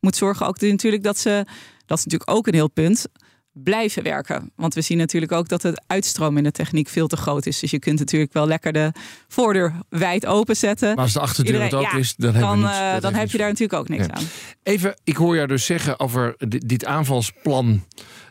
moet 0.00 0.16
zorgen 0.16 0.46
ook 0.46 0.60
natuurlijk 0.60 1.02
dat 1.02 1.18
ze, 1.18 1.44
dat 1.86 1.98
is 1.98 2.04
natuurlijk 2.04 2.30
ook 2.30 2.46
een 2.46 2.54
heel 2.54 2.70
punt, 2.70 3.06
blijven 3.52 4.02
werken. 4.02 4.52
Want 4.56 4.74
we 4.74 4.80
zien 4.80 4.98
natuurlijk 4.98 5.32
ook 5.32 5.48
dat 5.48 5.62
het 5.62 5.82
uitstroom 5.86 6.36
in 6.36 6.42
de 6.44 6.50
techniek 6.52 6.88
veel 6.88 7.06
te 7.06 7.16
groot 7.16 7.46
is. 7.46 7.58
Dus 7.58 7.70
je 7.70 7.78
kunt 7.78 7.98
natuurlijk 7.98 8.32
wel 8.32 8.46
lekker 8.46 8.72
de 8.72 8.92
voordeur 9.28 9.72
wijd 9.88 10.26
openzetten. 10.26 10.94
Maar 10.94 11.04
als 11.04 11.12
de 11.12 11.20
achterdeur 11.20 11.62
het 11.62 11.74
ook 11.74 11.82
ja, 11.82 11.96
is, 11.96 12.14
dan 12.16 12.34
hebben 12.34 12.50
we 12.50 12.56
dan, 12.56 12.64
niets- 12.70 12.78
eh, 12.80 13.00
dan 13.00 13.14
heb 13.14 13.30
je 13.30 13.38
daar 13.38 13.46
natuurlijk 13.48 13.78
ook 13.80 13.88
niks 13.88 14.06
Ja. 14.06 14.12
aan. 14.12 14.24
Even, 14.62 14.94
ik 15.04 15.16
hoor 15.16 15.34
jou 15.34 15.46
dus 15.46 15.64
zeggen 15.64 16.00
over 16.00 16.34
di- 16.38 16.58
dit 16.58 16.84
aanvalsplan. 16.84 17.84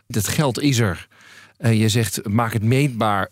Dat 0.06 0.28
geld 0.28 0.60
is 0.60 0.78
er. 0.78 1.08
Eh, 1.56 1.80
je 1.80 1.88
zegt, 1.88 2.28
maak 2.28 2.52
het 2.52 2.62
meetbaar. 2.62 3.30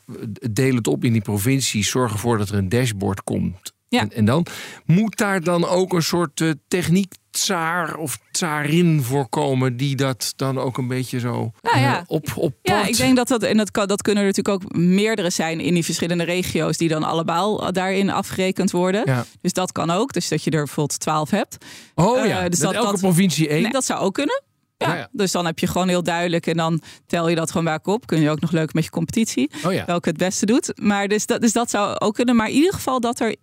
Deel 0.50 0.74
het 0.74 0.86
op 0.86 1.04
in 1.04 1.12
die 1.12 1.22
provincies. 1.22 1.90
Zorg 1.90 2.12
ervoor 2.12 2.38
dat 2.38 2.48
er 2.48 2.54
een 2.54 2.68
dashboard 2.68 3.22
komt. 3.22 3.72
Ja. 3.88 4.00
En, 4.00 4.12
en 4.12 4.24
dan 4.24 4.46
moet 4.84 5.16
daar 5.16 5.40
dan 5.42 5.64
ook 5.66 5.92
een 5.92 6.02
soort 6.02 6.40
eh, 6.40 6.50
techniek 6.68 7.12
tsaar 7.40 7.96
of 7.96 8.18
tsarin 8.30 9.02
voorkomen... 9.02 9.76
die 9.76 9.96
dat 9.96 10.32
dan 10.36 10.58
ook 10.58 10.78
een 10.78 10.88
beetje 10.88 11.18
zo 11.20 11.52
Nou 11.62 11.78
ja. 11.78 11.96
eh, 11.98 12.02
op, 12.06 12.28
op 12.36 12.54
Ja, 12.62 12.86
ik 12.86 12.96
denk 12.96 13.16
dat 13.16 13.28
dat, 13.28 13.42
en 13.42 13.56
dat, 13.56 13.70
kan, 13.70 13.86
dat 13.86 14.02
kunnen 14.02 14.22
er 14.24 14.28
natuurlijk 14.28 14.64
ook 14.64 14.76
meerdere 14.76 15.30
zijn 15.30 15.60
in 15.60 15.74
die 15.74 15.84
verschillende 15.84 16.24
regio's 16.24 16.76
die 16.76 16.88
dan 16.88 17.02
allemaal 17.02 17.72
daarin 17.72 18.10
afgerekend 18.10 18.70
worden. 18.70 19.02
Ja. 19.04 19.24
Dus 19.40 19.52
dat 19.52 19.72
kan 19.72 19.90
ook. 19.90 20.12
Dus 20.12 20.28
dat 20.28 20.42
je 20.44 20.50
er 20.50 20.64
bijvoorbeeld 20.64 21.00
12 21.00 21.30
hebt. 21.30 21.56
Oh 21.94 22.18
Eh, 22.20 22.28
ja, 22.28 22.48
dus 22.48 22.58
dat 22.58 22.72
dat- 22.72 22.82
elke 22.82 22.90
dat- 22.92 23.00
provincie 23.00 23.48
één. 23.48 23.62
Nee, 23.62 23.70
dat 23.72 23.84
zou 23.84 24.00
ook 24.00 24.14
kunnen. 24.14 24.42
Ja. 24.76 25.08
Dus 25.12 25.32
dan 25.32 25.46
heb 25.46 25.58
je 25.58 25.66
gewoon 25.66 25.88
heel 25.88 26.02
duidelijk 26.02 26.46
en 26.46 26.56
dan 26.56 26.80
tel 27.06 27.28
je 27.28 27.36
dat 27.36 27.48
gewoon 27.50 27.64
bij 27.64 27.78
op. 27.82 28.06
Kun 28.06 28.20
je 28.20 28.30
ook 28.30 28.40
nog 28.40 28.50
leuk 28.50 28.72
met 28.72 28.84
je 28.84 28.90
competitie. 28.90 29.50
Oh 29.66 29.72
ja. 29.72 29.84
Welke 29.84 30.08
het 30.08 30.18
beste 30.18 30.46
doet. 30.46 30.72
Maar 30.80 31.08
dus 31.08 31.26
dat, 31.26 31.40
dus 31.40 31.52
dat 31.52 31.70
zou 31.70 31.98
ook 31.98 32.14
kunnen. 32.14 32.36
Maar 32.36 32.48
in 32.48 32.54
ieder 32.54 32.72
geval 32.72 33.00
dat 33.00 33.20
er 33.20 33.36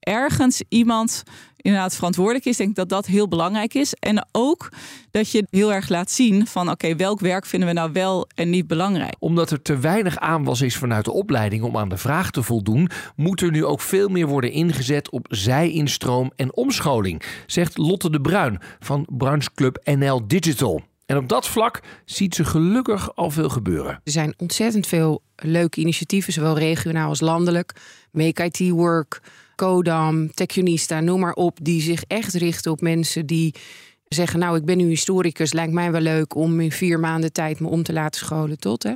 ergens 0.00 0.62
iemand 0.68 1.22
inderdaad 1.62 1.94
verantwoordelijk 1.94 2.44
is. 2.44 2.56
Denk 2.56 2.70
ik 2.70 2.76
dat 2.76 2.88
dat 2.88 3.06
heel 3.06 3.28
belangrijk 3.28 3.74
is. 3.74 3.94
En 3.94 4.26
ook 4.32 4.68
dat 5.10 5.30
je 5.30 5.46
heel 5.50 5.72
erg 5.72 5.88
laat 5.88 6.10
zien 6.10 6.46
van 6.46 6.70
oké, 6.70 6.96
welk 6.96 7.20
werk 7.20 7.46
vinden 7.46 7.68
we 7.68 7.74
nou 7.74 7.92
wel 7.92 8.28
en 8.34 8.50
niet 8.50 8.66
belangrijk. 8.66 9.14
Omdat 9.18 9.50
er 9.50 9.62
te 9.62 9.78
weinig 9.78 10.18
aanwas 10.18 10.60
is 10.60 10.76
vanuit 10.76 11.04
de 11.04 11.12
opleiding 11.12 11.62
om 11.62 11.76
aan 11.76 11.88
de 11.88 11.96
vraag 11.96 12.30
te 12.30 12.42
voldoen, 12.42 12.90
moet 13.16 13.40
er 13.40 13.50
nu 13.50 13.64
ook 13.64 13.80
veel 13.80 14.08
meer 14.08 14.26
worden 14.26 14.52
ingezet 14.52 15.10
op 15.10 15.26
zij-instroom 15.30 16.32
en 16.36 16.56
omscholing, 16.56 17.22
zegt 17.46 17.78
Lotte 17.78 18.10
de 18.10 18.20
Bruin 18.20 18.60
van 18.80 19.06
brancheclub 19.10 19.80
NL 19.84 20.26
Digital. 20.26 20.82
En 21.06 21.16
op 21.16 21.28
dat 21.28 21.48
vlak 21.48 21.80
ziet 22.04 22.34
ze 22.34 22.44
gelukkig 22.44 23.14
al 23.16 23.30
veel 23.30 23.48
gebeuren. 23.48 24.00
Er 24.04 24.12
zijn 24.12 24.34
ontzettend 24.36 24.86
veel 24.86 25.22
leuke 25.36 25.80
initiatieven, 25.80 26.32
zowel 26.32 26.58
regionaal 26.58 27.08
als 27.08 27.20
landelijk. 27.20 27.72
Make 28.10 28.44
IT 28.44 28.70
Work, 28.70 29.20
Codam, 29.62 30.32
Techunista, 30.34 31.00
noem 31.00 31.20
maar 31.20 31.32
op. 31.32 31.58
Die 31.62 31.82
zich 31.82 32.02
echt 32.06 32.34
richten 32.34 32.70
op 32.70 32.80
mensen 32.80 33.26
die 33.26 33.54
zeggen... 34.08 34.38
nou, 34.38 34.56
ik 34.56 34.64
ben 34.64 34.76
nu 34.76 34.88
historicus, 34.88 35.52
lijkt 35.52 35.72
mij 35.72 35.92
wel 35.92 36.00
leuk 36.00 36.34
om 36.34 36.60
in 36.60 36.72
vier 36.72 37.00
maanden 37.00 37.32
tijd 37.32 37.60
me 37.60 37.68
om 37.68 37.82
te 37.82 37.92
laten 37.92 38.20
scholen 38.20 38.58
tot. 38.58 38.82
Hè. 38.82 38.92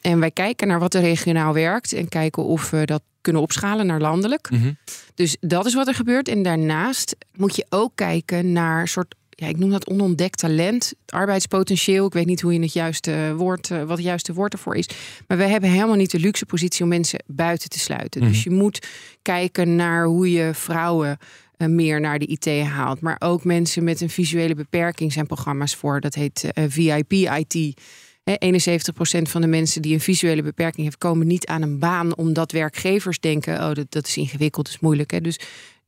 En 0.00 0.20
wij 0.20 0.30
kijken 0.30 0.68
naar 0.68 0.78
wat 0.78 0.94
er 0.94 1.00
regionaal 1.00 1.52
werkt 1.52 1.92
en 1.92 2.08
kijken 2.08 2.44
of 2.44 2.70
we 2.70 2.84
dat 2.84 3.02
kunnen 3.20 3.42
opschalen 3.42 3.86
naar 3.86 4.00
landelijk. 4.00 4.50
Mhm. 4.50 4.72
Dus 5.14 5.36
dat 5.40 5.66
is 5.66 5.74
wat 5.74 5.88
er 5.88 5.94
gebeurt. 5.94 6.28
En 6.28 6.42
daarnaast 6.42 7.16
moet 7.36 7.56
je 7.56 7.66
ook 7.68 7.92
kijken 7.94 8.52
naar 8.52 8.88
soort, 8.88 9.14
ja, 9.40 9.46
ik 9.46 9.58
noem 9.58 9.70
dat 9.70 9.86
onontdekt 9.86 10.38
talent, 10.38 10.94
arbeidspotentieel. 11.06 12.06
Ik 12.06 12.12
weet 12.12 12.26
niet 12.26 12.40
hoe 12.40 12.52
je 12.52 12.60
het 12.60 12.72
juiste 12.72 13.34
woord, 13.36 13.70
eh, 13.70 13.78
wat 13.78 13.96
het 13.96 14.06
juiste 14.06 14.32
woord 14.32 14.52
ervoor 14.52 14.76
is. 14.76 14.88
Maar 15.26 15.36
we 15.36 15.44
hebben 15.44 15.70
helemaal 15.70 15.96
niet 15.96 16.10
de 16.10 16.18
luxe 16.18 16.46
positie 16.46 16.82
om 16.82 16.88
mensen 16.88 17.22
buiten 17.26 17.68
te 17.68 17.78
sluiten. 17.78 18.20
Dus 18.20 18.42
je 18.42 18.50
moet 18.50 18.88
kijken 19.22 19.76
naar 19.76 20.04
hoe 20.04 20.30
je 20.30 20.50
vrouwen 20.54 21.18
eh, 21.56 21.68
meer 21.68 22.00
naar 22.00 22.18
de 22.18 22.26
IT 22.26 22.46
haalt. 22.62 23.00
Maar 23.00 23.16
ook 23.18 23.44
mensen 23.44 23.84
met 23.84 24.00
een 24.00 24.10
visuele 24.10 24.54
beperking 24.54 25.12
zijn 25.12 25.26
programma's 25.26 25.74
voor. 25.74 26.00
Dat 26.00 26.14
heet 26.14 26.50
eh, 26.52 26.64
VIP 26.68 27.12
IT. 27.12 27.80
Hè, 28.22 28.34
71% 28.38 29.28
van 29.28 29.40
de 29.40 29.46
mensen 29.46 29.82
die 29.82 29.94
een 29.94 30.00
visuele 30.00 30.42
beperking 30.42 30.84
heeft, 30.84 30.98
komen 30.98 31.26
niet 31.26 31.46
aan 31.46 31.62
een 31.62 31.78
baan 31.78 32.16
omdat 32.16 32.52
werkgevers 32.52 33.20
denken: 33.20 33.54
oh, 33.54 33.74
dat, 33.74 33.86
dat 33.88 34.06
is 34.06 34.16
ingewikkeld, 34.16 34.64
dat 34.64 34.74
is 34.74 34.80
moeilijk. 34.80 35.24
Dus 35.24 35.38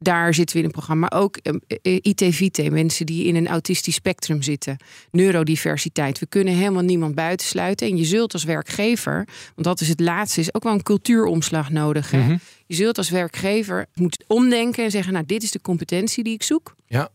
daar 0.02 0.34
zitten 0.34 0.56
we 0.56 0.62
in 0.62 0.66
een 0.68 0.74
programma. 0.74 1.08
Maar 1.10 1.20
ook 1.20 1.36
eh, 1.36 1.54
eh, 1.82 1.98
IT-VT, 2.02 2.70
mensen 2.70 3.06
die 3.06 3.24
in 3.24 3.36
een 3.36 3.48
autistisch 3.48 3.94
spectrum 3.94 4.42
zitten. 4.42 4.76
Neurodiversiteit. 5.10 6.18
We 6.18 6.26
kunnen 6.26 6.54
helemaal 6.54 6.82
niemand 6.82 7.14
buitensluiten. 7.14 7.88
En 7.88 7.96
je 7.96 8.04
zult 8.04 8.32
als 8.32 8.44
werkgever, 8.44 9.14
want 9.54 9.66
dat 9.66 9.80
is 9.80 9.88
het 9.88 10.00
laatste, 10.00 10.40
is 10.40 10.54
ook 10.54 10.62
wel 10.62 10.72
een 10.72 10.82
cultuuromslag 10.82 11.70
nodig. 11.70 12.10
Hè? 12.10 12.18
Mhm. 12.18 12.36
Je 12.66 12.74
zult 12.74 12.98
als 12.98 13.10
werkgever 13.10 13.86
moeten 13.94 14.24
omdenken 14.26 14.84
en 14.84 14.90
zeggen: 14.90 15.12
Nou, 15.12 15.26
dit 15.26 15.42
is 15.42 15.50
de 15.50 15.60
competentie 15.60 16.24
die 16.24 16.34
ik 16.34 16.42
zoek. 16.42 16.74
Ja. 16.86 17.10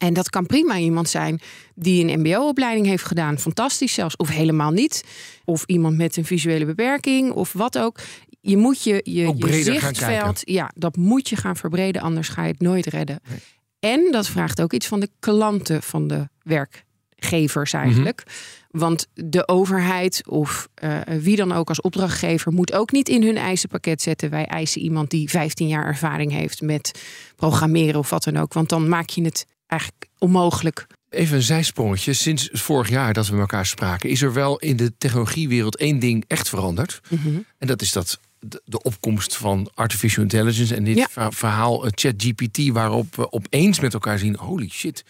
En 0.00 0.14
dat 0.14 0.30
kan 0.30 0.46
prima 0.46 0.78
iemand 0.78 1.08
zijn 1.08 1.40
die 1.74 2.04
een 2.04 2.20
MBO-opleiding 2.20 2.86
heeft 2.86 3.04
gedaan, 3.04 3.38
fantastisch 3.38 3.94
zelfs, 3.94 4.16
of 4.16 4.28
helemaal 4.28 4.70
niet. 4.70 5.04
Of 5.44 5.64
iemand 5.66 5.96
met 5.96 6.16
een 6.16 6.24
visuele 6.24 6.64
beperking, 6.64 7.32
of 7.32 7.52
wat 7.52 7.78
ook. 7.78 7.98
Je 8.40 8.56
moet 8.56 8.82
je, 8.82 9.00
je, 9.04 9.62
zichtveld, 9.62 10.40
ja, 10.44 10.70
dat 10.74 10.96
moet 10.96 11.28
je 11.28 11.36
gaan 11.36 11.56
verbreden, 11.56 12.02
anders 12.02 12.28
ga 12.28 12.42
je 12.42 12.50
het 12.50 12.60
nooit 12.60 12.86
redden. 12.86 13.20
En 13.78 14.08
dat 14.10 14.26
vraagt 14.26 14.60
ook 14.60 14.72
iets 14.72 14.86
van 14.86 15.00
de 15.00 15.10
klanten 15.18 15.82
van 15.82 16.08
de 16.08 16.28
werkgevers 16.42 17.72
eigenlijk. 17.72 18.22
Want 18.70 19.06
de 19.14 19.48
overheid 19.48 20.22
of 20.28 20.68
eh, 20.74 20.98
wie 21.06 21.36
dan 21.36 21.52
ook 21.52 21.68
als 21.68 21.80
opdrachtgever 21.80 22.52
moet 22.52 22.72
ook 22.72 22.92
niet 22.92 23.08
in 23.08 23.22
hun 23.22 23.36
eisenpakket 23.36 24.02
zetten. 24.02 24.30
Wij 24.30 24.44
eisen 24.44 24.80
iemand 24.82 25.10
die 25.10 25.30
15 25.30 25.68
jaar 25.68 25.86
ervaring 25.86 26.32
heeft 26.32 26.60
met 26.60 27.00
programmeren 27.36 27.98
of 27.98 28.10
wat 28.10 28.24
dan 28.24 28.36
ook. 28.36 28.52
Want 28.52 28.68
dan 28.68 28.88
maak 28.88 29.08
je 29.08 29.22
het 29.22 29.46
eigenlijk 29.66 30.06
onmogelijk. 30.18 30.86
Even 31.08 31.36
een 31.36 31.42
zijsprongetje. 31.42 32.12
Sinds 32.12 32.48
vorig 32.52 32.88
jaar 32.88 33.12
dat 33.12 33.28
we 33.28 33.36
elkaar 33.36 33.66
spraken, 33.66 34.10
is 34.10 34.22
er 34.22 34.32
wel 34.32 34.58
in 34.58 34.76
de 34.76 34.92
technologiewereld 34.98 35.76
één 35.76 35.98
ding 35.98 36.24
echt 36.26 36.48
veranderd. 36.48 37.00
En 37.58 37.66
dat 37.66 37.82
is 37.82 37.92
dat 37.92 38.20
de, 38.40 38.62
de 38.64 38.82
opkomst 38.82 39.36
van 39.36 39.70
artificial 39.74 40.22
intelligence 40.22 40.74
en 40.74 40.84
dit 40.84 40.96
Ja. 41.14 41.30
verhaal 41.32 41.84
eh, 41.84 41.90
ChatGPT, 41.94 42.68
waarop 42.68 43.16
we 43.16 43.32
opeens 43.32 43.80
met 43.80 43.94
elkaar 43.94 44.18
zien: 44.18 44.36
holy 44.36 44.68
shit, 44.68 45.04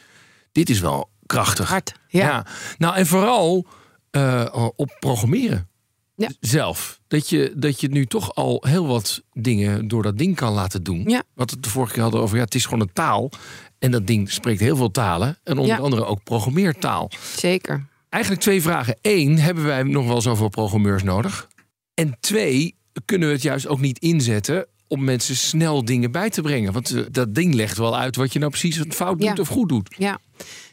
dit 0.53 0.71
is 0.71 0.81
wel 0.81 1.11
krachtig. 1.27 1.69
Hard. 1.69 1.93
Ja. 2.09 2.47
Nou, 2.79 2.97
en 2.97 3.07
vooral 3.07 3.67
eh, 4.11 4.69
op 4.77 4.97
programmeren. 5.01 5.69
Ja. 6.17 6.31
Zelf. 6.41 7.01
Dat 7.09 7.29
je, 7.29 7.53
dat 7.57 7.81
je 7.81 7.89
nu 7.89 8.07
toch 8.07 8.35
al 8.35 8.65
heel 8.69 8.87
wat 8.87 9.23
dingen 9.33 9.89
door 9.89 10.03
dat 10.03 10.19
ding 10.19 10.37
kan 10.37 10.53
laten 10.53 10.83
doen. 10.83 11.03
Ja. 11.07 11.23
Wat 11.35 11.51
we 11.51 11.61
de 11.61 11.69
vorige 11.69 11.93
keer 11.93 12.03
hadden 12.03 12.21
over, 12.21 12.37
ja, 12.37 12.45
het 12.45 12.55
is 12.55 12.65
gewoon 12.65 12.81
een 12.81 12.93
taal. 12.93 13.31
En 13.79 13.91
dat 13.91 14.07
ding 14.07 14.31
spreekt 14.31 14.61
heel 14.61 14.77
veel 14.77 14.91
talen. 14.91 15.39
En 15.45 15.59
onder 15.59 15.77
Ja. 15.77 15.83
andere 15.83 16.05
ook 16.05 16.25
programmeertaal. 16.25 17.11
Zeker. 17.37 17.87
Eigenlijk 18.09 18.43
twee 18.43 18.63
vragen. 18.63 18.99
Eén, 19.03 19.39
hebben 19.39 19.65
wij 19.65 19.83
nog 19.83 20.07
wel 20.07 20.21
zoveel 20.21 20.49
programmeurs 20.49 21.03
nodig? 21.03 21.49
En 21.95 22.17
twee, 22.21 22.75
kunnen 23.05 23.29
we 23.29 23.35
het 23.35 23.43
juist 23.43 23.67
ook 23.67 23.81
niet 23.81 23.99
inzetten 23.99 24.67
om 24.89 25.05
mensen 25.05 25.37
snel 25.37 25.85
dingen 25.85 26.11
bij 26.13 26.31
te 26.31 26.43
brengen? 26.43 26.73
Want 26.73 26.91
eh, 26.91 27.03
dat 27.11 27.35
ding 27.35 27.55
legt 27.55 27.79
wel 27.79 27.99
uit 27.99 28.17
wat 28.17 28.33
je 28.33 28.39
nou 28.39 28.51
precies 28.51 28.83
fout 28.89 29.19
doet 29.19 29.27
Ja. 29.37 29.43
of 29.43 29.49
goed 29.49 29.69
doet. 29.69 29.95
Ja. 29.99 30.19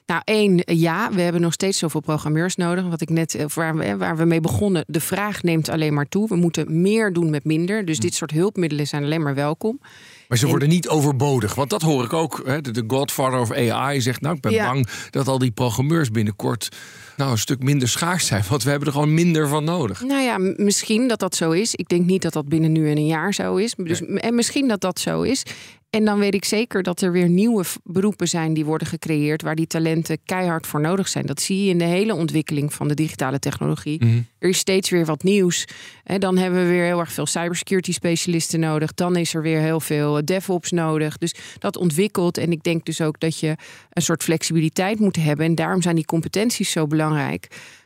Nou, 0.06 0.22
één, 0.26 0.62
ja, 0.66 1.12
we 1.14 1.22
hebben 1.22 1.42
nog 1.42 1.54
steeds 1.54 1.78
zoveel 1.78 2.00
programmeurs 2.02 2.56
nodig. 2.56 2.86
Wat 2.88 3.02
ik 3.02 3.10
net, 3.10 3.36
eh, 3.36 3.46
waar 3.54 3.76
we, 3.76 3.98
waar 3.98 4.18
we 4.18 4.26
mee 4.26 4.42
begonnen, 4.42 4.84
de 4.88 5.00
vraag 5.02 5.44
neemt 5.44 5.70
alleen 5.70 5.94
maar 5.94 6.10
toe. 6.10 6.28
We 6.28 6.36
moeten 6.36 6.82
meer 6.82 7.14
doen 7.14 7.30
met 7.30 7.44
minder. 7.44 7.86
Dus 7.86 8.00
dit 8.00 8.14
soort 8.14 8.32
hulpmiddelen 8.32 8.88
zijn 8.88 9.04
alleen 9.04 9.22
maar 9.22 9.36
welkom. 9.36 9.80
Maar 10.28 10.38
ze 10.38 10.44
En- 10.44 10.50
worden 10.50 10.70
niet 10.70 10.88
overbodig. 10.88 11.56
Want 11.56 11.70
dat 11.70 11.82
hoor 11.82 12.04
ik 12.04 12.14
ook. 12.14 12.42
Hè, 12.46 12.62
de, 12.62 12.72
de 12.72 12.84
godfather 12.88 13.40
of 13.40 13.52
AI 13.52 14.02
zegt... 14.02 14.22
nou, 14.22 14.36
ik 14.36 14.42
ben 14.42 14.52
Ja. 14.52 14.66
bang 14.72 14.88
dat 15.10 15.28
al 15.28 15.38
die 15.40 15.52
programmeurs 15.52 16.12
binnenkort... 16.12 16.70
nou, 17.18 17.32
een 17.32 17.38
stuk 17.38 17.64
minder 17.64 17.88
schaars 17.88 18.26
zijn. 18.26 18.44
Want 18.50 18.64
we 18.64 18.70
hebben 18.70 18.88
er 18.88 18.94
gewoon 18.94 19.14
minder 19.14 19.48
van 19.48 19.64
nodig. 19.64 20.02
Nou 20.02 20.22
ja, 20.22 20.38
misschien 20.56 21.08
dat 21.08 21.20
dat 21.20 21.36
zo 21.36 21.52
is. 21.52 21.76
Ik 21.76 21.88
denk 21.88 22.06
niet 22.06 22.22
dat 22.22 22.34
dat 22.34 22.50
binnen 22.50 22.72
nu 22.72 22.90
en 22.90 22.98
een 22.98 23.06
jaar 23.06 23.34
zo 23.34 23.56
is. 23.56 23.74
Dus, 23.78 24.02
En 24.02 24.36
misschien 24.36 24.68
dat 24.68 24.82
dat 24.82 25.00
zo 25.00 25.22
is. 25.22 25.44
En 25.90 26.06
dan 26.06 26.20
weet 26.20 26.34
ik 26.34 26.46
zeker 26.46 26.84
dat 26.84 27.02
er 27.02 27.12
weer 27.12 27.30
nieuwe 27.30 27.64
beroepen 27.84 28.28
zijn 28.28 28.54
die 28.54 28.66
worden 28.66 28.88
gecreëerd. 28.88 29.42
waar 29.42 29.56
die 29.56 29.68
talenten 29.68 30.18
keihard 30.26 30.68
voor 30.68 30.82
nodig 30.82 31.08
zijn. 31.08 31.26
Dat 31.26 31.42
zie 31.42 31.64
je 31.64 31.70
in 31.70 31.78
de 31.78 31.86
hele 31.86 32.16
ontwikkeling 32.16 32.74
van 32.74 32.88
de 32.88 32.94
digitale 32.94 33.40
technologie. 33.40 34.06
Mhm. 34.06 34.20
Er 34.40 34.50
is 34.50 34.58
steeds 34.58 34.90
weer 34.90 35.06
wat 35.06 35.24
nieuws. 35.24 35.66
En 36.04 36.20
dan 36.20 36.38
hebben 36.38 36.62
we 36.62 36.70
weer 36.70 36.84
heel 36.84 37.00
erg 37.00 37.12
veel 37.12 37.26
cybersecurity 37.26 37.92
specialisten 37.92 38.60
nodig. 38.60 38.94
Dan 38.94 39.16
is 39.16 39.34
er 39.34 39.42
weer 39.42 39.60
heel 39.60 39.80
veel 39.80 40.26
DevOps 40.26 40.72
nodig. 40.72 41.18
Dus 41.18 41.36
dat 41.60 41.78
ontwikkelt. 41.78 42.38
En 42.38 42.52
ik 42.52 42.64
denk 42.64 42.86
dus 42.86 43.02
ook 43.02 43.20
dat 43.20 43.40
je 43.40 43.56
een 43.90 44.02
soort 44.02 44.24
flexibiliteit 44.24 45.00
moet 45.00 45.16
hebben. 45.16 45.46
En 45.46 45.56
daarom 45.56 45.82
zijn 45.82 45.96
die 45.96 46.06
competenties 46.06 46.72
zo 46.72 46.88
belangrijk 46.88 47.07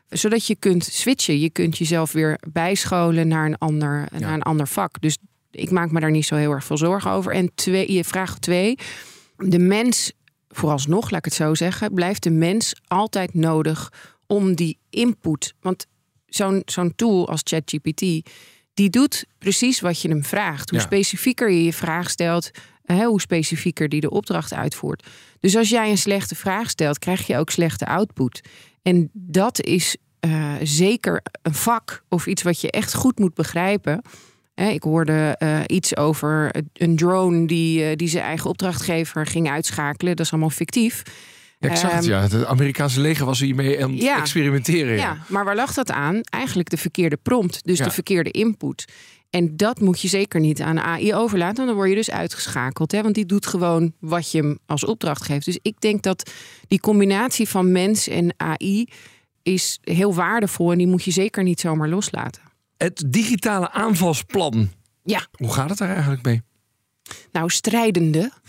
zodat 0.09 0.47
je 0.47 0.55
kunt 0.55 0.84
switchen. 0.84 1.39
Je 1.39 1.49
kunt 1.49 1.78
jezelf 1.78 2.11
weer 2.11 2.39
bijscholen 2.51 3.28
naar 3.28 3.45
een 3.45 3.57
ander, 3.57 4.07
naar 4.17 4.34
een 4.34 4.41
ander 4.41 4.67
vak. 4.67 5.01
Dus 5.01 5.17
ik 5.51 5.72
maak 5.72 5.91
me 5.91 5.99
daar 5.99 6.11
niet 6.11 6.26
zo 6.26 6.36
heel 6.36 6.51
erg 6.51 6.63
veel 6.63 6.78
zorgen 6.78 7.11
over. 7.11 7.32
En 7.32 7.51
twee, 7.55 7.91
je 7.91 8.03
vraag 8.03 8.39
twee. 8.39 8.78
De 9.38 9.59
mens, 9.59 10.11
vooralsnog, 10.49 11.09
laat 11.09 11.19
ik 11.19 11.26
het 11.26 11.34
zo 11.34 11.55
zeggen, 11.55 11.93
blijft 11.93 12.24
de 12.24 12.30
mens 12.30 12.76
altijd 12.88 13.34
nodig 13.34 13.93
om 14.28 14.55
die 14.55 14.78
input. 14.89 15.53
Want 15.61 15.88
zo'n 16.26 16.61
zo'n 16.65 16.95
tool 16.95 17.30
als 17.30 17.41
ChatGPT, 17.43 18.30
die 18.74 18.89
doet 18.89 19.26
precies 19.38 19.80
wat 19.80 20.01
je 20.01 20.07
hem 20.09 20.24
vraagt. 20.24 20.69
Hoe 20.69 20.80
Ja. 20.80 20.86
specifieker 20.86 21.51
je 21.51 21.63
je 21.63 21.74
vraag 21.74 22.09
stelt, 22.09 22.51
hè, 22.84 23.05
hoe 23.05 23.22
specifieker 23.22 23.89
die 23.89 24.01
de 24.01 24.09
opdracht 24.09 24.53
uitvoert. 24.53 25.07
Dus 25.39 25.55
als 25.55 25.69
jij 25.69 25.89
een 25.89 25.97
slechte 25.97 26.36
vraag 26.36 26.69
stelt, 26.69 26.99
krijg 26.99 27.28
je 27.28 27.38
ook 27.38 27.49
slechte 27.49 27.86
output. 27.86 28.41
En 28.82 29.09
dat 29.13 29.61
is 29.61 29.95
eh, 30.19 30.53
zeker 30.63 31.22
een 31.41 31.53
vak 31.53 32.03
of 32.09 32.28
iets 32.28 32.41
wat 32.41 32.61
je 32.61 32.72
echt 32.72 32.93
goed 32.93 33.19
moet 33.19 33.34
begrijpen. 33.34 34.01
Hè, 34.53 34.67
ik 34.69 34.84
hoorde 34.84 35.36
eh, 35.38 35.59
iets 35.67 35.97
over 35.97 36.51
een 36.74 36.95
drone 36.95 37.47
die, 37.47 37.84
eh, 37.84 37.95
die 37.95 38.07
zijn 38.07 38.24
eigen 38.24 38.49
opdrachtgever 38.49 39.26
ging 39.26 39.49
uitschakelen. 39.49 40.15
Dat 40.15 40.26
is 40.26 40.32
allemaal 40.32 40.49
fictief. 40.49 41.03
Ja, 41.62 41.70
ik 41.70 41.76
zag 41.76 41.91
het, 41.91 42.01
Ehm, 42.03 42.12
ja. 42.12 42.22
Het 42.22 42.45
Amerikaanse 42.45 42.99
leger 43.01 43.26
was 43.26 43.39
hiermee 43.39 43.84
aan 43.84 43.91
het 43.91 44.01
Ja. 44.01 44.18
experimenteren. 44.18 44.93
Ja. 44.93 44.97
Ja, 44.97 45.18
maar 45.28 45.45
waar 45.45 45.55
lag 45.55 45.74
dat 45.74 45.91
aan? 45.91 46.22
Eigenlijk 46.30 46.70
de 46.70 46.78
verkeerde 46.78 47.18
prompt, 47.18 47.59
dus 47.64 47.78
Ja. 47.78 47.84
de 47.86 47.91
verkeerde 47.91 48.32
input. 48.32 48.86
En 49.30 49.57
dat 49.57 49.80
moet 49.80 50.01
je 50.01 50.07
zeker 50.07 50.39
niet 50.39 50.62
aan 50.62 50.80
AI 50.80 51.14
overlaten, 51.16 51.55
want 51.55 51.68
dan 51.68 51.76
word 51.78 51.89
je 51.89 51.95
dus 51.95 52.12
uitgeschakeld. 52.12 52.91
Hè? 52.91 53.01
Want 53.01 53.16
die 53.16 53.26
doet 53.26 53.45
gewoon 53.45 53.93
wat 53.99 54.32
je 54.32 54.38
hem 54.38 54.57
als 54.66 54.86
opdracht 54.86 55.24
geeft. 55.24 55.45
Dus 55.45 55.59
ik 55.62 55.80
denk 55.82 56.01
dat 56.03 56.32
die 56.68 56.80
combinatie 56.80 57.47
van 57.49 57.72
mens 57.72 58.07
en 58.07 58.34
AI 58.38 58.88
is 59.43 59.78
heel 59.82 60.14
waardevol 60.14 60.72
en 60.72 60.78
die 60.78 60.88
moet 60.88 61.03
je 61.03 61.12
zeker 61.12 61.43
niet 61.43 61.59
zomaar 61.59 61.89
loslaten. 61.89 62.41
Het 62.78 63.03
digitale 63.07 63.72
aanvalsplan. 63.72 64.70
Ja. 65.03 65.26
Hoe 65.32 65.53
gaat 65.53 65.70
het 65.70 65.78
daar 65.78 65.89
eigenlijk 65.89 66.24
mee? 66.26 66.41
Nou, 67.32 67.49
strijdende. 67.49 68.32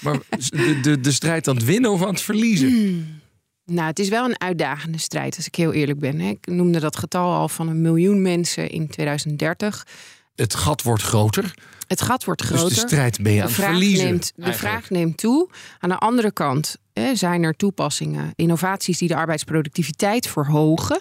Maar 0.00 0.18
de, 0.28 0.80
de, 0.82 1.00
de 1.00 1.12
strijd 1.12 1.48
aan 1.48 1.54
het 1.56 1.64
winnen 1.64 1.90
of 1.90 2.02
aan 2.02 2.08
het 2.08 2.20
verliezen? 2.20 3.22
Nou, 3.64 3.86
het 3.86 3.98
is 3.98 4.08
wel 4.08 4.24
een 4.24 4.40
uitdagende 4.40 4.98
strijd, 4.98 5.36
als 5.36 5.46
ik 5.46 5.54
heel 5.54 5.72
eerlijk 5.72 5.98
ben. 5.98 6.20
Ik 6.20 6.46
noemde 6.46 6.80
dat 6.80 6.96
getal 6.96 7.34
al 7.34 7.48
van 7.48 7.68
een 7.68 7.80
miljoen 7.80 8.22
mensen 8.22 8.70
in 8.70 8.88
2030. 8.88 9.86
Het 10.34 10.54
gat 10.54 10.82
wordt 10.82 11.02
groter. 11.02 11.54
Het 11.86 12.00
gat 12.00 12.24
wordt 12.24 12.40
Dus 12.40 12.50
groter. 12.50 12.68
de 12.74 12.80
strijd 12.80 13.22
ben 13.22 13.32
je 13.32 13.40
aan 13.40 13.46
het 13.46 13.54
verliezen. 13.56 14.04
Neemt, 14.04 14.32
de 14.36 14.52
vraag 14.52 14.90
neemt 14.90 15.16
toe. 15.16 15.48
Aan 15.78 15.88
de 15.88 15.96
andere 15.98 16.32
kant 16.32 16.76
hè, 16.92 17.14
zijn 17.14 17.42
er 17.42 17.56
toepassingen, 17.56 18.32
innovaties 18.36 18.98
die 18.98 19.08
de 19.08 19.16
arbeidsproductiviteit 19.16 20.26
verhogen. 20.26 21.00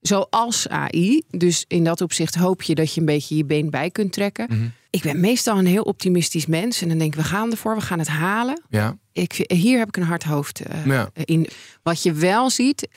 Zoals 0.00 0.68
AI. 0.68 1.22
Dus 1.30 1.64
in 1.68 1.84
dat 1.84 2.00
opzicht 2.00 2.34
hoop 2.34 2.62
je 2.62 2.74
dat 2.74 2.94
je 2.94 3.00
een 3.00 3.06
beetje 3.06 3.36
je 3.36 3.44
been 3.44 3.70
bij 3.70 3.90
kunt 3.90 4.12
trekken. 4.12 4.46
Mhm. 4.50 4.68
Ik 4.90 5.02
ben 5.02 5.20
meestal 5.20 5.58
een 5.58 5.66
heel 5.66 5.82
optimistisch 5.82 6.46
mens. 6.46 6.82
En 6.82 6.88
dan 6.88 6.98
denk 6.98 7.14
ik, 7.14 7.20
we 7.20 7.26
gaan 7.26 7.50
ervoor, 7.50 7.74
we 7.74 7.80
gaan 7.80 7.98
het 7.98 8.08
halen. 8.08 8.62
Ja. 8.68 8.96
Ik, 9.12 9.32
hier 9.46 9.78
heb 9.78 9.88
ik 9.88 9.96
een 9.96 10.02
hard 10.02 10.24
hoofd 10.24 10.60
eh, 10.60 10.86
Ja. 10.86 11.10
in. 11.24 11.48
Wat 11.82 12.02
je 12.02 12.12
wel 12.12 12.50
ziet, 12.50 12.88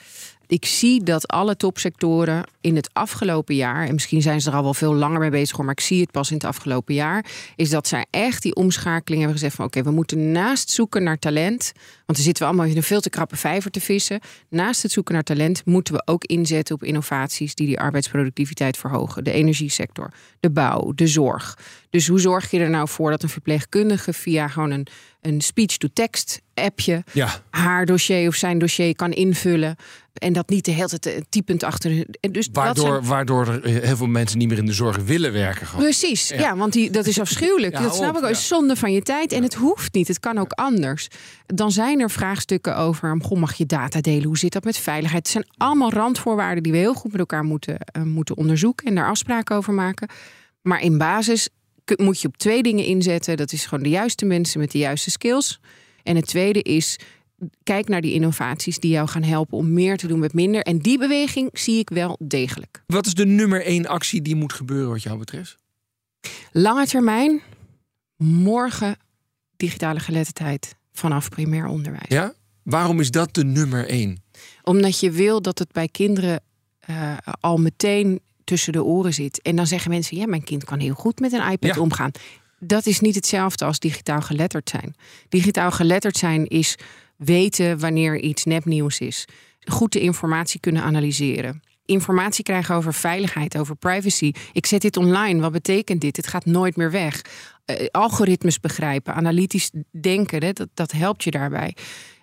ik 0.54 0.64
zie 0.64 1.02
dat 1.02 1.28
alle 1.28 1.56
topsectoren 1.56 2.44
in 2.60 2.76
het 2.76 2.90
afgelopen 2.92 3.54
jaar, 3.54 3.86
en 3.86 3.92
misschien 3.92 4.22
zijn 4.22 4.40
ze 4.40 4.50
er 4.50 4.56
al 4.56 4.62
wel 4.62 4.74
veel 4.74 4.94
langer 4.94 5.20
mee 5.20 5.30
bezig, 5.30 5.58
maar 5.58 5.70
ik 5.70 5.80
zie 5.80 6.00
het 6.00 6.10
pas 6.10 6.30
in 6.30 6.36
het 6.36 6.44
afgelopen 6.44 6.94
jaar, 6.94 7.24
is 7.56 7.70
dat 7.70 7.88
zij 7.88 8.06
echt 8.10 8.42
die 8.42 8.54
omschakeling 8.54 9.22
hebben 9.22 9.38
gezegd 9.38 9.56
van 9.56 9.64
oké, 9.64 9.82
we 9.82 9.90
moeten 9.90 10.32
naast 10.32 10.70
zoeken 10.70 11.02
naar 11.02 11.18
talent, 11.18 11.72
want 11.74 12.18
dan 12.18 12.24
zitten 12.24 12.42
we 12.42 12.48
allemaal 12.48 12.70
in 12.70 12.76
een 12.76 12.82
veel 12.82 13.00
te 13.00 13.10
krappe 13.10 13.36
vijver 13.36 13.70
te 13.70 13.80
vissen. 13.80 14.20
Naast 14.48 14.82
het 14.82 14.92
zoeken 14.92 15.14
naar 15.14 15.22
talent 15.22 15.64
moeten 15.64 15.94
we 15.94 16.02
ook 16.04 16.24
inzetten 16.24 16.74
op 16.74 16.84
innovaties 16.84 17.54
die 17.54 17.66
die 17.66 17.80
arbeidsproductiviteit 17.80 18.76
verhogen. 18.76 19.24
De 19.24 19.32
energiesector, 19.32 20.12
de 20.40 20.50
bouw, 20.50 20.92
de 20.92 21.06
zorg. 21.06 21.58
Dus 21.90 22.08
hoe 22.08 22.20
zorg 22.20 22.50
je 22.50 22.58
er 22.58 22.70
nou 22.70 22.88
voor 22.88 23.10
dat 23.10 23.22
een 23.22 23.28
verpleegkundige 23.28 24.12
via 24.12 24.48
gewoon 24.48 24.70
een, 24.70 24.86
een 25.26 25.40
speech-to-text 25.40 26.40
appje 26.54 27.04
Ja. 27.12 27.28
haar 27.50 27.86
dossier 27.86 28.28
of 28.28 28.34
zijn 28.34 28.58
dossier 28.58 28.94
kan 28.96 29.12
invullen. 29.12 29.76
En 30.14 30.32
dat 30.32 30.48
niet 30.48 30.64
de 30.64 30.70
hele 30.70 30.88
tijd 30.98 31.06
eh, 31.06 31.20
typend 31.28 31.62
achter. 31.62 32.04
en 32.20 32.32
Dus 32.32 32.48
Waardoor, 32.52 32.86
zijn- 32.86 33.04
waardoor 33.04 33.46
er 33.48 33.62
eh, 33.64 33.82
heel 33.82 33.96
veel 33.96 34.06
mensen 34.06 34.38
niet 34.38 34.48
meer 34.48 34.58
in 34.58 34.66
de 34.66 34.72
zorg 34.72 34.96
willen 34.96 35.32
werken. 35.32 35.66
Gewoon. 35.66 35.82
Precies, 35.84 36.28
Ja. 36.28 36.36
ja, 36.36 36.56
want 36.56 36.72
die, 36.72 36.90
dat 36.90 37.06
is 37.06 37.20
afschuwelijk. 37.20 37.74
Ja, 37.76 37.82
dat 37.82 37.94
snap 37.94 38.10
op, 38.10 38.16
ik 38.16 38.24
ook. 38.24 38.30
is 38.30 38.46
zonde 38.46 38.76
van 38.76 38.92
je 38.92 39.02
tijd. 39.02 39.32
En 39.32 39.42
het 39.42 39.54
hoeft 39.54 39.94
niet. 39.94 40.08
Het 40.08 40.20
kan 40.20 40.38
ook 40.38 40.52
anders. 40.52 41.08
Dan 41.46 41.70
zijn 41.72 42.00
er 42.00 42.10
vraagstukken 42.10 42.76
over... 42.76 43.16
Goh, 43.22 43.38
mag 43.38 43.54
je 43.54 43.66
data 43.66 44.00
delen? 44.00 44.24
Hoe 44.24 44.38
zit 44.38 44.52
dat 44.52 44.64
met 44.64 44.76
veiligheid? 44.76 45.22
Het 45.22 45.32
zijn 45.32 45.46
allemaal 45.56 45.92
randvoorwaarden 45.92 46.62
die 46.62 46.72
we 46.72 46.78
heel 46.78 46.94
goed 46.94 47.10
met 47.10 47.20
elkaar 47.20 47.44
moeten, 47.44 47.78
eh, 47.78 48.02
moeten 48.02 48.36
onderzoeken... 48.36 48.86
en 48.86 48.94
daar 48.94 49.08
afspraken 49.08 49.56
over 49.56 49.72
maken. 49.72 50.08
Maar 50.62 50.80
in 50.80 50.98
basis 50.98 51.48
moet 51.96 52.20
je 52.20 52.28
op 52.28 52.36
twee 52.36 52.62
dingen 52.62 52.84
inzetten. 52.84 53.36
Dat 53.36 53.52
is 53.52 53.66
gewoon 53.66 53.84
de 53.84 53.90
juiste 53.90 54.24
mensen 54.24 54.60
met 54.60 54.70
de 54.70 54.78
juiste 54.78 55.10
skills. 55.10 55.60
En 56.02 56.16
het 56.16 56.26
tweede 56.26 56.62
is... 56.62 56.98
Kijk 57.62 57.88
naar 57.88 58.00
die 58.00 58.12
innovaties 58.12 58.78
die 58.78 58.90
jou 58.90 59.08
gaan 59.08 59.22
helpen 59.22 59.58
om 59.58 59.72
meer 59.72 59.96
te 59.96 60.06
doen 60.06 60.18
met 60.18 60.32
minder. 60.32 60.62
En 60.62 60.78
die 60.78 60.98
beweging 60.98 61.50
zie 61.52 61.78
ik 61.78 61.90
wel 61.90 62.16
degelijk. 62.22 62.82
Wat 62.86 63.06
is 63.06 63.14
de 63.14 63.26
nummer 63.26 63.64
één 63.64 63.86
actie 63.86 64.22
die 64.22 64.34
moet 64.34 64.52
gebeuren 64.52 64.88
wat 64.88 65.02
jou 65.02 65.18
betreft? 65.18 65.56
Lange 66.52 66.86
termijn, 66.86 67.42
morgen 68.16 68.96
digitale 69.56 70.00
geletterdheid 70.00 70.76
vanaf 70.92 71.28
primair 71.28 71.66
onderwijs. 71.66 72.08
Ja? 72.08 72.34
Waarom 72.62 73.00
is 73.00 73.10
dat 73.10 73.34
de 73.34 73.44
nummer 73.44 73.88
één? 73.88 74.22
Omdat 74.62 75.00
je 75.00 75.10
wil 75.10 75.42
dat 75.42 75.58
het 75.58 75.72
bij 75.72 75.88
kinderen 75.88 76.40
eh, 76.78 77.16
al 77.40 77.56
meteen 77.56 78.20
tussen 78.44 78.72
de 78.72 78.84
oren 78.84 79.14
zit. 79.14 79.42
En 79.42 79.56
dan 79.56 79.66
zeggen 79.66 79.90
mensen, 79.90 80.16
ja, 80.16 80.26
mijn 80.26 80.44
kind 80.44 80.64
kan 80.64 80.78
heel 80.78 80.94
goed 80.94 81.20
met 81.20 81.32
een 81.32 81.50
iPad 81.50 81.74
Ja. 81.74 81.80
omgaan. 81.80 82.10
Dat 82.58 82.86
is 82.86 83.00
niet 83.00 83.14
hetzelfde 83.14 83.64
als 83.64 83.78
digitaal 83.78 84.20
geletterd 84.20 84.68
zijn. 84.70 84.94
Digitaal 85.28 85.70
geletterd 85.70 86.16
zijn 86.16 86.46
is 86.46 86.76
weten 87.16 87.78
wanneer 87.78 88.20
iets 88.20 88.44
nepnieuws 88.44 88.98
is. 88.98 89.24
Goed 89.60 89.92
de 89.92 90.00
informatie 90.00 90.60
kunnen 90.60 90.82
analyseren. 90.82 91.62
Informatie 91.86 92.44
krijgen 92.44 92.74
over 92.74 92.94
veiligheid, 92.94 93.58
over 93.58 93.76
privacy. 93.76 94.32
Ik 94.52 94.66
zet 94.66 94.80
dit 94.82 94.96
online, 94.96 95.40
wat 95.40 95.52
betekent 95.52 96.00
dit? 96.00 96.16
Het 96.16 96.26
gaat 96.26 96.44
nooit 96.44 96.76
meer 96.76 96.90
weg. 96.90 97.20
Eh, 97.64 97.86
algoritmes 97.90 98.60
begrijpen, 98.60 99.14
analytisch 99.14 99.70
denken, 99.90 100.42
hè, 100.44 100.52
dat, 100.52 100.68
dat 100.74 100.92
helpt 100.92 101.24
je 101.24 101.30
daarbij. 101.30 101.76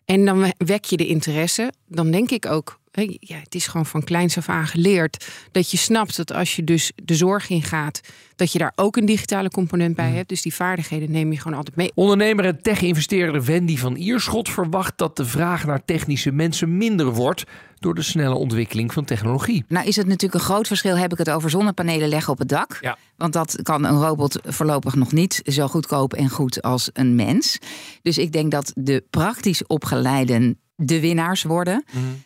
En 0.06 0.26
dan 0.26 0.40
we- 0.40 0.54
wek 0.58 0.86
je 0.86 0.98
de 0.98 1.08
interesse. 1.08 1.72
Dan 1.88 2.12
denk 2.12 2.32
ik 2.32 2.46
ook, 2.46 2.80
ja, 3.20 3.36
het 3.36 3.56
is 3.56 3.68
gewoon 3.68 3.86
van 3.86 4.04
kleins 4.04 4.38
af 4.38 4.50
aan 4.50 4.68
geleerd. 4.68 5.28
Dat 5.52 5.72
je 5.72 5.78
snapt 5.78 6.18
dat 6.18 6.34
als 6.34 6.56
je 6.56 6.64
dus 6.64 6.92
de 7.04 7.16
zorg 7.16 7.50
ingaat, 7.50 8.02
dat 8.36 8.52
je 8.52 8.60
daar 8.60 8.72
ook 8.76 8.96
een 8.96 9.06
digitale 9.06 9.50
component 9.50 9.96
bij 9.96 10.10
hebt. 10.10 10.30
Dus 10.30 10.42
die 10.42 10.54
vaardigheden 10.54 11.12
neem 11.12 11.32
je 11.32 11.38
gewoon 11.38 11.58
altijd 11.58 11.76
mee. 11.76 11.92
Ondernemer 11.96 12.46
en 12.46 12.62
tech-investeerder 12.62 13.44
Wendy 13.44 13.78
van 13.78 13.96
Ierschot 13.96 14.50
verwacht 14.50 14.98
dat 14.98 15.18
de 15.18 15.26
vraag 15.26 15.66
naar 15.66 15.86
technische 15.86 16.32
mensen 16.32 16.78
minder 16.78 17.14
wordt 17.14 17.44
door 17.80 17.96
de 17.96 18.02
snelle 18.02 18.36
ontwikkeling 18.36 18.94
van 18.94 19.06
technologie. 19.06 19.66
Nou 19.68 19.88
is 19.88 19.96
het 19.96 20.08
natuurlijk 20.08 20.34
een 20.34 20.50
groot 20.50 20.68
verschil. 20.68 20.98
Heb 20.98 21.12
ik 21.12 21.18
het 21.18 21.30
over 21.30 21.50
zonnepanelen 21.50 22.10
leggen 22.10 22.34
op 22.34 22.40
het 22.40 22.50
dak? 22.50 22.78
Ja. 22.82 22.98
Want 23.18 23.34
dat 23.34 23.60
kan 23.62 23.84
een 23.84 24.02
robot 24.02 24.40
voorlopig 24.44 24.96
nog 24.96 25.12
niet 25.12 25.42
zo 25.46 25.68
goedkoop 25.68 26.14
en 26.14 26.30
goed 26.30 26.62
als 26.62 26.90
een 26.94 27.16
mens. 27.16 27.58
Dus 28.02 28.18
ik 28.18 28.32
denk 28.32 28.52
dat 28.52 28.72
de 28.76 29.04
praktisch 29.10 29.68
opgeleiden 29.68 30.60
de 30.84 31.00
winnaars 31.00 31.44
worden. 31.44 31.84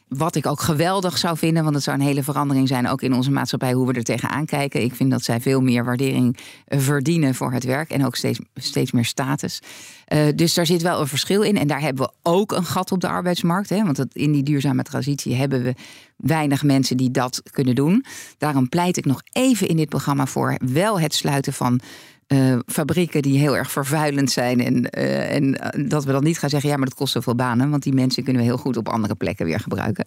Wat 0.07 0.35
ik 0.35 0.45
ook 0.45 0.59
geweldig 0.59 1.17
zou 1.17 1.37
vinden, 1.37 1.63
want 1.63 1.75
het 1.75 1.83
zou 1.83 1.97
een 1.97 2.05
hele 2.05 2.23
verandering 2.23 2.67
zijn, 2.67 2.87
ook 2.87 3.01
in 3.01 3.13
onze 3.13 3.31
maatschappij, 3.31 3.73
hoe 3.73 3.87
we 3.87 3.93
er 3.93 4.03
tegenaan 4.03 4.45
kijken. 4.45 4.83
Ik 4.83 4.95
vind 4.95 5.11
dat 5.11 5.23
zij 5.23 5.41
veel 5.41 5.61
meer 5.61 5.85
waardering 5.85 6.37
eh, 6.65 6.79
verdienen 6.79 7.35
voor 7.35 7.51
het 7.51 7.63
werk 7.63 7.89
en 7.89 8.05
ook 8.05 8.15
steeds, 8.15 8.39
steeds 8.55 8.91
meer 8.91 9.05
status. 9.05 9.61
Eh, 10.05 10.27
dus 10.35 10.53
daar 10.53 10.65
zit 10.65 10.81
wel 10.81 11.01
een 11.01 11.07
verschil 11.07 11.41
in. 11.41 11.57
En 11.57 11.67
daar 11.67 11.81
hebben 11.81 12.05
we 12.05 12.29
ook 12.29 12.51
een 12.51 12.65
gat 12.65 12.91
op 12.91 13.01
de 13.01 13.07
arbeidsmarkt. 13.07 13.69
Hè? 13.69 13.83
Want 13.83 14.05
in 14.11 14.31
die 14.31 14.43
duurzame 14.43 14.83
transitie 14.83 15.35
hebben 15.35 15.63
we 15.63 15.73
weinig 16.15 16.63
mensen 16.63 16.97
die 16.97 17.11
dat 17.11 17.41
kunnen 17.51 17.75
doen. 17.75 18.05
Daarom 18.37 18.69
pleit 18.69 18.97
ik 18.97 19.05
nog 19.05 19.21
even 19.31 19.67
in 19.67 19.77
dit 19.77 19.89
programma 19.89 20.25
voor 20.25 20.57
wel 20.59 20.99
het 20.99 21.13
sluiten 21.13 21.53
van 21.53 21.79
eh, 22.27 22.57
fabrieken 22.65 23.21
die 23.21 23.39
heel 23.39 23.57
erg 23.57 23.71
vervuilend 23.71 24.31
zijn. 24.31 24.59
En, 24.59 24.89
eh, 24.89 25.35
en 25.35 25.59
eh, 25.59 25.89
dat 25.89 26.05
we 26.05 26.11
dan 26.11 26.23
niet 26.23 26.39
gaan 26.39 26.49
zeggen, 26.49 26.69
ja, 26.69 26.75
maar 26.77 26.85
dat 26.87 26.97
kost 26.97 27.13
zoveel 27.13 27.35
banen. 27.35 27.69
Want 27.69 27.83
die 27.83 27.93
mensen 27.93 28.23
kunnen 28.23 28.41
we 28.41 28.47
heel 28.47 28.57
goed 28.57 28.77
op 28.77 28.89
andere 28.89 29.15
plekken 29.15 29.45
weer 29.45 29.59
gebruiken. 29.59 30.05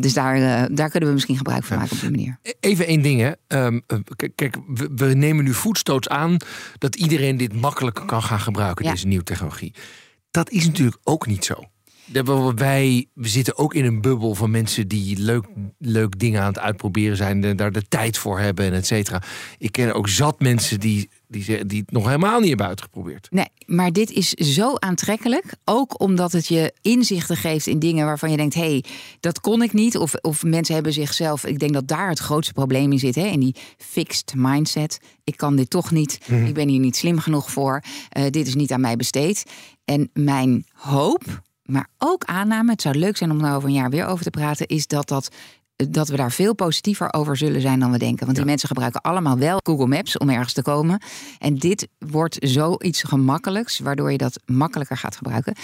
Dus 0.00 0.12
daar, 0.12 0.68
daar 0.74 0.88
kunnen 0.90 1.08
we 1.08 1.14
misschien 1.14 1.36
gebruik 1.36 1.64
van 1.64 1.76
maken 1.76 1.92
op 1.92 2.00
die 2.00 2.10
manier. 2.10 2.38
Even 2.60 2.86
één 2.86 3.02
ding, 3.02 3.20
hè. 3.20 3.32
Ehm, 3.46 3.80
eh, 3.86 3.98
kijk, 4.34 4.56
we, 4.74 4.90
we 4.96 5.14
nemen 5.14 5.44
nu 5.44 5.54
voetstoots 5.54 6.08
aan 6.08 6.36
dat 6.78 6.96
iedereen 6.96 7.36
dit 7.36 7.60
makkelijk 7.60 8.02
kan 8.06 8.22
gaan 8.22 8.40
gebruiken, 8.40 8.84
Ja. 8.84 8.90
deze 8.90 9.06
nieuwe 9.06 9.24
technologie. 9.24 9.74
Dat 10.30 10.50
is 10.50 10.66
natuurlijk 10.66 10.98
ook 11.04 11.26
niet 11.26 11.44
zo. 11.44 11.54
Wij 12.54 13.06
we 13.14 13.28
zitten 13.28 13.58
ook 13.58 13.74
in 13.74 13.84
een 13.84 14.00
bubbel 14.00 14.34
van 14.34 14.50
mensen 14.50 14.88
die 14.88 15.18
leuk, 15.18 15.44
leuk 15.78 16.18
dingen 16.18 16.40
aan 16.40 16.46
het 16.46 16.58
uitproberen 16.58 17.16
zijn, 17.16 17.44
en 17.44 17.56
daar 17.56 17.72
de 17.72 17.88
tijd 17.88 18.18
voor 18.18 18.38
hebben 18.38 18.64
en 18.64 18.72
et 18.72 18.86
cetera. 18.86 19.22
Ik 19.58 19.72
ken 19.72 19.94
ook 19.94 20.08
zat 20.08 20.40
mensen 20.40 20.80
die, 20.80 21.10
die, 21.32 21.66
die 21.66 21.80
het 21.80 21.90
nog 21.90 22.04
helemaal 22.04 22.38
niet 22.38 22.48
hebben 22.48 22.66
uitgeprobeerd. 22.66 23.28
Nee, 23.30 23.48
maar 23.66 23.92
dit 23.92 24.10
is 24.10 24.28
zo 24.28 24.74
aantrekkelijk. 24.74 25.54
Ook 25.64 26.00
omdat 26.00 26.32
het 26.32 26.46
je 26.46 26.72
inzichten 26.82 27.36
geeft 27.36 27.66
in 27.66 27.78
dingen 27.78 28.06
waarvan 28.06 28.30
je 28.30 28.36
denkt: 28.36 28.54
hé, 28.54 28.60
hey, 28.60 28.84
dat 29.20 29.40
kon 29.40 29.62
ik 29.62 29.72
niet. 29.72 29.96
Of, 29.96 30.14
of 30.14 30.42
mensen 30.42 30.74
hebben 30.74 30.92
zichzelf. 30.92 31.46
Ik 31.46 31.58
denk 31.58 31.72
dat 31.72 31.88
daar 31.88 32.08
het 32.08 32.18
grootste 32.18 32.52
probleem 32.52 32.92
in 32.92 32.98
zit. 32.98 33.14
Hè? 33.14 33.26
In 33.26 33.40
die 33.40 33.56
fixed 33.76 34.32
mindset. 34.36 34.98
Ik 35.24 35.36
kan 35.36 35.56
dit 35.56 35.70
toch 35.70 35.90
niet. 35.90 36.18
Ik 36.46 36.54
ben 36.54 36.68
hier 36.68 36.80
niet 36.80 36.96
slim 36.96 37.18
genoeg 37.18 37.50
voor. 37.50 37.82
Eh, 38.08 38.24
dit 38.30 38.46
is 38.46 38.54
niet 38.54 38.72
aan 38.72 38.80
mij 38.80 38.96
besteed. 38.96 39.44
En 39.84 40.10
mijn 40.12 40.64
hoop, 40.72 41.42
maar 41.62 41.88
ook 41.98 42.24
aanname. 42.24 42.70
Het 42.70 42.82
zou 42.82 42.98
leuk 42.98 43.16
zijn 43.16 43.30
om 43.30 43.42
daar 43.42 43.56
over 43.56 43.68
een 43.68 43.74
jaar 43.74 43.90
weer 43.90 44.06
over 44.06 44.24
te 44.24 44.30
praten. 44.30 44.66
Is 44.66 44.86
dat 44.86 45.08
dat. 45.08 45.28
Dat 45.76 46.08
we 46.08 46.16
daar 46.16 46.32
veel 46.32 46.54
positiever 46.54 47.12
over 47.12 47.36
zullen 47.36 47.60
zijn 47.60 47.80
dan 47.80 47.90
we 47.90 47.98
denken. 47.98 48.24
Want 48.24 48.36
die 48.36 48.46
mensen 48.46 48.68
gebruiken 48.68 49.00
allemaal 49.00 49.38
wel 49.38 49.58
Google 49.62 49.86
Maps 49.86 50.18
om 50.18 50.30
ergens 50.30 50.52
te 50.52 50.62
komen. 50.62 51.02
En 51.38 51.58
dit 51.58 51.88
wordt 51.98 52.36
zoiets 52.40 53.02
gemakkelijks, 53.02 53.78
waardoor 53.78 54.12
je 54.12 54.18
dat 54.18 54.40
makkelijker 54.46 54.96
gaat 54.96 55.16
gebruiken. 55.16 55.54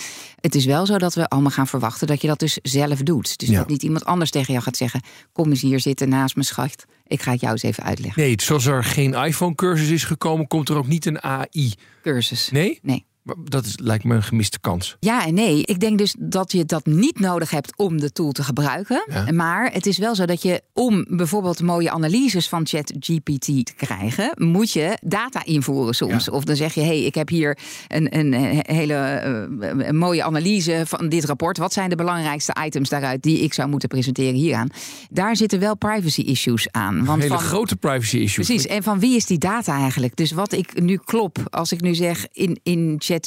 Het 0.41 0.55
is 0.55 0.65
wel 0.65 0.87
zo 0.87 0.99
dat 0.99 1.15
we 1.15 1.29
allemaal 1.29 1.51
gaan 1.51 1.67
verwachten 1.67 2.07
dat 2.07 2.21
je 2.21 2.27
dat 2.29 2.39
dus 2.39 2.59
zelf 2.63 3.03
doet. 3.03 3.39
Dus 3.39 3.49
Ja. 3.49 3.59
dat 3.59 3.69
niet 3.69 3.83
iemand 3.83 4.05
anders 4.05 4.31
tegen 4.31 4.53
jou 4.53 4.65
gaat 4.65 4.77
zeggen: 4.77 5.01
Kom 5.33 5.51
eens 5.51 5.61
hier 5.61 5.81
zitten 5.81 6.09
naast 6.09 6.37
me, 6.37 6.43
schat. 6.43 6.85
Ik 7.07 7.23
ga 7.23 7.31
het 7.31 7.41
jou 7.41 7.53
eens 7.53 7.63
even 7.63 7.83
uitleggen. 7.83 8.23
Nee, 8.23 8.35
zoals 8.43 8.67
er 8.67 8.85
geen 8.85 9.15
iPhone-cursus 9.15 9.89
is 9.89 10.05
gekomen, 10.05 10.47
komt 10.47 10.69
er 10.69 10.77
ook 10.77 10.87
niet 10.87 11.07
een 11.07 11.23
AI. 11.23 11.75
Cursus. 12.03 12.51
Nee? 12.51 12.79
Nee. 12.83 13.07
Dat 13.45 13.65
is, 13.65 13.75
lijkt 13.83 14.05
me 14.05 14.15
een 14.15 14.23
gemiste 14.23 14.61
kans. 14.61 14.97
Ja 15.01 15.27
en 15.27 15.35
nee. 15.35 15.63
Ik 15.65 15.81
denk 15.81 15.99
dus 15.99 16.17
dat 16.19 16.53
je 16.53 16.65
dat 16.65 16.87
niet 16.87 17.21
nodig 17.21 17.51
hebt 17.51 17.77
om 17.77 18.01
de 18.01 18.13
tool 18.13 18.33
te 18.33 18.43
gebruiken. 18.43 19.05
Ja. 19.11 19.33
Maar 19.33 19.73
het 19.73 19.87
is 19.87 19.99
wel 19.99 20.15
zo 20.15 20.25
dat 20.25 20.43
je 20.43 20.63
om 20.73 21.07
bijvoorbeeld 21.09 21.63
mooie 21.63 21.91
analyses 21.91 22.49
van 22.49 22.67
ChatGPT 22.67 23.45
te 23.45 23.73
krijgen, 23.77 24.33
moet 24.37 24.73
je 24.73 24.99
data 25.01 25.45
invoeren 25.45 25.95
soms. 25.95 26.31
Of 26.31 26.45
dan 26.45 26.57
zeg 26.57 26.75
je: 26.75 26.81
hey, 26.81 27.03
ik 27.03 27.15
heb 27.15 27.29
hier 27.29 27.59
een, 27.89 28.19
een 28.19 28.33
hele 28.67 28.95
eh, 28.95 29.87
een 29.87 29.97
mooie 29.97 30.25
analyse 30.25 30.83
van 30.87 31.09
dit 31.09 31.25
rapport. 31.25 31.59
Wat 31.59 31.73
zijn 31.73 31.91
de 31.91 31.97
belangrijkste 31.97 32.57
items 32.65 32.89
daaruit 32.89 33.23
die 33.23 33.39
ik 33.39 33.55
zou 33.55 33.69
moeten 33.69 33.89
presenteren 33.89 34.35
hieraan? 34.35 34.69
Daar 35.11 35.37
zitten 35.37 35.61
wel 35.61 35.77
privacy 35.77 36.21
issues 36.21 36.69
aan. 36.71 37.05
Want 37.05 37.23
Hele 37.23 37.35
van, 37.35 37.45
grote 37.45 37.77
privacy 37.77 38.17
issues. 38.17 38.47
Precies, 38.47 38.67
en 38.67 38.83
van 38.83 38.99
wie 38.99 39.17
is 39.17 39.27
die 39.27 39.39
data 39.39 39.79
eigenlijk? 39.79 40.17
Dus 40.17 40.33
wat 40.33 40.53
ik 40.53 40.81
nu 40.81 40.99
klop, 41.05 41.39
als 41.51 41.73
ik 41.73 41.81
nu 41.81 41.95
zeg 41.95 42.27
in, 42.33 42.61
in 42.63 42.95
ChatGPT 42.99 43.18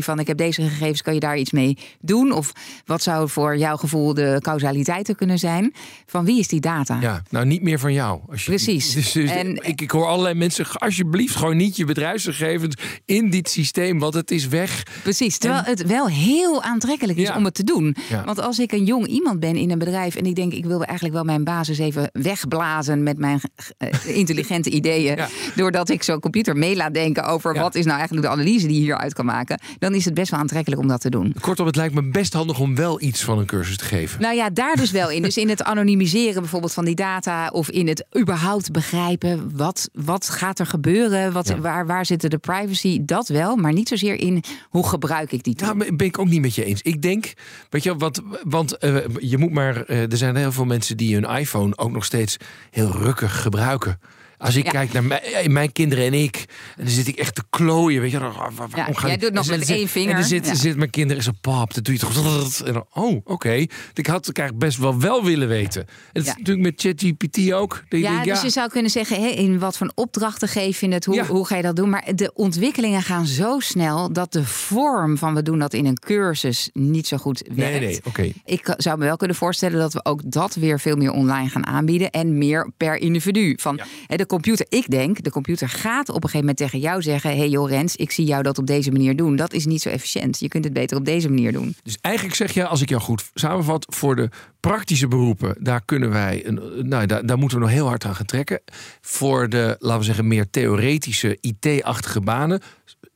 van 0.00 0.18
ik 0.18 0.26
heb 0.26 0.36
deze 0.36 0.62
gegevens, 0.62 1.02
kan 1.02 1.14
je 1.14 1.20
daar 1.20 1.38
iets 1.38 1.50
mee 1.50 1.78
doen? 2.00 2.32
Of 2.32 2.52
wat 2.84 3.02
zou 3.02 3.28
voor 3.28 3.56
jouw 3.56 3.76
gevoel 3.76 4.14
de 4.14 4.36
causaliteiten 4.40 5.16
kunnen 5.16 5.38
zijn? 5.38 5.74
Van 6.06 6.24
wie 6.24 6.38
is 6.38 6.48
die 6.48 6.60
data? 6.60 6.98
Ja, 7.00 7.22
nou 7.30 7.46
niet 7.46 7.62
meer 7.62 7.78
van 7.78 7.92
jou. 7.92 8.20
Als 8.30 8.44
je, 8.44 8.50
Precies. 8.50 8.92
Dus, 8.94 9.12
dus 9.12 9.30
En- 9.30 9.66
ik, 9.66 9.80
ik 9.80 9.90
hoor 9.90 10.06
allerlei 10.06 10.34
mensen, 10.34 10.66
alsjeblieft, 10.72 11.36
gewoon 11.36 11.56
niet 11.56 11.76
je 11.76 11.84
bedrijfsgegevens 11.84 12.74
in 13.04 13.30
dit 13.30 13.50
systeem, 13.50 13.98
want 13.98 14.14
het 14.14 14.30
is 14.30 14.48
weg. 14.48 14.82
Precies, 15.02 15.38
terwijl 15.38 15.62
het 15.62 15.86
wel 15.86 16.08
heel 16.08 16.62
aantrekkelijk 16.62 17.18
is 17.18 17.28
Ja. 17.28 17.36
om 17.36 17.44
het 17.44 17.54
te 17.54 17.64
doen. 17.64 17.96
Ja. 18.08 18.24
Want 18.24 18.40
als 18.40 18.58
ik 18.58 18.72
een 18.72 18.84
jong 18.84 19.06
iemand 19.06 19.40
ben 19.40 19.56
in 19.56 19.70
een 19.70 19.78
bedrijf 19.78 20.14
en 20.16 20.24
ik 20.26 20.34
denk 20.34 20.52
ik 20.52 20.64
wil 20.64 20.82
eigenlijk 20.84 21.14
wel 21.14 21.24
mijn 21.24 21.44
basis 21.44 21.78
even 21.78 22.10
wegblazen 22.12 23.02
met 23.02 23.18
mijn 23.18 23.40
eh, 23.78 24.16
intelligente 24.16 24.70
ideeën, 24.80 25.16
Ja. 25.16 25.28
doordat 25.56 25.88
ik 25.88 26.02
zo'n 26.02 26.20
computer 26.20 26.56
mee 26.56 26.76
laat 26.76 26.94
denken 26.94 27.24
over 27.24 27.54
wat 27.54 27.74
is 27.74 27.84
nou 27.84 27.98
eigenlijk 27.98 28.26
de 28.26 28.32
analyse 28.32 28.66
die 28.66 28.80
hier 28.80 28.94
uit 29.02 29.14
kan 29.14 29.24
maken, 29.24 29.60
dan 29.78 29.94
is 29.94 30.04
het 30.04 30.14
best 30.14 30.30
wel 30.30 30.40
aantrekkelijk 30.40 30.80
om 30.80 30.88
dat 30.88 31.00
te 31.00 31.10
doen. 31.10 31.34
Kortom, 31.40 31.66
het 31.66 31.76
lijkt 31.76 31.94
me 31.94 32.02
best 32.02 32.32
handig 32.32 32.58
om 32.58 32.74
wel 32.74 33.00
iets 33.00 33.22
van 33.24 33.38
een 33.38 33.46
cursus 33.46 33.76
te 33.76 33.84
geven. 33.84 34.20
Nou 34.20 34.34
ja, 34.34 34.50
daar 34.50 34.76
dus 34.76 34.90
wel 34.90 35.10
in. 35.10 35.22
Dus 35.22 35.36
in 35.36 35.48
het 35.48 35.62
anonimiseren 35.62 36.40
bijvoorbeeld 36.40 36.72
van 36.72 36.84
die 36.84 36.94
data 36.94 37.48
of 37.48 37.70
in 37.70 37.88
het 37.88 38.06
überhaupt 38.18 38.72
begrijpen 38.72 39.56
wat, 39.56 39.88
wat 39.92 40.28
gaat 40.28 40.58
er 40.58 40.66
gebeuren, 40.66 41.32
wat, 41.32 41.54
waar, 41.58 41.86
waar 41.86 42.06
zitten 42.06 42.30
de 42.30 42.38
privacy, 42.38 43.04
dat 43.04 43.28
wel, 43.28 43.56
maar 43.56 43.72
niet 43.72 43.88
zozeer 43.88 44.20
in 44.20 44.42
hoe 44.68 44.88
gebruik 44.88 45.32
ik 45.32 45.42
die 45.42 45.54
tool. 45.54 45.74
Nou, 45.74 45.96
ben 45.96 46.06
ik 46.06 46.18
ook 46.18 46.28
niet 46.28 46.40
met 46.40 46.54
je 46.54 46.64
eens. 46.64 46.82
Ik 46.82 47.02
denk, 47.02 47.32
weet 47.70 47.82
je, 47.82 47.96
wat, 47.96 48.22
want 48.44 48.84
uh, 48.84 48.96
je 49.18 49.38
moet 49.38 49.52
maar, 49.52 49.90
uh, 49.90 50.10
er 50.10 50.16
zijn 50.16 50.36
heel 50.36 50.52
veel 50.52 50.64
mensen 50.64 50.96
die 50.96 51.14
hun 51.14 51.38
iPhone 51.38 51.76
ook 51.76 51.92
nog 51.92 52.04
steeds 52.04 52.36
heel 52.70 52.90
rukkig 52.90 53.42
gebruiken. 53.42 53.98
Als 54.42 54.56
ik 54.56 54.64
Ja. 54.64 54.70
kijk 54.70 54.92
naar 54.92 55.04
mijn, 55.04 55.52
mijn 55.52 55.72
kinderen 55.72 56.04
en 56.04 56.14
ik, 56.14 56.36
en 56.76 56.84
dan 56.84 56.92
zit 56.92 57.08
ik 57.08 57.16
echt 57.16 57.34
te 57.34 57.42
klooien. 57.50 58.00
Weet 58.00 58.10
je, 58.10 58.18
dan, 58.18 58.32
waar- 58.32 58.52
waar- 58.54 58.68
waarom 58.68 58.94
ga 58.94 59.06
jij 59.06 59.14
ik- 59.16 59.20
doet 59.22 59.32
nog 59.32 59.46
met 59.48 59.66
zit- 59.66 59.76
één 59.76 59.88
vinger. 59.88 60.10
En 60.10 60.16
dan 60.16 60.24
zit, 60.28 60.46
Ja. 60.46 60.54
zit 60.54 60.76
mijn 60.76 60.90
kinderen 60.90 61.22
zo 61.22 61.30
pap, 61.40 61.74
dat 61.74 61.84
doe 61.84 61.94
je 61.94 62.00
toch. 62.00 62.10
En 62.66 62.72
dan, 62.72 62.84
oh, 62.92 63.20
oké. 63.24 63.52
Ik 63.94 64.06
had 64.06 64.26
het 64.26 64.38
eigenlijk 64.38 64.58
best 64.58 64.78
wel 64.78 64.98
wel 65.00 65.24
willen 65.24 65.48
weten. 65.48 65.80
En 65.82 65.88
dat 66.12 66.22
is 66.26 66.28
natuurlijk 66.36 66.60
met 66.66 66.80
ChatGPT 66.80 67.52
ook. 67.52 67.70
Dat 67.88 68.00
je 68.00 68.06
Ja, 68.06 68.22
dus 68.22 68.42
je 68.42 68.50
zou 68.50 68.68
kunnen 68.70 68.90
zeggen, 68.90 69.20
hé, 69.20 69.28
in 69.28 69.58
wat 69.58 69.76
voor 69.76 69.90
opdrachten 69.94 70.48
geef 70.48 70.80
je 70.80 70.88
het? 70.88 71.04
Hoe, 71.04 71.24
hoe 71.26 71.46
ga 71.46 71.56
je 71.56 71.62
dat 71.62 71.76
doen? 71.76 71.90
Maar 71.90 72.12
de 72.14 72.30
ontwikkelingen 72.34 73.02
gaan 73.02 73.26
zo 73.26 73.58
snel 73.60 74.12
dat 74.12 74.32
de 74.32 74.44
vorm 74.44 75.18
van 75.18 75.34
we 75.34 75.42
doen 75.42 75.58
dat 75.58 75.72
in 75.72 75.86
een 75.86 75.98
cursus 75.98 76.70
niet 76.72 77.06
zo 77.06 77.16
goed 77.16 77.42
werkt. 77.54 77.56
Nee, 77.56 77.80
nee, 77.80 78.00
oké. 78.04 78.32
Ik 78.44 78.74
zou 78.76 78.98
me 78.98 79.04
wel 79.04 79.16
kunnen 79.16 79.36
voorstellen 79.36 79.78
dat 79.78 79.92
we 79.92 80.04
ook 80.04 80.20
dat 80.24 80.54
weer 80.54 80.80
veel 80.80 80.96
meer 80.96 81.10
online 81.12 81.48
gaan 81.48 81.66
aanbieden. 81.66 82.10
En 82.10 82.38
meer 82.38 82.70
per 82.76 82.96
individu. 82.96 83.54
Van 83.60 83.80
hè, 84.06 84.16
de 84.16 84.26
computer, 84.32 84.66
ik 84.68 84.90
denk, 84.90 85.22
de 85.22 85.30
computer 85.30 85.68
gaat 85.68 86.08
op 86.08 86.14
een 86.14 86.20
gegeven 86.20 86.38
moment 86.38 86.56
tegen 86.56 86.78
jou 86.78 87.02
zeggen: 87.02 87.30
Hé 87.30 87.36
hey 87.36 87.48
joh, 87.48 87.68
Rens, 87.68 87.96
ik 87.96 88.10
zie 88.10 88.24
jou 88.24 88.42
dat 88.42 88.58
op 88.58 88.66
deze 88.66 88.90
manier 88.90 89.16
doen. 89.16 89.36
Dat 89.36 89.52
is 89.52 89.66
niet 89.66 89.82
zo 89.82 89.88
efficiënt. 89.88 90.40
Je 90.40 90.48
kunt 90.48 90.64
het 90.64 90.72
beter 90.72 90.96
op 90.96 91.04
deze 91.04 91.28
manier 91.28 91.52
doen. 91.52 91.74
Dus 91.82 91.98
eigenlijk 92.00 92.36
zeg 92.36 92.52
je, 92.52 92.66
als 92.66 92.82
ik 92.82 92.88
jou 92.88 93.02
goed 93.02 93.30
samenvat, 93.34 93.86
voor 93.88 94.16
de 94.16 94.28
praktische 94.60 95.08
beroepen, 95.08 95.56
daar 95.60 95.84
kunnen 95.84 96.10
wij, 96.10 96.44
nou, 96.82 97.06
daar, 97.06 97.26
daar 97.26 97.38
moeten 97.38 97.58
we 97.58 97.64
nog 97.64 97.72
heel 97.72 97.86
hard 97.86 98.04
aan 98.04 98.14
gaan 98.14 98.26
trekken. 98.26 98.60
Voor 99.00 99.48
de, 99.48 99.76
laten 99.78 99.98
we 99.98 100.04
zeggen, 100.04 100.28
meer 100.28 100.50
theoretische 100.50 101.38
IT-achtige 101.40 102.20
banen 102.20 102.62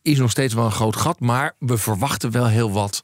is 0.02 0.18
nog 0.18 0.30
steeds 0.30 0.54
wel 0.54 0.64
een 0.64 0.70
groot 0.70 0.96
gat, 0.96 1.20
maar 1.20 1.54
we 1.58 1.78
verwachten 1.78 2.30
wel 2.30 2.46
heel 2.46 2.72
wat 2.72 3.02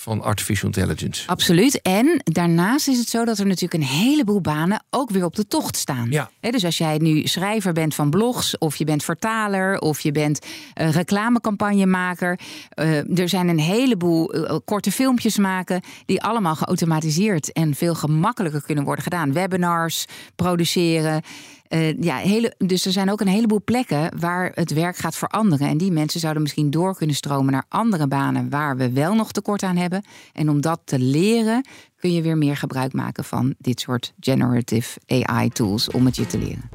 van 0.00 0.22
artificial 0.22 0.70
intelligence. 0.74 1.28
Absoluut. 1.28 1.82
En 1.82 2.20
daarnaast 2.24 2.88
is 2.88 2.98
het 2.98 3.08
zo 3.08 3.24
dat 3.24 3.38
er 3.38 3.46
natuurlijk 3.46 3.82
een 3.82 3.88
heleboel 3.88 4.40
banen 4.40 4.84
ook 4.90 5.10
weer 5.10 5.24
op 5.24 5.36
de 5.36 5.46
tocht 5.46 5.76
staan. 5.76 6.10
Ja. 6.10 6.30
Dus 6.40 6.64
als 6.64 6.78
jij 6.78 6.98
nu 6.98 7.26
schrijver 7.26 7.72
bent 7.72 7.94
van 7.94 8.10
blogs, 8.10 8.58
of 8.58 8.76
je 8.76 8.84
bent 8.84 9.04
vertaler, 9.04 9.78
of 9.78 10.00
je 10.00 10.12
bent 10.12 10.46
reclamecampagnemaker. 10.74 12.38
eh, 12.68 13.18
er 13.18 13.28
zijn 13.28 13.48
een 13.48 13.58
heleboel 13.58 14.32
eh, 14.32 14.56
korte 14.64 14.92
filmpjes 14.92 15.38
maken 15.38 15.82
die 16.06 16.22
allemaal 16.22 16.56
geautomatiseerd 16.56 17.52
en 17.52 17.74
veel 17.74 17.94
gemakkelijker 17.94 18.62
kunnen 18.62 18.84
worden 18.84 19.04
gedaan. 19.04 19.32
Webinars 19.32 20.04
produceren. 20.36 21.22
Eh, 21.70 22.00
ja, 22.00 22.16
hele, 22.16 22.54
dus 22.58 22.86
er 22.86 22.92
zijn 22.92 23.10
ook 23.10 23.20
een 23.20 23.26
heleboel 23.26 23.62
plekken 23.64 24.18
waar 24.18 24.52
het 24.54 24.72
werk 24.72 24.96
gaat 24.96 25.16
veranderen. 25.16 25.68
En 25.68 25.78
die 25.78 25.92
mensen 25.92 26.20
zouden 26.20 26.42
misschien 26.42 26.70
door 26.70 26.96
kunnen 26.96 27.16
stromen 27.16 27.52
naar 27.52 27.64
andere 27.68 28.08
banen 28.08 28.50
waar 28.50 28.76
we 28.76 28.92
wel 28.92 29.14
nog 29.14 29.32
tekort 29.32 29.62
aan 29.62 29.76
hebben. 29.76 30.04
En 30.32 30.48
om 30.48 30.60
dat 30.60 30.80
te 30.84 30.98
leren 30.98 31.66
kun 31.96 32.12
je 32.12 32.22
weer 32.22 32.38
meer 32.38 32.56
gebruik 32.56 32.92
maken 32.92 33.24
van 33.24 33.54
dit 33.58 33.80
soort 33.80 34.12
generative 34.20 35.00
AI-tools 35.06 35.90
om 35.90 36.04
het 36.04 36.16
je 36.16 36.26
te 36.26 36.38
leren. 36.38 36.68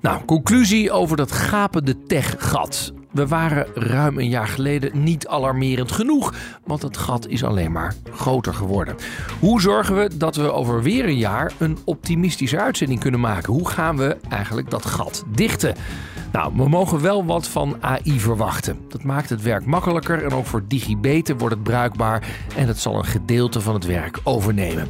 Nou, 0.00 0.24
conclusie 0.24 0.90
over 0.90 1.16
dat 1.16 1.32
gapende 1.32 2.02
tech-gat. 2.02 2.92
We 3.10 3.26
waren 3.26 3.66
ruim 3.74 4.18
een 4.18 4.28
jaar 4.28 4.48
geleden 4.48 5.02
niet 5.02 5.28
alarmerend 5.28 5.92
genoeg, 5.92 6.34
want 6.64 6.82
het 6.82 6.96
gat 6.96 7.26
is 7.26 7.44
alleen 7.44 7.72
maar 7.72 7.94
groter 8.10 8.54
geworden. 8.54 8.96
Hoe 9.40 9.60
zorgen 9.60 9.96
we 9.96 10.16
dat 10.16 10.36
we 10.36 10.52
over 10.52 10.82
weer 10.82 11.04
een 11.04 11.18
jaar 11.18 11.52
een 11.58 11.78
optimistische 11.84 12.60
uitzending 12.60 13.00
kunnen 13.00 13.20
maken? 13.20 13.52
Hoe 13.52 13.68
gaan 13.68 13.96
we 13.96 14.16
eigenlijk 14.28 14.70
dat 14.70 14.86
gat 14.86 15.24
dichten? 15.34 15.74
Nou, 16.32 16.52
we 16.56 16.68
mogen 16.68 17.00
wel 17.00 17.24
wat 17.24 17.48
van 17.48 17.76
AI 17.80 18.20
verwachten. 18.20 18.78
Dat 18.88 19.02
maakt 19.02 19.28
het 19.28 19.42
werk 19.42 19.64
makkelijker 19.64 20.24
en 20.24 20.32
ook 20.32 20.46
voor 20.46 20.62
digibeten 20.68 21.38
wordt 21.38 21.54
het 21.54 21.64
bruikbaar 21.64 22.22
en 22.56 22.66
het 22.66 22.78
zal 22.78 22.98
een 22.98 23.04
gedeelte 23.04 23.60
van 23.60 23.74
het 23.74 23.86
werk 23.86 24.20
overnemen. 24.24 24.88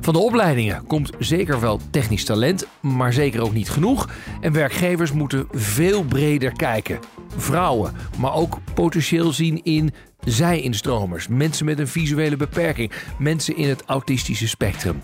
Van 0.00 0.14
de 0.14 0.20
opleidingen 0.20 0.86
komt 0.86 1.10
zeker 1.18 1.60
wel 1.60 1.80
technisch 1.90 2.24
talent, 2.24 2.66
maar 2.80 3.12
zeker 3.12 3.42
ook 3.42 3.52
niet 3.52 3.70
genoeg. 3.70 4.08
En 4.40 4.52
werkgevers 4.52 5.12
moeten 5.12 5.46
veel 5.50 6.04
breder 6.04 6.52
kijken. 6.52 6.98
Vrouwen, 7.36 7.92
maar 8.18 8.34
ook 8.34 8.58
potentieel 8.74 9.32
zien 9.32 9.60
in 9.62 9.92
zij-instromers, 10.24 11.28
mensen 11.28 11.64
met 11.64 11.78
een 11.78 11.88
visuele 11.88 12.36
beperking, 12.36 12.92
mensen 13.18 13.56
in 13.56 13.68
het 13.68 13.82
autistische 13.86 14.48
spectrum. 14.48 15.02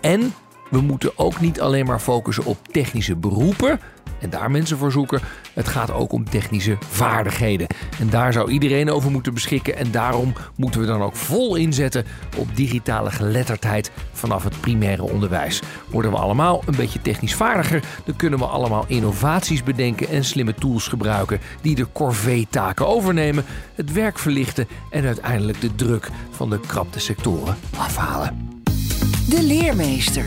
En 0.00 0.34
we 0.70 0.80
moeten 0.80 1.18
ook 1.18 1.40
niet 1.40 1.60
alleen 1.60 1.86
maar 1.86 2.00
focussen 2.00 2.44
op 2.44 2.68
technische 2.68 3.16
beroepen 3.16 3.80
en 4.20 4.30
daar 4.30 4.50
mensen 4.50 4.78
voor 4.78 4.92
zoeken. 4.92 5.20
Het 5.54 5.68
gaat 5.68 5.92
ook 5.92 6.12
om 6.12 6.30
technische 6.30 6.76
vaardigheden. 6.88 7.66
En 8.00 8.10
daar 8.10 8.32
zou 8.32 8.50
iedereen 8.50 8.90
over 8.90 9.10
moeten 9.10 9.34
beschikken. 9.34 9.76
En 9.76 9.90
daarom 9.90 10.32
moeten 10.56 10.80
we 10.80 10.86
dan 10.86 11.02
ook 11.02 11.16
vol 11.16 11.56
inzetten 11.56 12.04
op 12.36 12.56
digitale 12.56 13.10
geletterdheid 13.10 13.90
vanaf 14.12 14.44
het 14.44 14.60
primaire 14.60 15.02
onderwijs. 15.02 15.60
Worden 15.90 16.10
we 16.10 16.16
allemaal 16.16 16.62
een 16.66 16.76
beetje 16.76 17.02
technisch 17.02 17.34
vaardiger, 17.34 17.82
dan 18.04 18.16
kunnen 18.16 18.38
we 18.38 18.44
allemaal 18.44 18.84
innovaties 18.86 19.62
bedenken 19.62 20.08
en 20.08 20.24
slimme 20.24 20.54
tools 20.54 20.88
gebruiken 20.88 21.40
die 21.60 21.74
de 21.74 21.86
corvée-taken 21.92 22.86
overnemen, 22.86 23.44
het 23.74 23.92
werk 23.92 24.18
verlichten 24.18 24.68
en 24.90 25.04
uiteindelijk 25.04 25.60
de 25.60 25.74
druk 25.74 26.08
van 26.30 26.50
de 26.50 26.60
krapte 26.60 27.00
sectoren 27.00 27.56
afhalen. 27.76 28.60
De 29.28 29.42
leermeester. 29.42 30.24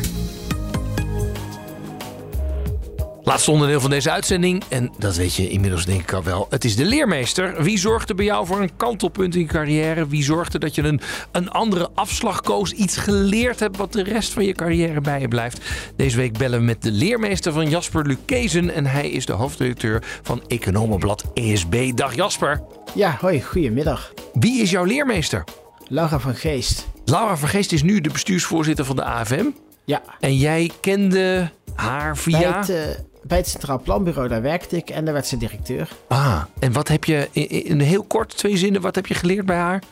Laatste 3.25 3.51
onderdeel 3.51 3.79
van 3.79 3.89
deze 3.89 4.11
uitzending, 4.11 4.63
en 4.69 4.91
dat 4.97 5.15
weet 5.15 5.35
je 5.35 5.49
inmiddels 5.49 5.85
denk 5.85 6.01
ik 6.01 6.13
al 6.13 6.23
wel. 6.23 6.47
Het 6.49 6.65
is 6.65 6.75
de 6.75 6.85
leermeester. 6.85 7.63
Wie 7.63 7.77
zorgde 7.77 8.15
bij 8.15 8.25
jou 8.25 8.45
voor 8.45 8.61
een 8.61 8.75
kantelpunt 8.77 9.35
in 9.35 9.41
je 9.41 9.47
carrière? 9.47 10.07
Wie 10.07 10.23
zorgde 10.23 10.59
dat 10.59 10.75
je 10.75 10.81
een, 10.81 11.01
een 11.31 11.49
andere 11.49 11.89
afslag 11.93 12.41
koos? 12.41 12.71
Iets 12.71 12.97
geleerd 12.97 13.59
hebt 13.59 13.77
wat 13.77 13.93
de 13.93 14.03
rest 14.03 14.33
van 14.33 14.45
je 14.45 14.53
carrière 14.53 15.01
bij 15.01 15.19
je 15.19 15.27
blijft? 15.27 15.59
Deze 15.95 16.17
week 16.17 16.37
bellen 16.37 16.59
we 16.59 16.65
met 16.65 16.81
de 16.81 16.91
leermeester 16.91 17.53
van 17.53 17.69
Jasper 17.69 18.05
Lukezen. 18.07 18.73
En 18.73 18.85
hij 18.85 19.09
is 19.09 19.25
de 19.25 19.33
hoofddirecteur 19.33 20.03
van 20.21 20.43
Economenblad 20.47 21.23
ESB. 21.33 21.91
Dag 21.95 22.15
Jasper. 22.15 22.61
Ja, 22.93 23.17
hoi, 23.19 23.41
goedemiddag. 23.41 24.13
Wie 24.33 24.61
is 24.61 24.69
jouw 24.69 24.83
leermeester? 24.83 25.43
Laura 25.87 26.19
van 26.19 26.35
Geest. 26.35 26.87
Laura 27.05 27.37
van 27.37 27.49
Geest 27.49 27.71
is 27.71 27.83
nu 27.83 28.01
de 28.01 28.09
bestuursvoorzitter 28.09 28.85
van 28.85 28.95
de 28.95 29.03
AFM. 29.03 29.45
Ja, 29.85 30.01
En 30.19 30.37
jij 30.37 30.71
kende 30.81 31.51
haar 31.75 32.17
via... 32.17 32.39
bij, 32.39 32.59
het, 32.59 32.69
eh, 32.69 33.03
bij 33.23 33.37
het 33.37 33.47
Centraal 33.47 33.79
Planbureau, 33.79 34.27
daar 34.27 34.41
werkte 34.41 34.75
ik 34.77 34.89
en 34.89 35.05
daar 35.05 35.13
werd 35.13 35.27
ze 35.27 35.37
directeur. 35.37 35.89
Ah, 36.07 36.43
en 36.59 36.71
wat 36.71 36.87
heb 36.87 37.03
je, 37.03 37.27
in, 37.31 37.49
in 37.49 37.79
heel 37.79 38.03
kort, 38.03 38.37
twee 38.37 38.57
zinnen, 38.57 38.81
wat 38.81 38.95
heb 38.95 39.07
je 39.07 39.13
geleerd 39.13 39.45
bij 39.45 39.57
haar? 39.57 39.83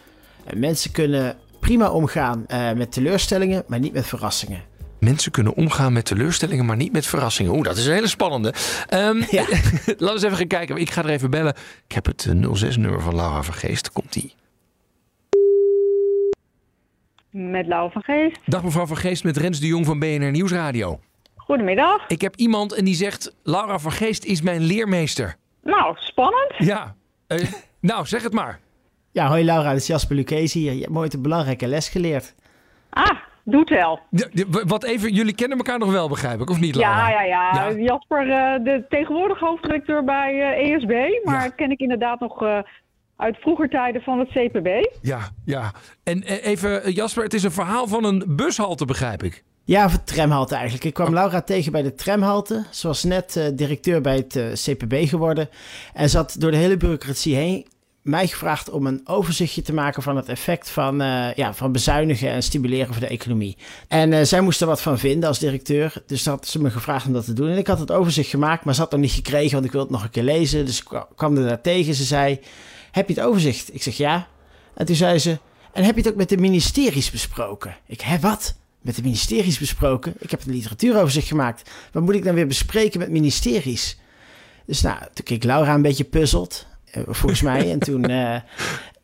En 0.43 0.59
mensen 0.59 0.91
kunnen 0.91 1.35
prima 1.59 1.89
omgaan 1.89 2.43
eh, 2.47 2.71
met 2.71 2.91
teleurstellingen, 2.91 3.63
maar 3.67 3.79
niet 3.79 3.93
met 3.93 4.05
verrassingen. 4.07 4.61
Mensen 4.99 5.31
kunnen 5.31 5.53
omgaan 5.53 5.93
met 5.93 6.05
teleurstellingen, 6.05 6.65
maar 6.65 6.75
niet 6.75 6.91
met 6.91 7.05
verrassingen. 7.05 7.51
Oeh, 7.51 7.63
dat 7.63 7.77
is 7.77 7.85
een 7.85 7.93
hele 7.93 8.07
spannende. 8.07 8.53
Ehm, 8.87 9.23
Ja. 9.29 9.45
Laten 9.85 9.97
we 9.97 10.11
eens 10.11 10.23
even 10.23 10.37
gaan 10.37 10.47
kijken. 10.47 10.77
Ik 10.77 10.89
ga 10.89 11.03
er 11.03 11.09
even 11.09 11.29
bellen. 11.29 11.53
Ik 11.87 11.95
heb 11.95 12.05
het 12.05 12.27
06-nummer 12.27 13.01
van 13.01 13.15
Laura 13.15 13.43
Vergeest. 13.43 13.91
Komt 13.91 14.13
die. 14.13 14.33
Met 17.29 17.67
Lau 17.67 17.91
van 17.91 18.01
Geest. 18.01 18.39
Dag 18.45 18.63
mevrouw 18.63 18.87
Vergeest 18.87 19.23
met 19.23 19.37
Rens 19.37 19.59
de 19.59 19.67
Jong 19.67 19.85
van 19.85 19.99
BNR 19.99 20.31
Nieuwsradio. 20.31 20.99
Goedemiddag. 21.55 22.07
Ik 22.07 22.21
heb 22.21 22.35
iemand 22.35 22.73
en 22.73 22.85
die 22.85 22.93
zegt... 22.95 23.35
Laura 23.43 23.79
Vergeest 23.79 24.25
is 24.25 24.41
mijn 24.41 24.61
leermeester. 24.61 25.35
Nou, 25.63 25.95
spannend. 25.97 26.53
Ja. 26.57 26.95
Eh, 27.27 27.37
nou, 27.91 28.05
zeg 28.05 28.23
het 28.23 28.33
maar. 28.33 28.59
Ja, 29.11 29.27
hoi 29.27 29.43
Laura, 29.45 29.71
dit 29.71 29.81
is 29.81 29.87
Jasper 29.87 30.15
Lucchese 30.15 30.57
hier. 30.57 30.73
Je 30.73 30.79
hebt 30.81 30.91
nooit 30.93 31.13
een 31.13 31.21
belangrijke 31.21 31.67
les 31.67 31.89
geleerd. 31.89 32.35
Ah, 32.89 33.09
doet 33.43 33.69
wel. 33.69 33.99
De- 34.09 34.29
de- 34.33 34.63
wat 34.67 34.83
even, 34.83 35.13
jullie 35.13 35.35
kennen 35.35 35.57
elkaar 35.57 35.79
nog 35.79 35.91
wel, 35.91 36.09
begrijp 36.09 36.39
ik, 36.41 36.49
of 36.49 36.59
niet, 36.59 36.75
Laura? 36.75 37.09
Ja, 37.09 37.21
ja, 37.21 37.51
ja, 37.53 37.69
Ja. 37.69 37.77
Jasper, 37.79 38.19
eh, 38.29 38.63
de 38.63 38.85
tegenwoordig 38.89 39.39
hoofddirecteur 39.39 40.03
bij 40.03 40.53
eh, 40.57 40.73
ESB. 40.73 41.25
Maar 41.25 41.43
Ja. 41.43 41.49
ken 41.49 41.71
ik 41.71 41.79
inderdaad 41.79 42.19
nog 42.19 42.41
eh, 42.43 42.59
uit 43.17 43.37
vroeger 43.37 43.69
tijden 43.69 44.01
van 44.01 44.19
het 44.19 44.29
CPB. 44.29 44.67
Ja, 45.01 45.19
ja. 45.45 45.71
En 46.03 46.23
even, 46.23 46.91
Jasper, 46.91 47.23
het 47.23 47.33
is 47.33 47.43
een 47.43 47.51
verhaal 47.51 47.87
van 47.87 48.03
een 48.03 48.23
bushalte, 48.27 48.85
begrijp 48.85 49.23
ik. 49.23 49.43
Ja, 49.63 49.85
of 49.85 49.91
het 49.91 50.07
tramhalte 50.07 50.53
eigenlijk. 50.55 50.83
Ik 50.85 50.93
kwam 50.93 51.13
Laura 51.13 51.41
tegen 51.41 51.71
bij 51.71 51.81
de 51.81 51.93
tramhalte. 51.95 52.65
Ze 52.69 52.87
was 52.87 53.03
net 53.03 53.35
eh, 53.35 53.45
directeur 53.53 54.01
bij 54.01 54.15
het 54.15 54.35
eh, 54.35 54.45
CPB 54.53 55.07
geworden. 55.09 55.49
En 55.93 56.09
ze 56.09 56.17
had 56.17 56.35
door 56.39 56.51
de 56.51 56.57
hele 56.57 56.77
bureaucratie 56.77 57.35
heen 57.35 57.65
mij 58.01 58.27
gevraagd 58.27 58.69
om 58.69 58.85
een 58.87 59.01
overzichtje 59.05 59.61
te 59.61 59.73
maken 59.73 60.03
van 60.03 60.15
het 60.15 60.29
effect 60.29 60.69
van, 60.69 61.01
eh, 61.01 61.33
ja, 61.33 61.53
van 61.53 61.71
bezuinigen 61.71 62.29
en 62.29 62.43
stimuleren 62.43 62.87
voor 62.93 62.99
de 63.01 63.07
economie. 63.07 63.57
En 63.87 64.27
zij 64.27 64.41
moest 64.41 64.61
er 64.61 64.67
wat 64.67 64.81
van 64.81 64.99
vinden 64.99 65.29
als 65.29 65.39
directeur. 65.39 65.93
Dus 66.05 66.25
had 66.25 66.47
ze 66.47 66.61
me 66.61 66.69
gevraagd 66.71 67.05
om 67.07 67.13
dat 67.13 67.25
te 67.25 67.33
doen. 67.33 67.49
En 67.49 67.57
ik 67.57 67.67
had 67.67 67.79
het 67.79 67.91
overzicht 67.91 68.29
gemaakt, 68.29 68.65
maar 68.65 68.73
ze 68.73 68.81
had 68.81 68.91
het 68.91 68.99
nog 68.99 69.09
niet 69.09 69.17
gekregen, 69.25 69.51
want 69.53 69.65
ik 69.65 69.71
wilde 69.71 69.85
het 69.87 69.95
nog 69.95 70.03
een 70.05 70.11
keer 70.11 70.23
lezen. 70.23 70.65
Dus 70.65 70.77
ik 70.79 70.85
kwa- 70.85 71.07
kwam 71.15 71.37
er 71.37 71.47
daar 71.47 71.61
tegen. 71.61 71.93
Ze 71.93 72.03
zei: 72.03 72.39
heb 72.91 73.07
je 73.07 73.13
het 73.13 73.23
overzicht? 73.23 73.73
Ik 73.73 73.81
zeg, 73.83 73.97
ja. 73.97 74.27
En 74.75 74.85
toen 74.85 74.95
zei 74.95 75.19
ze, 75.19 75.37
en 75.73 75.83
heb 75.83 75.95
je 75.95 76.01
het 76.01 76.11
ook 76.11 76.17
met 76.17 76.29
de 76.29 76.37
ministeries 76.37 77.11
besproken? 77.11 77.75
Ik, 77.87 78.01
hè, 78.01 78.19
wat? 78.19 78.55
Met 78.81 78.95
de 78.95 79.01
ministeries 79.01 79.59
besproken? 79.59 80.13
Ik 80.19 80.31
heb 80.31 80.45
een 80.45 80.53
literatuuroverzicht 80.53 81.27
gemaakt. 81.27 81.69
Wat 81.91 82.03
moet 82.03 82.15
ik 82.15 82.23
dan 82.23 82.35
weer 82.35 82.47
bespreken 82.47 82.99
met 82.99 83.09
ministeries? 83.09 83.99
Dus 84.65 84.81
nou, 84.81 84.99
toen 85.13 85.25
keek 85.25 85.43
Laura 85.43 85.73
een 85.73 85.81
beetje 85.81 86.03
puzzeld, 86.03 86.65
eh, 86.91 87.03
volgens 87.07 87.41
mij. 87.41 87.71
En 87.71 87.79
toen, 87.79 88.03
eh, 88.19 88.35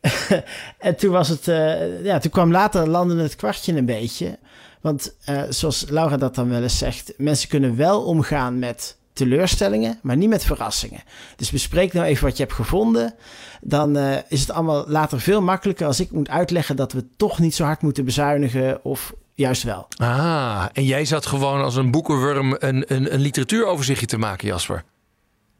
en 0.88 0.96
toen 0.96 1.10
was 1.10 1.28
het, 1.28 1.48
eh, 1.48 2.04
ja, 2.04 2.18
toen 2.18 2.30
kwam 2.30 2.50
later 2.50 2.88
landde 2.88 3.22
het 3.22 3.36
kwartje 3.36 3.76
een 3.76 3.84
beetje. 3.84 4.38
Want 4.80 5.14
zoals 5.48 5.84
Laura 5.88 6.16
dat 6.16 6.34
dan 6.34 6.48
wel 6.48 6.62
eens 6.62 6.78
zegt, 6.78 7.12
mensen 7.16 7.48
kunnen 7.48 7.76
wel 7.76 8.04
omgaan 8.04 8.58
met 8.58 8.96
teleurstellingen, 9.12 9.98
maar 10.02 10.16
niet 10.16 10.28
met 10.28 10.44
verrassingen. 10.44 11.02
Dus 11.36 11.50
bespreek 11.50 11.92
nou 11.92 12.06
even 12.06 12.24
wat 12.24 12.36
je 12.36 12.42
hebt 12.42 12.54
gevonden. 12.54 13.14
Dan 13.60 13.96
is 14.28 14.40
het 14.40 14.50
allemaal 14.50 14.84
later 14.88 15.20
veel 15.20 15.42
makkelijker 15.42 15.86
als 15.86 16.00
ik 16.00 16.10
moet 16.10 16.28
uitleggen 16.28 16.76
dat 16.76 16.92
we 16.92 17.04
toch 17.16 17.38
niet 17.38 17.54
zo 17.54 17.64
hard 17.64 17.82
moeten 17.82 18.04
bezuinigen 18.04 18.84
of 18.84 19.14
juist 19.38 19.62
wel. 19.62 19.86
Ah, 19.96 20.66
en 20.72 20.84
jij 20.84 21.04
zat 21.04 21.26
gewoon 21.26 21.62
als 21.62 21.76
een 21.76 21.90
boekenworm 21.90 22.56
een, 22.58 22.84
een, 22.86 23.12
een 23.14 23.20
literatuuroverzichtje 23.20 24.06
te 24.06 24.18
maken, 24.18 24.46
Jasper. 24.48 24.84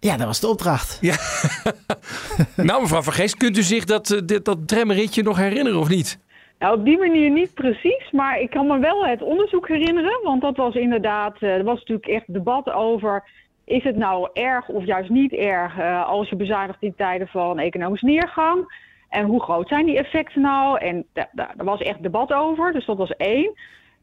Ja, 0.01 0.17
dat 0.17 0.27
was 0.27 0.41
de 0.41 0.49
opdracht. 0.49 0.99
Ja. 1.01 1.15
nou, 2.69 2.81
mevrouw 2.81 3.03
Van 3.03 3.13
Geest, 3.13 3.37
kunt 3.37 3.57
u 3.57 3.63
zich 3.63 3.85
dat, 3.85 4.11
eh, 4.11 4.21
dit, 4.25 4.45
dat 4.45 4.69
tramritje 4.69 5.23
nog 5.23 5.37
herinneren 5.37 5.81
of 5.81 5.89
niet? 5.89 6.19
Nou, 6.59 6.79
op 6.79 6.85
die 6.85 6.99
manier 6.99 7.31
niet 7.31 7.55
precies, 7.55 8.11
maar 8.11 8.41
ik 8.41 8.51
kan 8.51 8.67
me 8.67 8.79
wel 8.79 9.07
het 9.07 9.23
onderzoek 9.23 9.69
herinneren. 9.69 10.21
Want 10.23 10.41
dat 10.43 10.57
was 10.57 10.75
inderdaad, 10.75 11.37
eh, 11.41 11.55
er 11.55 11.65
was 11.65 11.79
natuurlijk 11.79 12.07
echt 12.09 12.33
debat 12.33 12.71
over... 12.71 13.25
is 13.65 13.83
het 13.83 13.97
nou 13.97 14.29
erg 14.33 14.69
of 14.69 14.85
juist 14.85 15.11
niet 15.11 15.33
erg 15.33 15.79
eh, 15.79 16.09
als 16.09 16.29
je 16.29 16.37
bezuinigt 16.37 16.83
in 16.83 16.95
tijden 16.97 17.29
van 17.29 17.59
economische 17.59 18.07
neergang? 18.07 18.87
En 19.09 19.25
hoe 19.25 19.43
groot 19.43 19.69
zijn 19.69 19.87
die 19.87 19.99
effecten 19.99 20.41
nou? 20.41 20.79
En 20.79 21.05
da- 21.13 21.29
da- 21.33 21.53
daar 21.57 21.67
was 21.67 21.81
echt 21.81 22.03
debat 22.03 22.33
over, 22.33 22.73
dus 22.73 22.87
dat 22.87 22.97
was 22.97 23.17
één. 23.17 23.53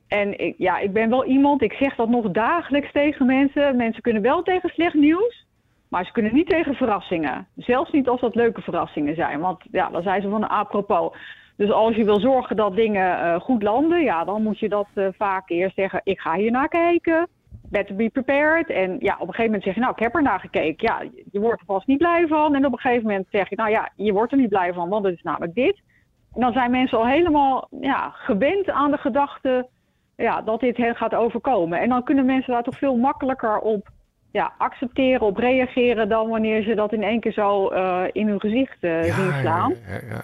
En 0.07 0.39
ik, 0.39 0.55
ja, 0.57 0.77
ik 0.77 0.93
ben 0.93 1.09
wel 1.09 1.25
iemand, 1.25 1.61
ik 1.61 1.73
zeg 1.73 1.95
dat 1.95 2.09
nog 2.09 2.31
dagelijks 2.31 2.91
tegen 2.91 3.25
mensen. 3.25 3.75
Mensen 3.75 4.01
kunnen 4.01 4.21
wel 4.21 4.43
tegen 4.43 4.69
slecht 4.69 4.93
nieuws, 4.93 5.45
maar 5.89 6.05
ze 6.05 6.11
kunnen 6.11 6.33
niet 6.33 6.49
tegen 6.49 6.75
verrassingen. 6.75 7.47
Zelfs 7.55 7.91
niet 7.91 8.07
als 8.07 8.21
dat 8.21 8.35
leuke 8.35 8.61
verrassingen 8.61 9.15
zijn, 9.15 9.39
want 9.39 9.63
ja, 9.71 9.89
dan 9.89 10.03
zijn 10.03 10.21
ze 10.21 10.29
van 10.29 10.49
apropos. 10.49 11.17
Dus 11.57 11.71
als 11.71 11.95
je 11.95 12.03
wil 12.05 12.19
zorgen 12.19 12.55
dat 12.55 12.75
dingen 12.75 13.19
eh, 13.19 13.39
goed 13.39 13.63
landen, 13.63 14.01
ja, 14.01 14.23
dan 14.23 14.43
moet 14.43 14.59
je 14.59 14.69
dat 14.69 14.87
eh, 14.93 15.07
vaak 15.17 15.49
eerst 15.49 15.75
zeggen: 15.75 16.01
ik 16.03 16.19
ga 16.19 16.33
hier 16.35 16.51
naar 16.51 16.67
kijken. 16.67 17.27
Better 17.69 17.95
be 17.95 18.09
prepared. 18.09 18.69
En 18.69 18.95
ja, 18.99 19.13
op 19.13 19.27
een 19.27 19.33
gegeven 19.33 19.45
moment 19.45 19.63
zeg 19.63 19.73
je: 19.73 19.79
Nou, 19.79 19.91
ik 19.95 20.03
heb 20.03 20.15
er 20.15 20.21
naar 20.21 20.39
gekeken. 20.39 20.87
Ja, 20.87 21.01
je- 21.31 21.39
wordt 21.39 21.59
er 21.59 21.65
vast 21.65 21.87
niet 21.87 21.97
blij 21.97 22.27
van. 22.27 22.55
En 22.55 22.65
op 22.65 22.71
een 22.71 22.79
gegeven 22.79 23.03
moment 23.07 23.27
zeg 23.29 23.49
je: 23.49 23.55
Nou 23.55 23.69
ja, 23.69 23.89
je 23.95 24.13
wordt 24.13 24.31
er 24.31 24.37
niet 24.37 24.49
blij 24.49 24.73
van, 24.73 24.89
want 24.89 25.05
het 25.05 25.13
is 25.15 25.21
namelijk 25.23 25.55
dit. 25.55 25.81
En 26.33 26.41
dan 26.41 26.53
zijn 26.53 26.71
mensen 26.71 26.97
al 26.97 27.07
helemaal 27.07 27.67
ja, 27.81 28.09
gewend 28.13 28.69
aan 28.69 28.91
de 28.91 28.97
gedachte 28.97 29.67
ja, 30.15 30.41
dat 30.41 30.59
dit 30.59 30.77
hen 30.77 30.95
gaat 30.95 31.15
overkomen. 31.15 31.79
En 31.79 31.89
dan 31.89 32.03
kunnen 32.03 32.25
mensen 32.25 32.53
daar 32.53 32.63
toch 32.63 32.77
veel 32.77 32.95
makkelijker 32.95 33.59
op 33.59 33.89
ja, 34.31 34.53
accepteren, 34.57 35.21
op 35.21 35.37
reageren 35.37 36.09
dan 36.09 36.29
wanneer 36.29 36.63
ze 36.63 36.75
dat 36.75 36.93
in 36.93 37.03
één 37.03 37.19
keer 37.19 37.31
zo 37.31 37.67
eh, 37.67 38.03
in 38.11 38.27
hun 38.27 38.39
gezicht 38.39 38.77
eh, 38.79 39.01
zien 39.03 39.33
slaan. 39.41 39.73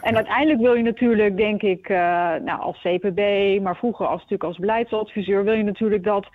En 0.02 0.16
uiteindelijk 0.16 0.60
wil 0.60 0.74
je 0.74 0.84
natuurlijk, 0.84 1.38
denk 1.38 1.62
ik, 1.62 1.90
eh, 1.90 1.98
nou, 2.44 2.60
als 2.60 2.82
CPB, 2.82 3.20
maar 3.62 3.76
vroeger 3.76 4.06
als, 4.06 4.16
natuurlijk 4.16 4.44
als 4.44 4.58
beleidsadviseur, 4.58 5.44
wil 5.44 5.54
je 5.54 5.64
natuurlijk 5.64 6.04
dat, 6.04 6.28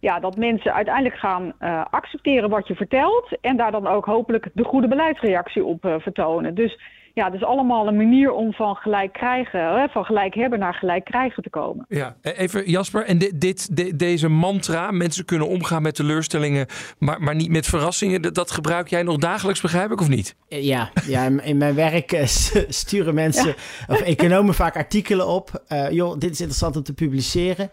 ja, 0.00 0.20
dat 0.20 0.36
mensen 0.36 0.74
uiteindelijk 0.74 1.16
gaan 1.16 1.52
eh, 1.58 1.84
accepteren 1.90 2.50
wat 2.50 2.68
je 2.68 2.74
vertelt. 2.74 3.28
En 3.40 3.56
daar 3.56 3.72
dan 3.72 3.86
ook 3.86 4.04
hopelijk 4.04 4.48
de 4.54 4.64
goede 4.64 4.88
beleidsreactie 4.88 5.64
op 5.64 5.84
eh, 5.84 5.94
vertonen. 5.98 6.54
Dus 6.54 6.78
ja, 7.14 7.24
het 7.24 7.34
is 7.34 7.44
allemaal 7.44 7.86
een 7.86 7.96
manier 7.96 8.32
om 8.32 8.52
van 8.52 8.74
gelijk 8.74 9.12
krijgen, 9.12 9.60
hè, 9.60 9.88
van 9.88 10.04
gelijk 10.04 10.34
hebben 10.34 10.58
naar 10.58 10.74
gelijk 10.74 11.04
krijgen 11.04 11.42
te 11.42 11.50
komen. 11.50 11.84
Ja, 11.88 12.16
e- 12.22 12.30
even 12.30 12.70
Jasper. 12.70 13.04
En 13.04 13.18
dit, 13.18 13.40
dit, 13.40 13.76
de- 13.76 13.96
deze 13.96 14.28
mantra, 14.28 14.90
mensen 14.90 15.24
kunnen 15.24 15.48
omgaan 15.48 15.82
met 15.82 15.94
teleurstellingen, 15.94 16.66
maar, 16.98 17.20
maar 17.22 17.34
niet 17.34 17.50
met 17.50 17.66
verrassingen, 17.66 18.22
dat, 18.22 18.34
dat 18.34 18.50
gebruik 18.50 18.88
jij 18.88 19.02
nog 19.02 19.16
dagelijks, 19.16 19.60
begrijp 19.60 19.90
ik, 19.90 20.00
of 20.00 20.08
niet? 20.08 20.36
Eh, 20.48 20.64
Ja, 20.64 20.90
ja 21.06 21.24
in- 21.24 21.44
in 21.44 21.56
mijn 21.56 21.74
werk 21.74 22.12
eh, 22.12 22.24
sturen 22.68 23.14
mensen 23.14 23.54
of 23.88 24.00
economen 24.00 24.54
vaak 24.54 24.76
artikelen 24.76 25.26
op. 25.26 25.62
eh, 25.68 25.90
joh, 25.90 26.12
dit 26.18 26.30
is 26.30 26.38
interessant 26.40 26.76
om 26.76 26.82
te 26.82 26.94
publiceren. 26.94 27.70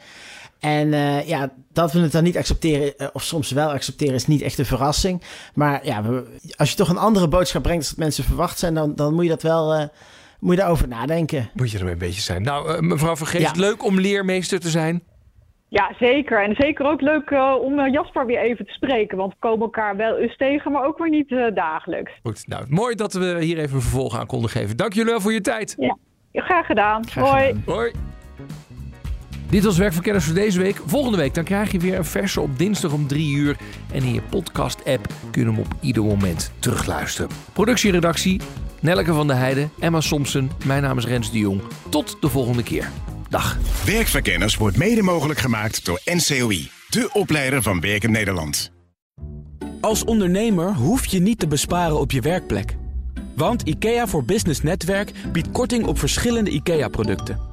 En 0.64 0.94
eh, 0.94 1.28
ja, 1.28 1.52
dat 1.74 1.92
we 1.94 2.00
het 2.00 2.12
dan 2.12 2.24
niet 2.24 2.38
accepteren, 2.38 2.98
eh, 2.98 3.08
of 3.14 3.24
soms 3.24 3.52
wel 3.52 3.70
accepteren, 3.72 4.14
is 4.16 4.28
niet 4.28 4.42
echt 4.42 4.58
een 4.58 4.66
verrassing. 4.66 5.22
Maar 5.54 5.86
ja, 5.86 6.04
we- 6.04 6.38
als 6.58 6.70
je 6.70 6.76
toch 6.76 6.90
een 6.90 6.98
andere 6.98 7.28
boodschap 7.28 7.64
brengt 7.64 7.80
als 7.82 7.90
dat 7.90 7.98
mensen 8.00 8.24
verwacht 8.24 8.60
zijn, 8.60 8.74
dan, 8.74 8.96
dan 8.96 9.14
moet 9.14 9.24
je 9.24 9.30
dat 9.30 9.42
wel 9.42 9.74
eh, 9.74 9.84
moet 10.40 10.54
je 10.54 10.60
daarover 10.60 10.88
nadenken. 10.88 11.50
Moet 11.54 11.72
je 11.72 11.80
er 11.80 11.88
een 11.92 11.98
beetje 11.98 12.22
zijn. 12.22 12.42
Nou, 12.42 12.82
mevrouw 12.82 13.16
Van 13.16 13.28
Geest, 13.28 13.56
Ja. 13.56 13.62
leuk 13.62 13.84
om 13.86 14.00
leermeester 14.00 14.60
te 14.60 14.70
zijn. 14.70 15.04
Ja, 15.70 15.94
zeker. 16.00 16.44
En 16.44 16.56
zeker 16.58 16.86
ook 16.86 17.02
leuk 17.02 17.30
eh, 17.30 17.56
om 17.62 17.90
Jasper 17.92 18.26
weer 18.26 18.40
even 18.42 18.66
te 18.66 18.72
spreken. 18.74 19.18
Want 19.18 19.32
we 19.34 19.40
komen 19.40 19.62
elkaar 19.62 19.96
wel 19.96 20.18
eens 20.18 20.38
tegen, 20.38 20.72
maar 20.72 20.86
ook 20.86 20.98
weer 20.98 21.10
niet 21.10 21.32
eh, 21.32 21.56
dagelijks. 21.56 22.12
Goed, 22.24 22.48
nou, 22.48 22.66
mooi 22.70 22.96
dat 22.96 23.14
we 23.14 23.38
hier 23.44 23.58
even 23.58 23.76
een 23.76 23.82
vervolg 23.82 24.18
aan 24.20 24.26
konden 24.26 24.50
geven. 24.50 24.78
Dank 24.78 24.94
jullie 24.94 25.12
wel 25.12 25.22
voor 25.22 25.34
je 25.34 25.42
tijd. 25.42 25.76
Ja, 25.78 25.98
graag 26.44 26.66
gedaan. 26.66 27.04
Hoi. 27.16 27.62
Hoi. 27.66 27.92
Dit 29.54 29.64
was 29.64 29.78
Werkverkenners 29.78 30.26
voor 30.26 30.34
deze 30.34 30.60
week. 30.60 30.82
Volgende 30.86 31.18
week 31.18 31.34
dan 31.34 31.44
krijg 31.44 31.72
je 31.72 31.80
weer 31.80 31.98
een 31.98 32.06
verse 32.06 32.42
op 32.42 32.58
dinsdag 32.58 32.92
om 32.92 33.08
3 33.08 33.36
uur. 33.36 33.58
En 33.92 34.04
in 34.04 34.14
je 34.14 34.22
podcast-app 34.22 35.14
kun 35.32 35.42
je 35.42 35.48
hem 35.48 35.60
op 35.60 35.74
ieder 35.82 36.04
moment 36.04 36.52
terugluisteren. 36.60 37.30
Productieredactie 37.54 38.42
Nelleke 38.80 39.14
van 39.14 39.28
der 39.28 39.36
Heijden, 39.36 39.72
Emma 39.80 40.02
Somsen. 40.02 40.52
Mijn 40.66 40.82
naam 40.82 40.98
is 40.98 41.06
Rens 41.06 41.32
de 41.32 41.38
Jong. 41.38 41.62
Tot 41.90 42.18
de 42.20 42.30
volgende 42.30 42.64
keer. 42.64 42.90
Dag. 43.30 43.58
Werkverkenners 43.86 44.56
wordt 44.56 44.78
mede 44.78 45.02
mogelijk 45.02 45.40
gemaakt 45.40 45.86
door 45.86 46.02
NCOI, 46.06 46.70
de 46.90 47.10
opleider 47.12 47.62
van 47.62 47.80
Werken 47.80 48.12
Nederland. 48.12 48.72
Als 49.82 50.04
ondernemer 50.04 50.74
hoef 50.74 51.06
je 51.06 51.20
niet 51.20 51.40
te 51.40 51.48
besparen 51.48 52.00
op 52.00 52.12
je 52.12 52.22
werkplek. 52.22 52.76
Want 53.36 53.62
IKEA 53.62 54.08
voor 54.08 54.26
Business 54.26 54.62
Netwerk 54.62 55.12
biedt 55.32 55.52
korting 55.52 55.86
op 55.86 56.00
verschillende 56.00 56.50
IKEA-producten. 56.50 57.53